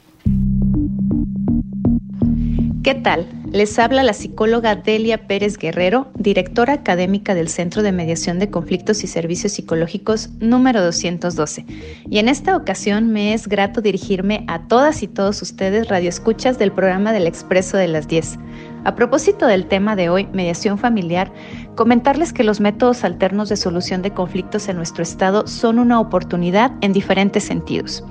¿Qué 2.85 2.93
tal? 2.93 3.27
Les 3.51 3.79
habla 3.79 4.03
la 4.03 4.13
psicóloga 4.13 4.75
Delia 4.75 5.25
Pérez 5.27 5.57
Guerrero, 5.57 6.11
directora 6.19 6.73
académica 6.73 7.33
del 7.33 7.49
Centro 7.49 7.81
de 7.81 7.91
Mediación 7.91 8.37
de 8.37 8.51
Conflictos 8.51 9.03
y 9.03 9.07
Servicios 9.07 9.53
Psicológicos 9.53 10.29
número 10.39 10.83
212. 10.83 11.65
Y 12.07 12.19
en 12.19 12.29
esta 12.29 12.55
ocasión 12.55 13.11
me 13.11 13.33
es 13.33 13.47
grato 13.47 13.81
dirigirme 13.81 14.45
a 14.47 14.67
todas 14.67 15.01
y 15.01 15.07
todos 15.07 15.41
ustedes 15.41 15.87
radioescuchas 15.87 16.59
del 16.59 16.71
programa 16.71 17.11
del 17.11 17.25
Expreso 17.25 17.75
de 17.77 17.87
las 17.87 18.07
10. 18.07 18.37
A 18.83 18.93
propósito 18.93 19.47
del 19.47 19.65
tema 19.65 19.95
de 19.95 20.09
hoy, 20.09 20.27
mediación 20.31 20.77
familiar, 20.77 21.33
comentarles 21.75 22.33
que 22.33 22.43
los 22.43 22.59
métodos 22.59 23.03
alternos 23.03 23.49
de 23.49 23.57
solución 23.57 24.01
de 24.01 24.11
conflictos 24.11 24.67
en 24.69 24.77
nuestro 24.77 25.03
estado 25.03 25.45
son 25.47 25.79
una 25.79 25.99
oportunidad 25.99 26.71
en 26.81 26.93
diferentes 26.93 27.43
sentidos. 27.43 28.03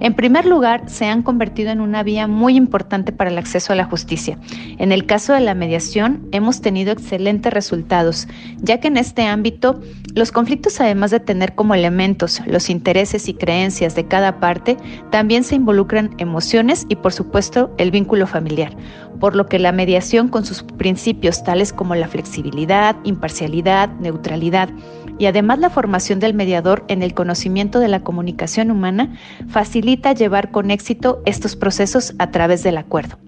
En 0.00 0.14
primer 0.14 0.46
lugar, 0.46 0.88
se 0.88 1.06
han 1.06 1.22
convertido 1.22 1.70
en 1.70 1.80
una 1.80 2.04
vía 2.04 2.28
muy 2.28 2.56
importante 2.56 3.10
para 3.10 3.30
el 3.30 3.38
acceso 3.38 3.72
a 3.72 3.76
la 3.76 3.84
justicia. 3.84 4.38
En 4.78 4.92
el 4.92 5.06
caso 5.06 5.32
de 5.32 5.40
la 5.40 5.54
mediación, 5.54 6.28
hemos 6.30 6.60
tenido 6.60 6.92
excelentes 6.92 7.52
resultados, 7.52 8.28
ya 8.58 8.78
que 8.78 8.88
en 8.88 8.96
este 8.96 9.22
ámbito, 9.22 9.80
los 10.14 10.30
conflictos, 10.30 10.80
además 10.80 11.10
de 11.10 11.18
tener 11.18 11.56
como 11.56 11.74
elementos 11.74 12.40
los 12.46 12.70
intereses 12.70 13.28
y 13.28 13.34
creencias 13.34 13.96
de 13.96 14.06
cada 14.06 14.38
parte, 14.38 14.76
también 15.10 15.42
se 15.42 15.56
involucran 15.56 16.14
emociones 16.18 16.86
y, 16.88 16.94
por 16.96 17.12
supuesto, 17.12 17.74
el 17.78 17.90
vínculo 17.90 18.28
familiar, 18.28 18.76
por 19.18 19.34
lo 19.34 19.46
que 19.46 19.58
la 19.58 19.72
mediación 19.72 20.28
con 20.28 20.44
sus 20.44 20.62
principios 20.62 21.42
tales 21.42 21.72
como 21.72 21.96
la 21.96 22.06
flexibilidad, 22.06 22.96
imparcialidad, 23.08 23.90
neutralidad, 24.00 24.70
y 25.18 25.26
además 25.26 25.58
la 25.58 25.70
formación 25.70 26.20
del 26.20 26.34
mediador 26.34 26.84
en 26.88 27.02
el 27.02 27.12
conocimiento 27.12 27.80
de 27.80 27.88
la 27.88 28.00
comunicación 28.00 28.70
humana 28.70 29.16
facilita 29.48 30.12
llevar 30.12 30.50
con 30.50 30.70
éxito 30.70 31.20
estos 31.26 31.56
procesos 31.56 32.14
a 32.18 32.30
través 32.30 32.62
del 32.62 32.78
acuerdo. 32.78 33.18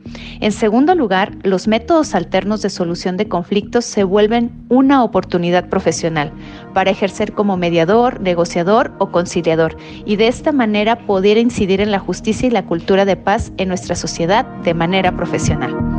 En 0.40 0.52
segundo 0.52 0.94
lugar, 0.94 1.36
los 1.42 1.68
métodos 1.68 2.14
alternos 2.14 2.62
de 2.62 2.70
solución 2.70 3.16
de 3.16 3.28
conflictos 3.28 3.84
se 3.84 4.04
vuelven 4.04 4.52
una 4.68 5.02
oportunidad 5.02 5.68
profesional 5.68 6.32
para 6.74 6.90
ejercer 6.90 7.32
como 7.32 7.56
mediador, 7.56 8.20
negociador 8.20 8.92
o 8.98 9.10
conciliador 9.10 9.76
y 10.04 10.16
de 10.16 10.28
esta 10.28 10.52
manera 10.52 11.06
poder 11.06 11.38
incidir 11.38 11.80
en 11.80 11.90
la 11.90 11.98
justicia 11.98 12.46
y 12.46 12.50
la 12.50 12.66
cultura 12.66 13.04
de 13.04 13.16
paz 13.16 13.52
en 13.56 13.68
nuestra 13.68 13.96
sociedad 13.96 14.46
de 14.64 14.74
manera 14.74 15.16
profesional. 15.16 15.89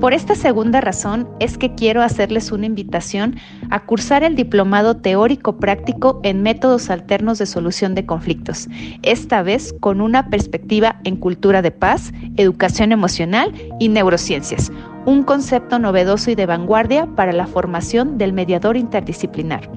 Por 0.00 0.14
esta 0.14 0.36
segunda 0.36 0.80
razón 0.80 1.28
es 1.40 1.58
que 1.58 1.74
quiero 1.74 2.02
hacerles 2.02 2.52
una 2.52 2.66
invitación 2.66 3.34
a 3.68 3.84
cursar 3.84 4.22
el 4.22 4.36
diplomado 4.36 4.98
teórico 4.98 5.56
práctico 5.56 6.20
en 6.22 6.40
métodos 6.40 6.88
alternos 6.88 7.38
de 7.38 7.46
solución 7.46 7.96
de 7.96 8.06
conflictos, 8.06 8.68
esta 9.02 9.42
vez 9.42 9.74
con 9.80 10.00
una 10.00 10.30
perspectiva 10.30 11.00
en 11.02 11.16
cultura 11.16 11.62
de 11.62 11.72
paz, 11.72 12.12
educación 12.36 12.92
emocional 12.92 13.52
y 13.80 13.88
neurociencias, 13.88 14.70
un 15.04 15.24
concepto 15.24 15.80
novedoso 15.80 16.30
y 16.30 16.36
de 16.36 16.46
vanguardia 16.46 17.06
para 17.16 17.32
la 17.32 17.48
formación 17.48 18.18
del 18.18 18.32
mediador 18.32 18.76
interdisciplinar. 18.76 19.68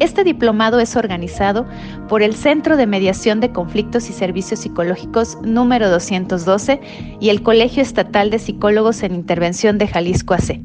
Este 0.00 0.24
diplomado 0.24 0.80
es 0.80 0.96
organizado 0.96 1.66
por 2.08 2.22
el 2.22 2.34
Centro 2.34 2.76
de 2.76 2.86
Mediación 2.86 3.40
de 3.40 3.52
Conflictos 3.52 4.10
y 4.10 4.12
Servicios 4.12 4.60
Psicológicos 4.60 5.38
número 5.42 5.88
212 5.88 6.80
y 7.20 7.28
el 7.28 7.42
Colegio 7.42 7.82
Estatal 7.82 8.30
de 8.30 8.38
Psicólogos 8.38 9.02
en 9.02 9.14
Intervención 9.14 9.78
de 9.78 9.86
Jalisco 9.86 10.34
AC 10.34 10.60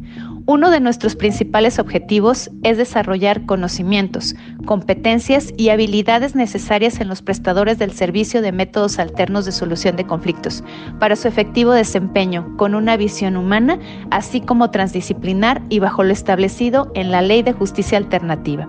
uno 0.49 0.71
de 0.71 0.79
nuestros 0.79 1.15
principales 1.15 1.77
objetivos 1.77 2.49
es 2.63 2.79
desarrollar 2.79 3.45
conocimientos, 3.45 4.33
competencias 4.65 5.53
y 5.57 5.69
habilidades 5.69 6.33
necesarias 6.33 6.99
en 6.99 7.07
los 7.07 7.21
prestadores 7.21 7.77
del 7.77 7.91
servicio 7.91 8.41
de 8.41 8.51
métodos 8.51 8.97
alternos 8.97 9.45
de 9.45 9.51
solución 9.51 9.95
de 9.95 10.07
conflictos 10.07 10.63
para 10.99 11.15
su 11.15 11.27
efectivo 11.27 11.71
desempeño 11.71 12.57
con 12.57 12.73
una 12.73 12.97
visión 12.97 13.37
humana, 13.37 13.77
así 14.09 14.41
como 14.41 14.71
transdisciplinar 14.71 15.61
y 15.69 15.77
bajo 15.77 16.03
lo 16.03 16.13
establecido 16.13 16.91
en 16.95 17.11
la 17.11 17.21
Ley 17.21 17.43
de 17.43 17.53
Justicia 17.53 17.99
Alternativa. 17.99 18.67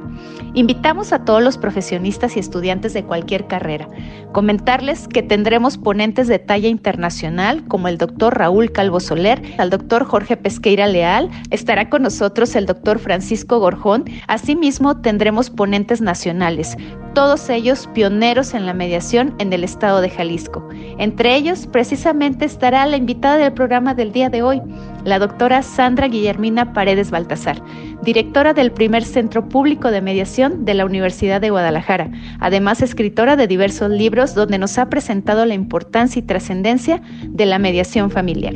Invitamos 0.52 1.14
a 1.14 1.24
todos 1.24 1.42
los 1.42 1.56
profesionistas 1.56 2.36
y 2.36 2.40
estudiantes 2.40 2.92
de 2.92 3.04
cualquier 3.04 3.46
carrera. 3.46 3.88
Comentarles 4.32 5.08
que 5.08 5.22
tendremos 5.22 5.78
ponentes 5.78 6.28
de 6.28 6.40
talla 6.40 6.68
internacional 6.68 7.64
como 7.68 7.88
el 7.88 7.96
doctor 7.96 8.36
Raúl 8.36 8.70
Calvo 8.70 9.00
Soler, 9.00 9.40
al 9.58 9.70
doctor 9.70 10.04
Jorge 10.04 10.36
Pesqueira 10.36 10.86
Leal, 10.88 11.30
Estará 11.70 11.88
con 11.88 12.02
nosotros 12.02 12.56
el 12.56 12.66
doctor 12.66 12.98
Francisco 12.98 13.60
Gorjón. 13.60 14.04
Asimismo, 14.26 15.00
tendremos 15.02 15.50
ponentes 15.50 16.00
nacionales, 16.00 16.76
todos 17.14 17.48
ellos 17.48 17.88
pioneros 17.94 18.54
en 18.54 18.66
la 18.66 18.74
mediación 18.74 19.36
en 19.38 19.52
el 19.52 19.62
estado 19.62 20.00
de 20.00 20.10
Jalisco. 20.10 20.68
Entre 20.98 21.36
ellos, 21.36 21.68
precisamente 21.68 22.44
estará 22.44 22.84
la 22.86 22.96
invitada 22.96 23.36
del 23.36 23.52
programa 23.52 23.94
del 23.94 24.10
día 24.10 24.28
de 24.28 24.42
hoy, 24.42 24.60
la 25.04 25.20
doctora 25.20 25.62
Sandra 25.62 26.08
Guillermina 26.08 26.72
Paredes 26.72 27.12
Baltasar, 27.12 27.62
directora 28.02 28.52
del 28.52 28.72
primer 28.72 29.04
Centro 29.04 29.48
Público 29.48 29.92
de 29.92 30.00
Mediación 30.00 30.64
de 30.64 30.74
la 30.74 30.84
Universidad 30.84 31.40
de 31.40 31.50
Guadalajara, 31.50 32.10
además 32.40 32.82
escritora 32.82 33.36
de 33.36 33.46
diversos 33.46 33.90
libros 33.92 34.34
donde 34.34 34.58
nos 34.58 34.76
ha 34.76 34.90
presentado 34.90 35.46
la 35.46 35.54
importancia 35.54 36.18
y 36.18 36.22
trascendencia 36.22 37.00
de 37.28 37.46
la 37.46 37.60
mediación 37.60 38.10
familiar. 38.10 38.54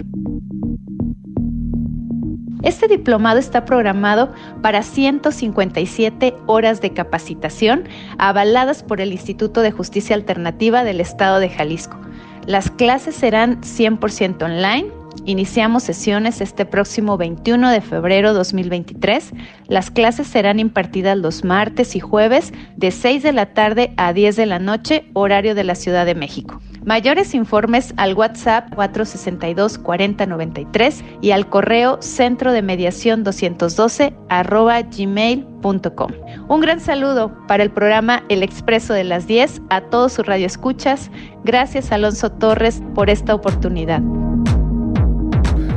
Este 2.65 2.89
diplomado 2.89 3.39
está 3.39 3.67
programado 3.67 4.33
para 4.63 4.83
157 4.83 6.35
horas 6.47 6.81
de 6.81 6.95
capacitación 6.95 7.85
avaladas 8.17 8.83
por 8.83 9.03
el 9.03 9.13
Instituto 9.13 9.61
de 9.61 9.71
Justicia 9.71 10.17
Alternativa 10.17 10.83
del 10.83 11.03
Estado 11.03 11.41
de 11.41 11.51
Jalisco. 11.51 11.99
Las 12.47 12.71
clases 12.71 13.15
serán 13.15 13.61
100% 13.61 14.43
online. 14.43 14.87
Iniciamos 15.27 15.83
sesiones 15.83 16.41
este 16.41 16.65
próximo 16.65 17.19
21 17.19 17.71
de 17.71 17.83
febrero 17.83 18.33
2023. 18.33 19.33
Las 19.69 19.91
clases 19.91 20.27
serán 20.27 20.59
impartidas 20.59 21.19
los 21.19 21.45
martes 21.45 21.95
y 21.97 22.01
jueves 22.01 22.55
de 22.77 22.91
6 22.91 23.23
de 23.23 23.33
la 23.33 23.53
tarde 23.53 23.93
a 23.99 24.15
10 24.15 24.37
de 24.37 24.47
la 24.47 24.59
noche, 24.59 25.05
horario 25.13 25.55
de 25.55 25.65
la 25.65 25.75
Ciudad 25.75 26.07
de 26.07 26.15
México. 26.15 26.63
Mayores 26.85 27.35
informes 27.35 27.95
al 27.97 28.15
WhatsApp 28.15 28.75
462 28.75 29.79
4093 29.79 31.05
y 31.23 31.31
al 31.31 31.49
correo 31.49 32.01
centro 32.03 32.53
de 32.53 32.61
mediación 32.61 33.25
212 33.25 34.15
arroba 34.29 34.83
gmail.com. 34.83 36.13
Un 36.49 36.61
gran 36.61 36.81
saludo 36.81 37.35
para 37.49 37.63
el 37.63 37.71
programa 37.71 38.23
El 38.29 38.43
Expreso 38.43 38.93
de 38.93 39.05
las 39.05 39.27
10 39.27 39.63
a 39.71 39.81
todos 39.81 40.13
sus 40.13 40.27
radioescuchas. 40.27 41.11
Gracias 41.43 41.91
Alonso 41.91 42.31
Torres 42.31 42.83
por 42.95 43.09
esta 43.09 43.35
oportunidad. 43.35 44.03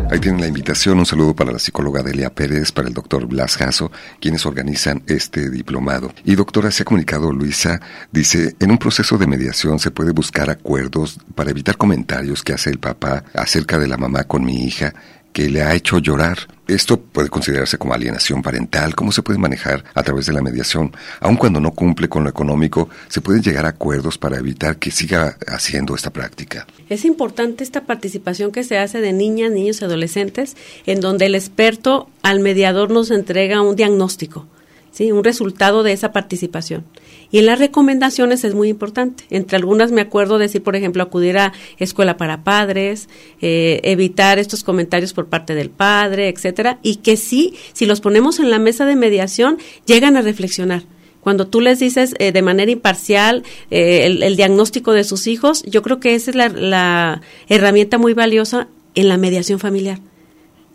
Ahí 0.10 0.20
tienen 0.20 0.40
la 0.40 0.48
invitación. 0.48 1.00
Un 1.00 1.06
saludo 1.06 1.36
para 1.36 1.52
la 1.52 1.60
psicóloga 1.60 2.02
Delia 2.02 2.34
Pérez, 2.34 2.72
para 2.72 2.88
el 2.88 2.94
doctor 2.94 3.26
Blas 3.26 3.58
Jasso, 3.58 3.92
quienes 4.22 4.46
organizan 4.46 5.04
este 5.06 5.50
diplomado. 5.50 6.14
Y 6.24 6.36
doctora, 6.36 6.72
se 6.72 6.84
ha 6.84 6.86
comunicado 6.86 7.34
Luisa, 7.34 7.82
dice, 8.12 8.56
en 8.60 8.72
un 8.72 8.78
proceso 8.78 9.18
de 9.18 9.28
mediación 9.28 9.80
se 9.80 9.92
puede 9.92 10.12
buscar 10.12 10.50
acuerdos 10.50 11.20
para 11.36 11.52
evitar 11.52 11.76
comentarios 11.76 12.42
que 12.42 12.54
hace 12.54 12.70
el 12.70 12.80
papá 12.80 13.26
acerca 13.34 13.78
de 13.80 13.88
la 13.88 13.98
mamá 13.98 14.24
con 14.24 14.46
mi 14.46 14.64
hija 14.64 14.94
que 15.38 15.52
le 15.52 15.62
ha 15.62 15.76
hecho 15.76 16.00
llorar. 16.00 16.40
Esto 16.68 17.00
puede 17.00 17.30
considerarse 17.30 17.78
como 17.78 17.94
alienación 17.94 18.42
parental. 18.42 18.96
¿Cómo 18.96 19.12
se 19.12 19.22
puede 19.22 19.38
manejar 19.38 19.84
a 19.94 20.02
través 20.02 20.26
de 20.26 20.34
la 20.34 20.42
mediación? 20.42 20.92
Aun 21.20 21.36
cuando 21.36 21.60
no 21.60 21.76
cumple 21.76 22.10
con 22.10 22.24
lo 22.24 22.32
económico, 22.32 22.90
se 23.08 23.22
pueden 23.22 23.44
llegar 23.44 23.68
a 23.68 23.70
acuerdos 23.70 24.18
para 24.18 24.40
evitar 24.40 24.78
que 24.78 24.90
siga 24.90 25.38
haciendo 25.46 25.94
esta 25.94 26.10
práctica. 26.10 26.66
Es 26.90 27.06
importante 27.06 27.64
esta 27.64 27.86
participación 27.86 28.52
que 28.52 28.64
se 28.64 28.80
hace 28.80 29.00
de 29.00 29.14
niñas, 29.14 29.52
niños 29.52 29.80
y 29.80 29.86
adolescentes, 29.86 30.58
en 30.88 31.02
donde 31.02 31.28
el 31.28 31.36
experto 31.36 32.10
al 32.24 32.40
mediador 32.40 32.90
nos 32.90 33.12
entrega 33.12 33.62
un 33.62 33.76
diagnóstico, 33.76 34.48
¿sí? 34.92 35.12
un 35.12 35.24
resultado 35.24 35.84
de 35.84 35.94
esa 35.94 36.12
participación. 36.14 36.84
Y 37.32 37.40
en 37.40 37.46
las 37.46 37.60
recomendaciones 37.60 38.44
es 38.44 38.54
muy 38.54 38.70
importante. 38.70 39.26
Entre 39.30 39.58
algunas 39.58 39.92
me 39.92 40.02
acuerdo 40.02 40.38
decir, 40.38 40.64
por 40.64 40.76
ejemplo, 40.76 41.04
acudir 41.04 41.38
a 41.38 41.54
escuela 41.78 42.18
para 42.18 42.44
padres, 42.44 43.10
eh, 43.42 43.82
evitar 43.84 44.40
estos 44.40 44.64
comentarios 44.64 45.14
por 45.14 45.28
parte 45.28 45.56
del 45.56 45.70
padre, 45.70 46.30
etcétera, 46.30 46.80
y 46.84 46.98
que 46.98 47.18
sí, 47.18 47.56
si 47.74 47.86
los 47.86 48.02
ponemos 48.02 48.40
en 48.40 48.50
la 48.50 48.60
mesa 48.60 48.86
de 48.86 48.96
mediación, 48.96 49.58
llegan 49.86 50.16
a 50.16 50.22
reflexionar. 50.22 50.84
Cuando 51.22 51.48
tú 51.48 51.60
les 51.60 51.80
dices 51.80 52.16
eh, 52.20 52.32
de 52.32 52.42
manera 52.42 52.72
imparcial 52.72 53.44
eh, 53.70 54.06
el, 54.06 54.38
diagnóstico 54.38 54.94
de 54.94 55.04
sus 55.04 55.28
hijos, 55.28 55.64
yo 55.64 55.82
creo 55.82 56.00
que 56.00 56.16
esa 56.16 56.32
es 56.32 56.38
la, 56.38 56.48
la 56.48 57.22
herramienta 57.50 57.98
muy 57.98 58.14
valiosa 58.14 58.70
en 58.96 59.10
la 59.10 59.18
mediación 59.18 59.60
familiar. 59.60 60.00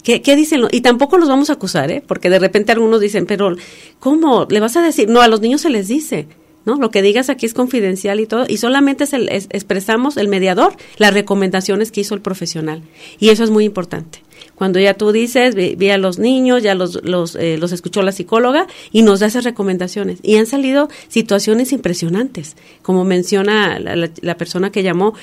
¿Qué, 0.03 0.21
¿Qué, 0.21 0.37
dicen? 0.37 0.63
Y 0.71 0.81
tampoco 0.81 1.17
los 1.17 1.29
vamos 1.29 1.49
a 1.49 1.55
acusar, 1.55 1.91
¿eh? 1.91 2.03
Porque 2.07 2.29
de 2.29 2.39
repente 2.39 2.73
algunos 2.73 3.01
dicen, 3.01 3.25
pero 3.25 3.55
¿cómo? 4.01 4.47
¿Le 4.51 4.61
vas 4.61 4.77
a 4.77 4.83
decir? 4.83 5.09
No, 5.09 5.23
a 5.23 5.29
los 5.29 5.41
niños 5.41 5.61
se 5.61 5.71
les 5.71 5.89
dice. 5.89 6.27
¿No? 6.65 6.77
Lo 6.77 6.91
que 6.91 7.03
digas 7.03 7.31
aquí 7.31 7.47
es 7.47 7.55
confidencial 7.55 8.21
y 8.21 8.27
todo, 8.27 8.45
y 8.49 8.57
solamente 8.59 9.05
es 9.05 9.13
expresamos 9.13 10.17
el 10.17 10.29
mediador 10.29 10.75
las 10.97 11.15
recomendaciones 11.15 11.91
que 11.93 12.03
hizo 12.03 12.15
el 12.15 12.21
profesional. 12.21 12.83
Y 13.19 13.31
eso 13.31 13.45
es 13.45 13.51
muy 13.51 13.65
importante. 13.65 14.23
Cuando 14.63 14.79
ya 14.79 14.95
tú 14.95 15.11
dices, 15.11 15.57
vi, 15.57 15.91
a 15.91 15.99
los 15.99 16.21
niños, 16.21 16.63
ya 16.63 16.77
los, 16.77 17.03
los, 17.03 17.35
eh, 17.35 17.57
los 17.59 17.73
escuchó 17.73 18.01
la 18.03 18.13
psicóloga 18.13 18.69
y 18.93 19.03
nos 19.03 19.19
da 19.19 19.27
esas 19.27 19.43
recomendaciones. 19.43 20.21
Y 20.23 20.37
han 20.37 20.47
salido 20.47 20.89
situaciones 21.09 21.73
impresionantes, 21.73 22.55
como 22.81 23.03
menciona 23.05 23.81
la, 23.81 24.37
persona 24.37 24.71
que 24.71 24.85
llamó, 24.85 25.15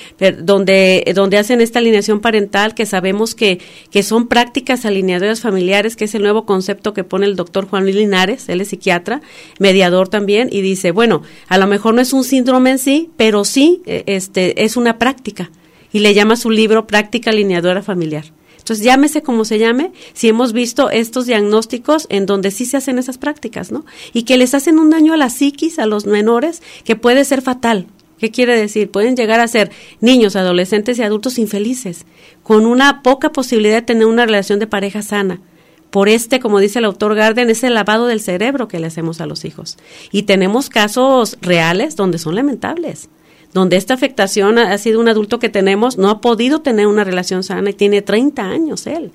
donde, 0.42 1.10
donde 1.16 1.38
hacen 1.38 1.62
esta 1.62 1.80
alineación 1.80 2.20
parental, 2.20 2.76
que 2.76 2.86
sabemos 2.86 3.34
que, 3.34 3.62
que 3.92 4.04
son 4.04 4.28
prácticas 4.28 4.84
alineadoras 4.84 5.40
familiares, 5.40 5.96
que 5.96 6.04
es 6.04 6.16
el 6.16 6.24
nuevo 6.24 6.46
concepto 6.46 6.94
que 6.94 7.06
pone 7.06 7.26
el 7.26 7.38
doctor 7.38 7.66
Juan 7.66 7.86
Linares, 7.86 8.50
él 8.50 8.60
es 8.60 8.68
psiquiatra, 8.68 9.22
mediador 9.58 10.10
también, 10.10 10.50
y 10.52 10.60
dice, 10.60 10.92
bueno, 10.92 11.22
a 11.48 11.58
lo 11.58 11.66
mejor 11.66 11.94
no 11.94 12.02
es 12.02 12.12
un 12.12 12.26
síndrome 12.26 12.72
en 12.72 12.78
sí, 12.78 13.10
pero 13.16 13.46
sí 13.46 13.84
eh, 13.86 14.04
este, 14.06 14.66
es 14.66 14.76
una 14.76 15.00
práctica. 15.00 15.50
Y 15.94 16.00
le 16.00 16.14
llama 16.14 16.36
su 16.36 16.52
libro 16.52 16.88
Práctica 16.88 17.30
Alineadora 17.30 17.82
Familiar. 17.82 18.26
Entonces, 18.70 18.86
llámese 18.86 19.24
como 19.24 19.46
se 19.46 19.58
llame, 19.58 19.92
si 20.14 20.28
hemos 20.28 20.54
visto 20.54 20.92
estos 20.92 21.26
diagnósticos 21.26 22.06
en 22.12 22.28
donde 22.28 22.52
sí 22.52 22.66
se 22.66 22.78
hacen 22.78 23.00
esas 23.00 23.18
prácticas, 23.18 23.72
¿no? 23.72 23.84
Y 24.14 24.24
que 24.24 24.38
les 24.38 24.54
hacen 24.54 24.78
un 24.78 24.92
daño 24.92 25.14
a 25.14 25.18
la 25.18 25.32
psiquis, 25.32 25.80
a 25.80 25.88
los 25.88 26.06
menores, 26.06 26.62
que 26.84 26.96
puede 26.96 27.26
ser 27.26 27.42
fatal. 27.42 27.88
¿Qué 28.20 28.30
quiere 28.30 28.56
decir? 28.56 28.92
Pueden 28.92 29.16
llegar 29.16 29.40
a 29.40 29.48
ser 29.48 29.72
niños, 30.02 30.36
adolescentes 30.36 31.00
y 31.00 31.02
adultos 31.02 31.40
infelices, 31.40 32.06
con 32.44 32.68
una 32.68 33.02
poca 33.02 33.32
posibilidad 33.32 33.78
de 33.78 33.82
tener 33.82 34.06
una 34.06 34.28
relación 34.28 34.60
de 34.60 34.68
pareja 34.68 35.02
sana. 35.02 35.42
Por 35.90 36.08
este, 36.08 36.40
como 36.40 36.60
dice 36.60 36.78
el 36.78 36.86
autor 36.86 37.16
Garden, 37.16 37.50
es 37.50 37.64
el 37.64 37.74
lavado 37.74 38.06
del 38.06 38.22
cerebro 38.22 38.68
que 38.68 38.80
le 38.80 38.86
hacemos 38.86 39.20
a 39.20 39.26
los 39.26 39.46
hijos. 39.46 39.80
Y 40.12 40.24
tenemos 40.24 40.70
casos 40.70 41.40
reales 41.42 41.96
donde 41.96 42.20
son 42.20 42.36
lamentables 42.36 43.10
donde 43.54 43.78
esta 43.78 43.94
afectación 43.94 44.58
ha, 44.58 44.78
sido 44.78 45.00
un 45.00 45.10
adulto 45.10 45.40
que 45.40 45.50
tenemos, 45.50 45.98
no 45.98 46.10
ha 46.10 46.22
podido 46.22 46.62
tener 46.62 46.88
una 46.88 47.04
relación 47.04 47.44
sana 47.44 47.72
y 47.72 47.74
tiene 47.74 48.02
30 48.02 48.44
años 48.44 48.88
él. 48.88 49.12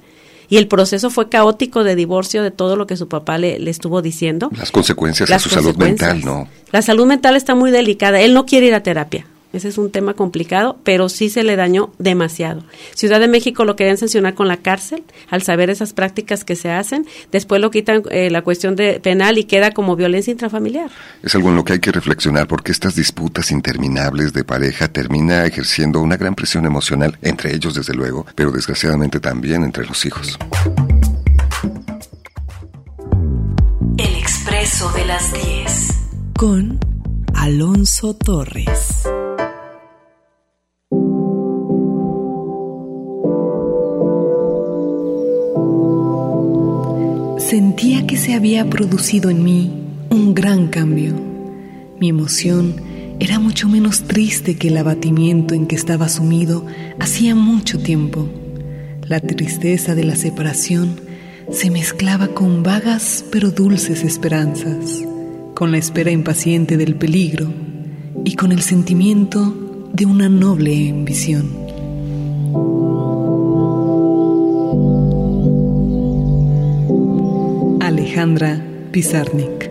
Y 0.49 0.59
el 0.59 0.69
proceso 0.69 1.09
fue 1.09 1.29
caótico 1.29 1.85
de 1.85 1.97
divorcio 1.97 2.43
de 2.43 2.51
todo 2.51 2.77
lo 2.77 2.87
que 2.87 2.97
su 2.97 3.09
papá 3.09 3.39
le, 3.39 3.59
le 3.59 3.71
estuvo 3.71 4.03
diciendo. 4.03 4.51
Las 4.57 4.71
consecuencias 4.71 5.29
de 5.29 5.39
su 5.39 5.49
salud 5.49 5.77
mental, 5.77 6.23
¿no? 6.25 6.49
La 6.71 6.83
salud 6.83 7.07
mental 7.07 7.37
está 7.37 7.55
muy 7.55 7.71
delicada. 7.71 8.21
Él 8.21 8.35
no 8.35 8.45
quiere 8.45 8.67
ir 8.67 8.75
a 8.75 8.83
terapia. 8.83 9.27
Ese 9.55 9.69
es 9.69 9.79
un 9.79 9.93
tema 9.93 10.15
complicado, 10.15 10.79
pero 10.83 11.09
sí 11.09 11.31
se 11.31 11.45
le 11.45 11.55
dañó 11.55 11.93
demasiado. 11.99 12.65
Ciudad 12.95 13.21
de 13.21 13.29
México 13.29 13.65
lo 13.65 13.77
querían 13.77 13.97
sancionar 13.97 14.35
con 14.35 14.49
la 14.49 14.57
cárcel 14.57 15.05
al 15.31 15.43
saber 15.43 15.71
esas 15.71 15.93
prácticas 15.93 16.45
que 16.45 16.57
se 16.57 16.71
hacen. 16.71 17.07
Después 17.31 17.61
lo 17.61 17.71
quitan 17.71 18.03
eh, 18.11 18.31
la 18.31 18.43
cuestión 18.43 18.75
de 18.75 18.99
penal 18.99 19.39
y 19.39 19.45
queda 19.45 19.71
como 19.71 19.95
violencia 19.95 20.33
intrafamiliar. 20.33 20.91
Es 21.23 21.37
algo 21.37 21.51
en 21.51 21.55
lo 21.55 21.65
que 21.65 21.75
hay 21.75 21.79
que 21.79 21.93
reflexionar 21.93 22.49
porque 22.49 22.73
estas 22.73 22.97
disputas 22.97 23.53
interminables 23.53 24.33
de 24.33 24.43
pareja 24.43 24.89
termina 24.89 25.47
ejerciendo 25.47 26.01
una 26.01 26.17
gran 26.17 26.35
presión 26.35 26.67
emocional 26.67 27.17
entre 27.23 27.55
ellos 27.55 27.75
desde 27.75 27.95
luego, 27.95 28.27
pero 28.35 28.51
desgraciadamente 28.51 29.21
también 29.21 29.63
entre 29.63 29.87
los 29.87 30.05
hijos. 30.05 30.37
El 33.99 34.17
expreso 34.17 34.91
de 34.93 35.05
las 35.05 35.33
10 35.33 35.89
con 36.37 36.81
Alonso 37.35 38.15
Torres. 38.15 39.05
Sentía 47.55 48.05
que 48.05 48.17
se 48.17 48.35
había 48.35 48.69
producido 48.69 49.31
en 49.31 49.45
mí 49.45 49.71
un 50.11 50.35
gran 50.35 50.67
cambio. 50.67 51.15
Mi 52.01 52.09
emoción 52.09 52.75
era 53.21 53.39
mucho 53.39 53.69
menos 53.69 54.03
triste 54.03 54.57
que 54.57 54.67
el 54.67 54.77
abatimiento 54.77 55.55
en 55.55 55.69
que 55.69 55.77
estaba 55.77 56.09
sumido 56.09 56.67
hacía 56.99 57.37
mucho 57.37 57.79
tiempo. 57.79 58.29
La 59.07 59.21
tristeza 59.21 59.95
de 59.95 60.03
la 60.03 60.17
separación 60.17 61.01
se 61.49 61.71
mezclaba 61.71 62.27
con 62.27 62.65
vagas 62.65 63.25
pero 63.31 63.53
dulces 63.53 64.03
esperanzas, 64.03 65.05
con 65.55 65.71
la 65.71 65.79
espera 65.79 66.11
impaciente 66.11 66.77
del 66.77 66.97
peligro 66.97 67.55
y 68.25 68.35
con 68.35 68.51
el 68.51 68.63
sentimiento 68.63 69.89
de 69.93 70.07
una 70.07 70.29
noble 70.29 70.91
ambición. 70.91 71.64
Alejandra 78.25 78.59
Pizarnik. 78.91 79.71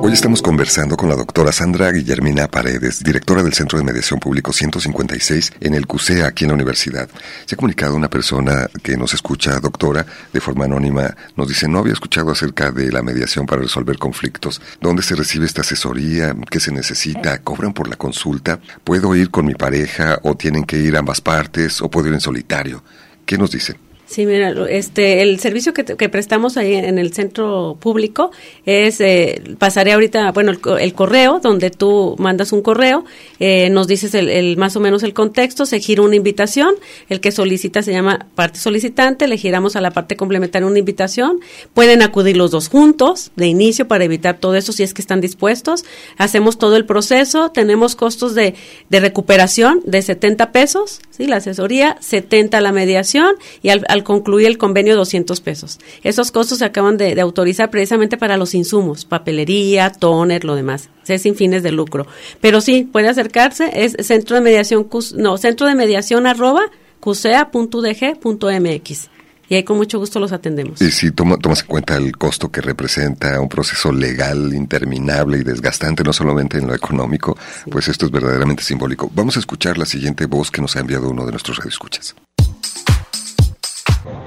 Hoy 0.00 0.10
estamos 0.10 0.40
conversando 0.40 0.96
con 0.96 1.10
la 1.10 1.16
doctora 1.16 1.52
Sandra 1.52 1.92
Guillermina 1.92 2.48
Paredes, 2.48 3.04
directora 3.04 3.42
del 3.42 3.52
Centro 3.52 3.78
de 3.78 3.84
Mediación 3.84 4.18
Público 4.18 4.54
156 4.54 5.52
en 5.60 5.74
el 5.74 5.86
CUSEA, 5.86 6.28
aquí 6.28 6.44
en 6.44 6.48
la 6.48 6.54
universidad. 6.54 7.10
Se 7.44 7.56
ha 7.56 7.58
comunicado 7.58 7.94
una 7.94 8.08
persona 8.08 8.70
que 8.82 8.96
nos 8.96 9.12
escucha, 9.12 9.60
doctora, 9.60 10.06
de 10.32 10.40
forma 10.40 10.64
anónima, 10.64 11.14
nos 11.36 11.46
dice, 11.46 11.68
no 11.68 11.80
había 11.80 11.92
escuchado 11.92 12.30
acerca 12.30 12.70
de 12.70 12.90
la 12.90 13.02
mediación 13.02 13.44
para 13.44 13.60
resolver 13.60 13.98
conflictos. 13.98 14.62
¿Dónde 14.80 15.02
se 15.02 15.14
recibe 15.14 15.44
esta 15.44 15.60
asesoría? 15.60 16.34
¿Qué 16.50 16.58
se 16.58 16.72
necesita? 16.72 17.42
¿Cobran 17.42 17.74
por 17.74 17.86
la 17.86 17.96
consulta? 17.96 18.60
¿Puedo 18.82 19.14
ir 19.14 19.30
con 19.30 19.44
mi 19.44 19.54
pareja 19.54 20.20
o 20.22 20.38
tienen 20.38 20.64
que 20.64 20.78
ir 20.78 20.96
ambas 20.96 21.20
partes 21.20 21.82
o 21.82 21.90
puedo 21.90 22.08
ir 22.08 22.14
en 22.14 22.22
solitario? 22.22 22.82
¿Qué 23.26 23.36
nos 23.36 23.50
dice? 23.50 23.85
Sí, 24.06 24.24
mira, 24.24 24.54
este, 24.68 25.22
el 25.22 25.40
servicio 25.40 25.74
que, 25.74 25.84
que 25.84 26.08
prestamos 26.08 26.56
ahí 26.56 26.74
en 26.74 26.96
el 26.98 27.12
centro 27.12 27.76
público 27.80 28.30
es, 28.64 29.00
eh, 29.00 29.42
pasaré 29.58 29.92
ahorita, 29.92 30.30
bueno, 30.30 30.52
el, 30.52 30.94
correo, 30.94 31.40
donde 31.42 31.70
tú 31.70 32.14
mandas 32.20 32.52
un 32.52 32.62
correo, 32.62 33.04
eh, 33.40 33.68
nos 33.70 33.88
dices 33.88 34.14
el, 34.14 34.28
el, 34.28 34.56
más 34.58 34.76
o 34.76 34.80
menos 34.80 35.02
el 35.02 35.12
contexto, 35.12 35.66
se 35.66 35.80
gira 35.80 36.02
una 36.02 36.14
invitación, 36.14 36.76
el 37.08 37.20
que 37.20 37.32
solicita 37.32 37.82
se 37.82 37.90
llama 37.90 38.28
parte 38.36 38.60
solicitante, 38.60 39.26
le 39.26 39.38
giramos 39.38 39.74
a 39.74 39.80
la 39.80 39.90
parte 39.90 40.14
complementaria 40.14 40.68
una 40.68 40.78
invitación, 40.78 41.40
pueden 41.74 42.00
acudir 42.00 42.36
los 42.36 42.52
dos 42.52 42.68
juntos 42.68 43.32
de 43.34 43.48
inicio 43.48 43.88
para 43.88 44.04
evitar 44.04 44.38
todo 44.38 44.54
eso 44.54 44.70
si 44.70 44.84
es 44.84 44.94
que 44.94 45.02
están 45.02 45.20
dispuestos, 45.20 45.84
hacemos 46.16 46.58
todo 46.58 46.76
el 46.76 46.86
proceso, 46.86 47.50
tenemos 47.50 47.96
costos 47.96 48.36
de, 48.36 48.54
de 48.88 49.00
recuperación 49.00 49.80
de 49.84 50.00
70 50.00 50.52
pesos, 50.52 51.00
¿sí? 51.10 51.26
la 51.26 51.38
asesoría, 51.38 51.96
70 52.00 52.60
la 52.60 52.70
mediación 52.70 53.34
y 53.62 53.70
al 53.70 53.95
al 53.96 54.04
concluir 54.04 54.46
el 54.46 54.58
convenio 54.58 54.94
200 54.94 55.40
pesos. 55.40 55.80
Esos 56.04 56.30
costos 56.30 56.58
se 56.58 56.64
acaban 56.64 56.96
de, 56.96 57.20
autorizar 57.20 57.70
precisamente 57.70 58.16
para 58.16 58.36
los 58.36 58.54
insumos, 58.54 59.04
papelería, 59.04 59.90
toner, 59.90 60.44
lo 60.44 60.54
demás. 60.54 60.90
Es 61.08 61.22
sin 61.22 61.34
fines 61.34 61.64
de 61.64 61.72
lucro. 61.72 62.06
Pero 62.40 62.60
sí, 62.60 62.84
puede 62.84 63.08
acercarse, 63.08 63.84
es 63.84 63.96
centro 64.06 64.36
de 64.36 64.42
mediación, 64.42 64.88
no, 65.16 65.38
centro 65.38 65.66
de 65.66 65.74
mediación 65.74 66.26
arroba 66.26 66.70
cusea.udg.mx 67.00 69.08
y 69.48 69.54
ahí 69.54 69.64
con 69.64 69.76
mucho 69.76 69.98
gusto 69.98 70.18
los 70.18 70.32
atendemos. 70.32 70.80
Y 70.82 70.90
si 70.90 71.12
toma, 71.12 71.36
tomas 71.36 71.60
en 71.60 71.66
cuenta 71.66 71.96
el 71.96 72.16
costo 72.16 72.50
que 72.50 72.60
representa 72.60 73.40
un 73.40 73.48
proceso 73.48 73.92
legal 73.92 74.52
interminable 74.54 75.38
y 75.38 75.44
desgastante, 75.44 76.02
no 76.02 76.12
solamente 76.12 76.58
en 76.58 76.66
lo 76.66 76.74
económico, 76.74 77.36
pues 77.70 77.88
esto 77.88 78.06
es 78.06 78.12
verdaderamente 78.12 78.62
simbólico. 78.62 79.10
Vamos 79.14 79.36
a 79.36 79.40
escuchar 79.40 79.78
la 79.78 79.86
siguiente 79.86 80.26
voz 80.26 80.50
que 80.50 80.60
nos 80.60 80.76
ha 80.76 80.80
enviado 80.80 81.10
uno 81.10 81.24
de 81.24 81.32
nuestros 81.32 81.58
radioescuchas. 81.58 82.16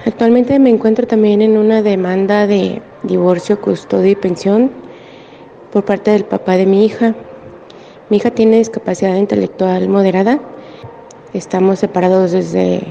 Actualmente 0.06 0.58
me 0.60 0.70
encuentro 0.70 1.06
también 1.06 1.42
en 1.42 1.58
una 1.58 1.82
demanda 1.82 2.48
de 2.48 2.82
divorcio, 3.04 3.60
custodia 3.60 4.12
y 4.12 4.16
pensión 4.16 4.72
por 5.72 5.86
parte 5.86 6.12
del 6.12 6.26
papá 6.26 6.58
de 6.58 6.66
mi 6.66 6.86
hija. 6.86 7.16
Mi 8.10 8.18
hija 8.18 8.32
tiene 8.32 8.58
discapacidad 8.58 9.16
intelectual 9.16 9.90
moderada. 9.90 10.40
Estamos 11.34 11.80
separados 11.80 12.32
desde 12.32 12.82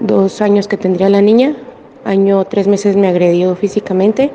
dos 0.00 0.40
años 0.40 0.68
que 0.68 0.76
tendría 0.76 1.08
la 1.08 1.22
niña. 1.22 1.56
Año 2.04 2.44
tres 2.44 2.68
meses 2.68 2.96
me 2.96 3.08
agredió 3.08 3.56
físicamente. 3.56 4.30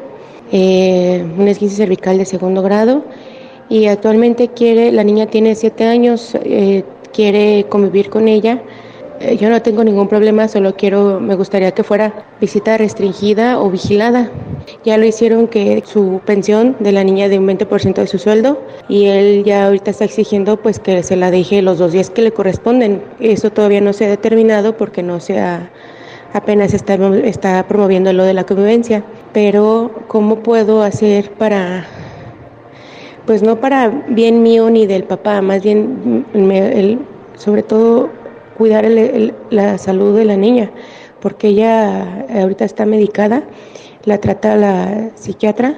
Eh, 0.51 1.25
un 1.37 1.47
esguince 1.47 1.77
cervical 1.77 2.17
de 2.17 2.25
segundo 2.25 2.61
grado. 2.61 3.05
Y 3.69 3.85
actualmente 3.85 4.49
quiere, 4.49 4.91
la 4.91 5.03
niña 5.03 5.27
tiene 5.27 5.55
siete 5.55 5.85
años, 5.85 6.35
eh, 6.43 6.83
quiere 7.13 7.67
convivir 7.69 8.09
con 8.09 8.27
ella 8.27 8.61
eh, 9.23 9.37
yo 9.37 9.51
no 9.51 9.61
tengo 9.61 9.83
ningún 9.83 10.07
problema, 10.07 10.47
solo 10.47 10.75
quiero, 10.75 11.19
me 11.19 11.35
gustaría 11.35 11.71
que 11.73 11.83
fuera 11.83 12.25
visita 12.39 12.75
restringida 12.77 13.59
o 13.59 13.69
vigilada. 13.69 14.31
Ya 14.83 14.97
lo 14.97 15.05
hicieron 15.05 15.47
que 15.47 15.83
su 15.85 16.21
pensión 16.25 16.75
de 16.79 16.91
la 16.91 17.03
niña 17.03 17.29
de 17.29 17.37
un 17.37 17.47
20% 17.47 17.93
de 17.93 18.07
su 18.07 18.17
sueldo 18.17 18.59
y 18.89 19.05
él 19.05 19.43
ya 19.43 19.67
ahorita 19.67 19.91
está 19.91 20.05
exigiendo 20.05 20.57
pues 20.57 20.79
que 20.79 21.03
se 21.03 21.15
la 21.15 21.29
deje 21.29 21.61
los 21.61 21.77
dos 21.77 21.91
días 21.91 22.09
que 22.09 22.23
le 22.23 22.31
corresponden. 22.31 23.03
Eso 23.19 23.51
todavía 23.51 23.79
no 23.79 23.93
se 23.93 24.05
ha 24.05 24.09
determinado 24.09 24.75
porque 24.75 25.03
no 25.03 25.19
se 25.19 25.39
ha, 25.39 25.69
apenas 26.33 26.73
está, 26.73 26.95
está 27.23 27.67
promoviendo 27.67 28.11
lo 28.13 28.23
de 28.23 28.33
la 28.33 28.43
convivencia. 28.43 29.03
Pero 29.33 29.91
¿cómo 30.07 30.37
puedo 30.37 30.81
hacer 30.81 31.31
para 31.33 31.85
pues 33.27 33.43
no 33.43 33.59
para 33.59 33.89
bien 34.07 34.41
mío 34.41 34.69
ni 34.71 34.87
del 34.87 35.03
papá, 35.03 35.43
más 35.43 35.61
bien 35.61 36.25
el, 36.33 36.97
sobre 37.37 37.61
todo 37.61 38.09
cuidar 38.57 38.85
la 39.49 39.77
salud 39.77 40.17
de 40.17 40.25
la 40.25 40.37
niña, 40.37 40.71
porque 41.19 41.49
ella 41.49 42.25
ahorita 42.33 42.65
está 42.65 42.85
medicada, 42.85 43.43
la 44.05 44.19
trata 44.19 44.55
la 44.55 45.11
psiquiatra 45.15 45.77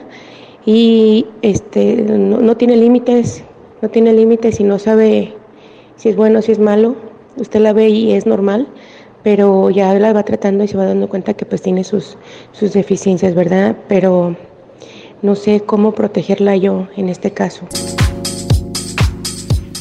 y 0.65 1.25
este 1.41 1.95
no, 1.95 2.57
tiene 2.57 2.77
límites, 2.77 3.43
no 3.81 3.89
tiene 3.89 4.13
límites 4.13 4.59
y 4.59 4.63
no 4.63 4.79
sabe 4.79 5.33
si 5.97 6.09
es 6.09 6.15
bueno, 6.15 6.41
si 6.41 6.51
es 6.51 6.59
malo. 6.59 6.95
Usted 7.35 7.59
la 7.61 7.73
ve 7.73 7.89
y 7.89 8.13
es 8.13 8.25
normal, 8.25 8.67
pero 9.23 9.69
ya 9.69 9.93
la 9.95 10.13
va 10.13 10.23
tratando 10.23 10.63
y 10.63 10.67
se 10.67 10.77
va 10.77 10.85
dando 10.85 11.09
cuenta 11.09 11.33
que 11.33 11.45
pues 11.45 11.61
tiene 11.61 11.83
sus, 11.83 12.17
sus 12.51 12.73
deficiencias, 12.73 13.33
¿verdad? 13.33 13.75
Pero 13.87 14.35
no 15.21 15.35
sé 15.35 15.61
cómo 15.61 15.93
protegerla 15.93 16.55
yo 16.55 16.87
en 16.95 17.09
este 17.09 17.31
caso. 17.31 17.65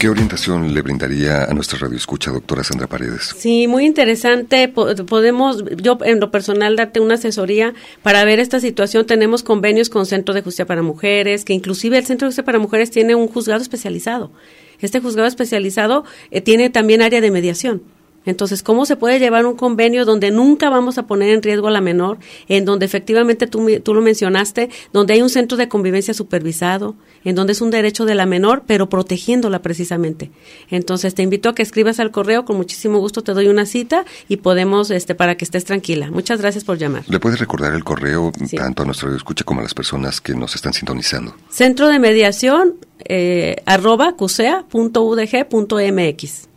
¿Qué 0.02 0.08
orientación 0.08 0.74
le 0.74 0.82
brindaría 0.82 1.44
a 1.44 1.54
nuestra 1.54 1.78
radio 1.78 1.96
escucha, 1.96 2.32
doctora 2.32 2.64
Sandra 2.64 2.88
Paredes? 2.88 3.36
Sí, 3.38 3.68
muy 3.68 3.86
interesante. 3.86 4.66
Podemos, 4.66 5.62
yo 5.80 5.96
en 6.04 6.18
lo 6.18 6.32
personal, 6.32 6.74
darte 6.74 6.98
una 6.98 7.14
asesoría 7.14 7.72
para 8.02 8.24
ver 8.24 8.40
esta 8.40 8.58
situación. 8.58 9.06
Tenemos 9.06 9.44
convenios 9.44 9.90
con 9.90 10.04
Centro 10.04 10.34
de 10.34 10.42
Justicia 10.42 10.66
para 10.66 10.82
Mujeres, 10.82 11.44
que 11.44 11.52
inclusive 11.52 11.98
el 11.98 12.04
Centro 12.04 12.26
de 12.26 12.30
Justicia 12.30 12.44
para 12.44 12.58
Mujeres 12.58 12.90
tiene 12.90 13.14
un 13.14 13.28
juzgado 13.28 13.62
especializado. 13.62 14.32
Este 14.80 14.98
juzgado 14.98 15.28
especializado 15.28 16.04
eh, 16.32 16.40
tiene 16.40 16.68
también 16.68 17.00
área 17.00 17.20
de 17.20 17.30
mediación. 17.30 17.84
Entonces, 18.24 18.62
¿cómo 18.62 18.86
se 18.86 18.96
puede 18.96 19.18
llevar 19.18 19.46
un 19.46 19.56
convenio 19.56 20.04
donde 20.04 20.30
nunca 20.30 20.70
vamos 20.70 20.98
a 20.98 21.06
poner 21.06 21.30
en 21.30 21.42
riesgo 21.42 21.68
a 21.68 21.70
la 21.70 21.80
menor, 21.80 22.18
en 22.48 22.64
donde 22.64 22.86
efectivamente 22.86 23.46
tú, 23.46 23.68
tú, 23.82 23.94
lo 23.94 24.00
mencionaste, 24.00 24.70
donde 24.92 25.14
hay 25.14 25.22
un 25.22 25.30
centro 25.30 25.56
de 25.56 25.68
convivencia 25.68 26.14
supervisado, 26.14 26.94
en 27.24 27.34
donde 27.34 27.52
es 27.52 27.60
un 27.60 27.70
derecho 27.70 28.04
de 28.04 28.14
la 28.14 28.26
menor, 28.26 28.62
pero 28.66 28.88
protegiéndola 28.88 29.62
precisamente? 29.62 30.30
Entonces, 30.70 31.14
te 31.14 31.22
invito 31.22 31.48
a 31.48 31.54
que 31.54 31.62
escribas 31.62 32.00
al 32.00 32.10
correo, 32.10 32.44
con 32.44 32.56
muchísimo 32.56 32.98
gusto 32.98 33.22
te 33.22 33.32
doy 33.32 33.48
una 33.48 33.66
cita 33.66 34.04
y 34.28 34.38
podemos, 34.38 34.90
este, 34.90 35.14
para 35.14 35.36
que 35.36 35.44
estés 35.44 35.64
tranquila. 35.64 36.10
Muchas 36.10 36.40
gracias 36.40 36.64
por 36.64 36.78
llamar. 36.78 37.04
¿Le 37.08 37.20
puedes 37.20 37.38
recordar 37.38 37.74
el 37.74 37.84
correo 37.84 38.32
tanto 38.56 38.82
a 38.82 38.86
nuestro 38.86 39.14
escucha 39.14 39.44
como 39.44 39.60
a 39.60 39.62
las 39.62 39.74
personas 39.74 40.20
que 40.20 40.34
nos 40.34 40.54
están 40.54 40.72
sintonizando? 40.72 41.34
Centro 41.48 41.88
de 41.88 41.98
mediación, 41.98 42.74
eh, 43.04 43.56
arroba 43.66 44.14
cusea.udg.mx. 44.16 46.51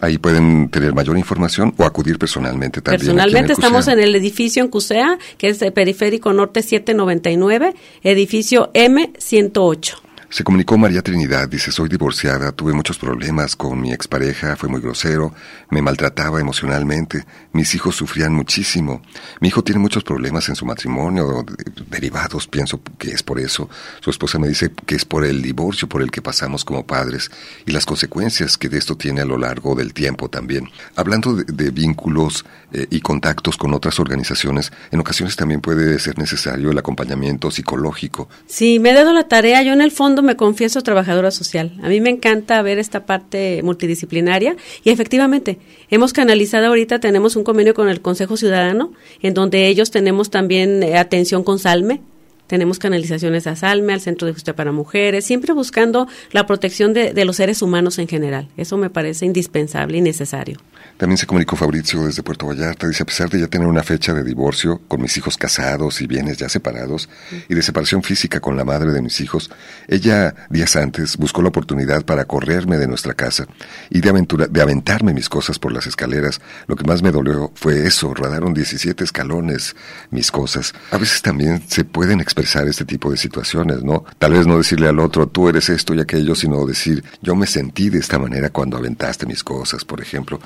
Ahí 0.00 0.18
pueden 0.18 0.70
tener 0.70 0.94
mayor 0.94 1.18
información 1.18 1.74
o 1.76 1.84
acudir 1.84 2.18
personalmente 2.18 2.80
también. 2.80 3.00
Personalmente 3.00 3.52
estamos 3.52 3.86
en 3.88 4.00
el 4.00 4.14
edificio 4.14 4.62
en 4.62 4.68
CUSEA, 4.68 5.18
que 5.36 5.48
es 5.48 5.60
el 5.62 5.72
Periférico 5.72 6.32
Norte 6.32 6.62
799, 6.62 7.74
edificio 8.02 8.70
M108. 8.72 10.09
Se 10.32 10.44
comunicó 10.44 10.78
María 10.78 11.02
Trinidad, 11.02 11.48
dice, 11.48 11.72
soy 11.72 11.88
divorciada, 11.88 12.52
tuve 12.52 12.72
muchos 12.72 12.98
problemas 12.98 13.56
con 13.56 13.80
mi 13.80 13.92
expareja, 13.92 14.54
fue 14.54 14.68
muy 14.68 14.80
grosero, 14.80 15.34
me 15.70 15.82
maltrataba 15.82 16.40
emocionalmente, 16.40 17.24
mis 17.52 17.74
hijos 17.74 17.96
sufrían 17.96 18.32
muchísimo. 18.32 19.02
Mi 19.40 19.48
hijo 19.48 19.64
tiene 19.64 19.80
muchos 19.80 20.04
problemas 20.04 20.48
en 20.48 20.54
su 20.54 20.64
matrimonio, 20.64 21.44
derivados, 21.88 22.46
pienso 22.46 22.80
que 22.96 23.10
es 23.10 23.24
por 23.24 23.40
eso. 23.40 23.68
Su 23.98 24.10
esposa 24.10 24.38
me 24.38 24.46
dice 24.46 24.70
que 24.86 24.94
es 24.94 25.04
por 25.04 25.24
el 25.24 25.42
divorcio 25.42 25.88
por 25.88 26.00
el 26.00 26.12
que 26.12 26.22
pasamos 26.22 26.64
como 26.64 26.86
padres 26.86 27.28
y 27.66 27.72
las 27.72 27.84
consecuencias 27.84 28.56
que 28.56 28.68
de 28.68 28.78
esto 28.78 28.96
tiene 28.96 29.22
a 29.22 29.24
lo 29.24 29.36
largo 29.36 29.74
del 29.74 29.92
tiempo 29.92 30.30
también. 30.30 30.68
Hablando 30.94 31.34
de, 31.34 31.70
vínculos 31.72 32.44
eh, 32.72 32.86
y 32.88 33.00
contactos 33.00 33.56
con 33.56 33.74
otras 33.74 33.98
organizaciones, 33.98 34.72
en 34.92 35.00
ocasiones 35.00 35.34
también 35.34 35.60
puede 35.60 35.98
ser 35.98 36.18
necesario 36.18 36.70
el 36.70 36.78
acompañamiento 36.78 37.50
psicológico. 37.50 38.28
Sí, 38.46 38.78
me 38.78 38.90
he 38.90 38.94
dado 38.94 39.12
la 39.12 39.26
tarea, 39.26 39.62
yo 39.64 39.72
en 39.72 39.80
el 39.80 39.90
fondo 39.90 40.19
me 40.22 40.36
confieso, 40.36 40.82
trabajadora 40.82 41.30
social. 41.30 41.72
A 41.82 41.88
mí 41.88 42.00
me 42.00 42.10
encanta 42.10 42.60
ver 42.62 42.78
esta 42.78 43.06
parte 43.06 43.62
multidisciplinaria 43.62 44.56
y 44.84 44.90
efectivamente 44.90 45.58
hemos 45.90 46.12
canalizado 46.12 46.66
ahorita, 46.66 47.00
tenemos 47.00 47.36
un 47.36 47.44
convenio 47.44 47.74
con 47.74 47.88
el 47.88 48.00
Consejo 48.00 48.36
Ciudadano, 48.36 48.92
en 49.22 49.34
donde 49.34 49.68
ellos 49.68 49.90
tenemos 49.90 50.30
también 50.30 50.82
eh, 50.82 50.98
atención 50.98 51.42
con 51.42 51.58
Salme, 51.58 52.00
tenemos 52.46 52.80
canalizaciones 52.80 53.46
a 53.46 53.54
Salme, 53.54 53.92
al 53.92 54.00
Centro 54.00 54.26
de 54.26 54.32
Justicia 54.32 54.56
para 54.56 54.72
Mujeres, 54.72 55.24
siempre 55.24 55.52
buscando 55.52 56.08
la 56.32 56.46
protección 56.46 56.92
de, 56.92 57.12
de, 57.12 57.24
los 57.24 57.36
seres 57.36 57.62
humanos 57.62 57.98
en 57.98 58.08
general. 58.08 58.48
Eso 58.56 58.76
me 58.76 58.90
parece 58.90 59.24
indispensable 59.24 59.98
y 59.98 60.00
necesario. 60.00 60.58
También 60.96 61.16
se 61.16 61.26
comunicó 61.26 61.56
Fabrizio 61.56 62.04
desde 62.04 62.22
Puerto 62.22 62.46
Vallarta. 62.46 62.86
Dice, 62.86 63.02
a 63.02 63.06
pesar 63.06 63.30
de 63.30 63.40
ya 63.40 63.46
tener 63.46 63.66
una 63.66 63.82
fecha 63.82 64.12
de 64.12 64.22
divorcio, 64.22 64.82
con 64.86 65.00
mis 65.00 65.16
hijos 65.16 65.36
casados 65.36 66.00
y 66.02 66.06
bienes 66.06 66.36
ya 66.36 66.48
separados, 66.48 67.08
y 67.48 67.54
de 67.54 67.62
separación 67.62 68.02
física 68.02 68.40
con 68.40 68.56
la 68.56 68.64
madre 68.64 68.92
de 68.92 69.00
mis 69.00 69.20
hijos, 69.20 69.50
ella, 69.88 70.34
días 70.50 70.76
antes, 70.76 71.16
buscó 71.16 71.42
la 71.42 71.48
oportunidad 71.48 72.04
para 72.04 72.26
correrme 72.26 72.76
de 72.76 72.86
nuestra 72.86 73.14
casa 73.14 73.46
y 73.88 74.00
de, 74.00 74.10
aventura, 74.10 74.46
de 74.46 74.60
aventarme 74.60 75.14
mis 75.14 75.28
cosas 75.28 75.58
por 75.58 75.72
las 75.72 75.86
escaleras. 75.86 76.40
Lo 76.66 76.76
que 76.76 76.84
más 76.84 77.02
me 77.02 77.12
dolió 77.12 77.50
fue 77.54 77.86
eso, 77.86 78.12
rodaron 78.12 78.52
17 78.52 79.02
escalones 79.02 79.74
mis 80.10 80.30
cosas. 80.30 80.74
A 80.90 80.98
veces 80.98 81.22
también 81.22 81.62
se 81.66 81.84
pueden 81.84 82.20
expresar 82.20 82.68
este 82.68 82.84
tipo 82.84 83.10
de 83.10 83.16
situaciones, 83.16 83.82
¿no? 83.82 84.04
Tal 84.18 84.32
vez 84.32 84.46
no 84.46 84.58
decirle 84.58 84.88
al 84.88 85.00
otro, 85.00 85.26
tú 85.28 85.48
eres 85.48 85.68
esto 85.68 85.94
y 85.94 86.00
aquello, 86.00 86.34
sino 86.34 86.66
decir, 86.66 87.04
yo 87.22 87.34
me 87.34 87.46
sentí 87.46 87.88
de 87.88 87.98
esta 87.98 88.18
manera 88.18 88.50
cuando 88.50 88.76
aventaste 88.76 89.26
mis 89.26 89.42
cosas, 89.42 89.84
por 89.84 90.00
ejemplo. 90.00 90.40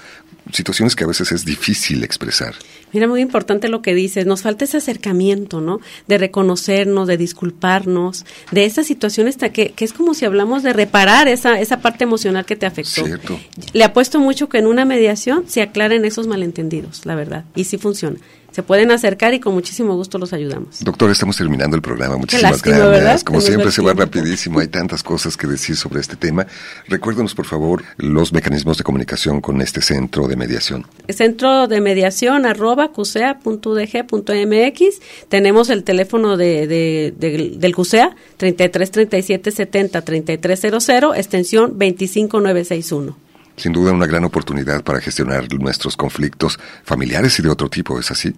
Situaciones 0.52 0.94
que 0.94 1.04
a 1.04 1.06
veces 1.06 1.32
es 1.32 1.44
difícil 1.44 2.04
expresar. 2.04 2.54
Mira, 2.92 3.08
muy 3.08 3.20
importante 3.20 3.68
lo 3.68 3.82
que 3.82 3.94
dices, 3.94 4.26
nos 4.26 4.42
falta 4.42 4.64
ese 4.64 4.76
acercamiento, 4.76 5.60
¿no? 5.60 5.80
De 6.06 6.18
reconocernos, 6.18 7.08
de 7.08 7.16
disculparnos, 7.16 8.24
de 8.52 8.64
esas 8.64 8.86
situaciones 8.86 9.36
que, 9.36 9.72
que 9.72 9.84
es 9.84 9.92
como 9.92 10.14
si 10.14 10.24
hablamos 10.24 10.62
de 10.62 10.72
reparar 10.72 11.26
esa, 11.28 11.58
esa 11.60 11.80
parte 11.80 12.04
emocional 12.04 12.44
que 12.44 12.56
te 12.56 12.66
afectó. 12.66 13.04
Cierto. 13.04 13.40
Le 13.72 13.84
apuesto 13.84 14.20
mucho 14.20 14.48
que 14.48 14.58
en 14.58 14.66
una 14.66 14.84
mediación 14.84 15.44
se 15.48 15.62
aclaren 15.62 16.04
esos 16.04 16.26
malentendidos, 16.26 17.04
la 17.04 17.14
verdad, 17.14 17.44
y 17.54 17.64
sí 17.64 17.78
funciona 17.78 18.18
se 18.54 18.62
pueden 18.62 18.92
acercar 18.92 19.34
y 19.34 19.40
con 19.40 19.52
muchísimo 19.52 19.96
gusto 19.96 20.16
los 20.18 20.32
ayudamos. 20.32 20.78
Doctor, 20.84 21.10
estamos 21.10 21.36
terminando 21.36 21.74
el 21.74 21.82
programa. 21.82 22.16
Muchísimas 22.16 22.52
lástima, 22.52 22.76
gracias. 22.76 22.92
¿verdad? 23.02 23.20
Como 23.22 23.40
siempre 23.40 23.72
se 23.72 23.82
va 23.82 23.94
rapidísimo. 23.94 24.60
Hay 24.60 24.68
tantas 24.68 25.02
cosas 25.02 25.36
que 25.36 25.48
decir 25.48 25.74
sobre 25.76 26.00
este 26.00 26.14
tema. 26.14 26.46
Recuérdenos, 26.86 27.34
por 27.34 27.46
favor, 27.46 27.82
los 27.96 28.32
mecanismos 28.32 28.78
de 28.78 28.84
comunicación 28.84 29.40
con 29.40 29.60
este 29.60 29.82
centro 29.82 30.28
de 30.28 30.36
mediación. 30.36 30.86
Centro 31.08 31.66
de 31.66 31.80
mediación 31.80 32.46
arroba 32.46 32.92
cusea.udg.mx. 32.92 35.00
Tenemos 35.28 35.70
el 35.70 35.84
teléfono 35.84 36.36
de, 36.36 36.66
de- 36.66 37.14
de- 37.18 37.54
del 37.56 37.74
CUSEA 37.74 38.14
33 38.36 38.90
37 38.90 39.50
70 39.50 40.02
3300, 40.02 41.16
extensión 41.16 41.72
25961. 41.76 43.16
Sin 43.56 43.72
duda, 43.72 43.92
una 43.92 44.06
gran 44.06 44.24
oportunidad 44.24 44.82
para 44.82 45.00
gestionar 45.00 45.52
nuestros 45.54 45.96
conflictos 45.96 46.58
familiares 46.84 47.38
y 47.38 47.42
de 47.42 47.50
otro 47.50 47.68
tipo, 47.68 47.98
¿es 47.98 48.10
así? 48.10 48.34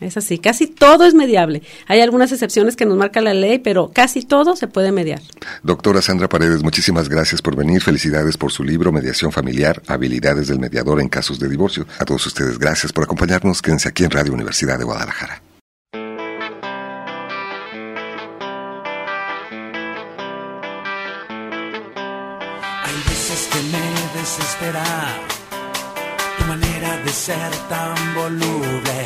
Es 0.00 0.16
así, 0.16 0.38
casi 0.38 0.66
todo 0.66 1.06
es 1.06 1.14
mediable. 1.14 1.62
Hay 1.86 2.00
algunas 2.00 2.30
excepciones 2.30 2.76
que 2.76 2.84
nos 2.84 2.98
marca 2.98 3.20
la 3.22 3.32
ley, 3.32 3.58
pero 3.58 3.90
casi 3.94 4.22
todo 4.22 4.54
se 4.54 4.66
puede 4.66 4.92
mediar. 4.92 5.22
Doctora 5.62 6.02
Sandra 6.02 6.28
Paredes, 6.28 6.62
muchísimas 6.62 7.08
gracias 7.08 7.40
por 7.40 7.56
venir. 7.56 7.80
Felicidades 7.82 8.36
por 8.36 8.52
su 8.52 8.62
libro 8.62 8.92
Mediación 8.92 9.32
Familiar, 9.32 9.82
Habilidades 9.86 10.48
del 10.48 10.58
Mediador 10.58 11.00
en 11.00 11.08
Casos 11.08 11.38
de 11.38 11.48
Divorcio. 11.48 11.86
A 11.98 12.04
todos 12.04 12.26
ustedes, 12.26 12.58
gracias 12.58 12.92
por 12.92 13.04
acompañarnos. 13.04 13.62
Quédense 13.62 13.88
aquí 13.88 14.04
en 14.04 14.10
Radio 14.10 14.34
Universidad 14.34 14.78
de 14.78 14.84
Guadalajara. 14.84 15.45
Tu 26.38 26.44
manera 26.44 26.96
de 27.04 27.12
ser 27.12 27.50
tan 27.68 28.14
voluble. 28.14 28.98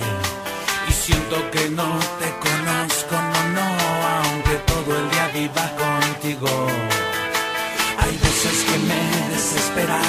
Y 0.88 0.92
siento 0.92 1.36
que 1.50 1.68
no 1.70 1.98
te 2.18 2.28
conozco, 2.46 3.14
no, 3.32 3.40
no, 3.56 3.68
aunque 4.16 4.54
todo 4.72 4.96
el 4.98 5.10
día 5.10 5.28
viva 5.34 5.66
contigo. 5.84 6.48
Hay 7.98 8.16
veces 8.16 8.56
que 8.68 8.78
me 8.90 9.04
desespera 9.34 10.00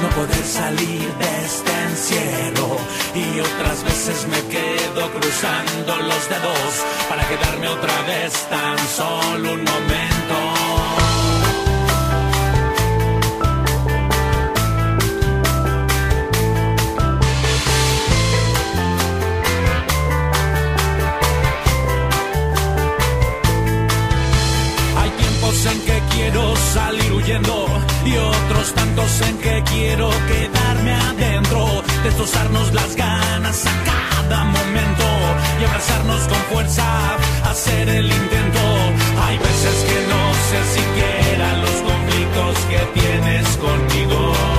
no 0.00 0.08
poder 0.10 0.44
salir 0.44 1.12
de 1.22 1.44
este 1.44 1.72
encierro. 1.90 2.76
Y 3.16 3.40
otras 3.40 3.82
veces 3.82 4.26
me 4.28 4.40
quedo 4.54 5.10
cruzando 5.10 5.96
los 5.96 6.28
dedos 6.28 6.72
para 7.08 7.26
quedarme 7.26 7.68
otra 7.68 8.02
vez 8.02 8.32
tan 8.48 8.78
solo 8.96 9.54
un 9.54 9.64
momento. 9.64 11.03
Salir 26.74 27.12
huyendo 27.12 27.66
y 28.04 28.16
otros 28.16 28.74
tantos 28.74 29.20
en 29.20 29.38
que 29.38 29.62
quiero 29.70 30.10
quedarme 30.26 30.92
adentro, 30.92 31.82
destrozarnos 32.02 32.74
las 32.74 32.96
ganas 32.96 33.64
a 33.64 33.74
cada 33.90 34.44
momento 34.44 35.04
y 35.60 35.64
abrazarnos 35.64 36.22
con 36.22 36.38
fuerza, 36.52 36.84
hacer 37.44 37.88
el 37.88 38.06
intento. 38.06 38.64
Hay 39.24 39.38
veces 39.38 39.76
que 39.88 39.98
no 40.12 40.22
sé 40.48 40.58
siquiera 40.78 41.46
los 41.58 41.76
conflictos 41.88 42.54
que 42.70 43.00
tienes 43.00 43.46
conmigo. 43.58 44.53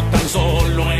Tan 0.00 0.28
solo 0.28 0.91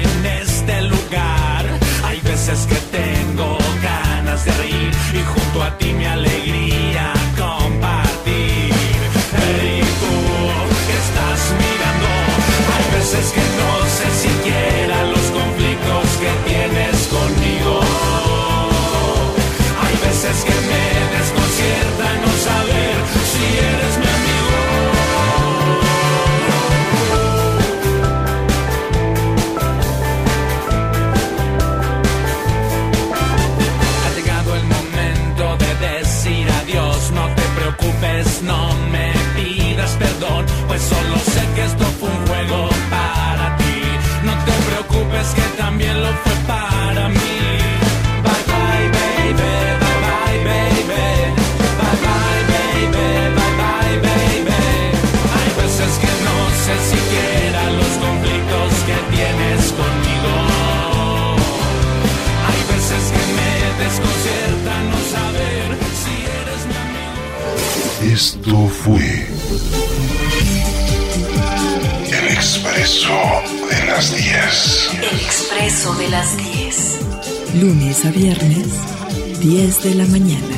10 79.83 79.85
de 79.85 79.95
la 79.95 80.07
mañana, 80.07 80.57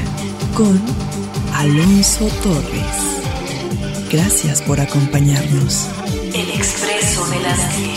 con 0.55 0.81
Alonso 1.55 2.27
Torres. 2.43 4.11
Gracias 4.11 4.63
por 4.63 4.81
acompañarnos. 4.81 5.87
El 6.35 6.51
expreso 6.51 7.27
de 7.31 7.41
las 7.41 7.79
10. 7.79 7.94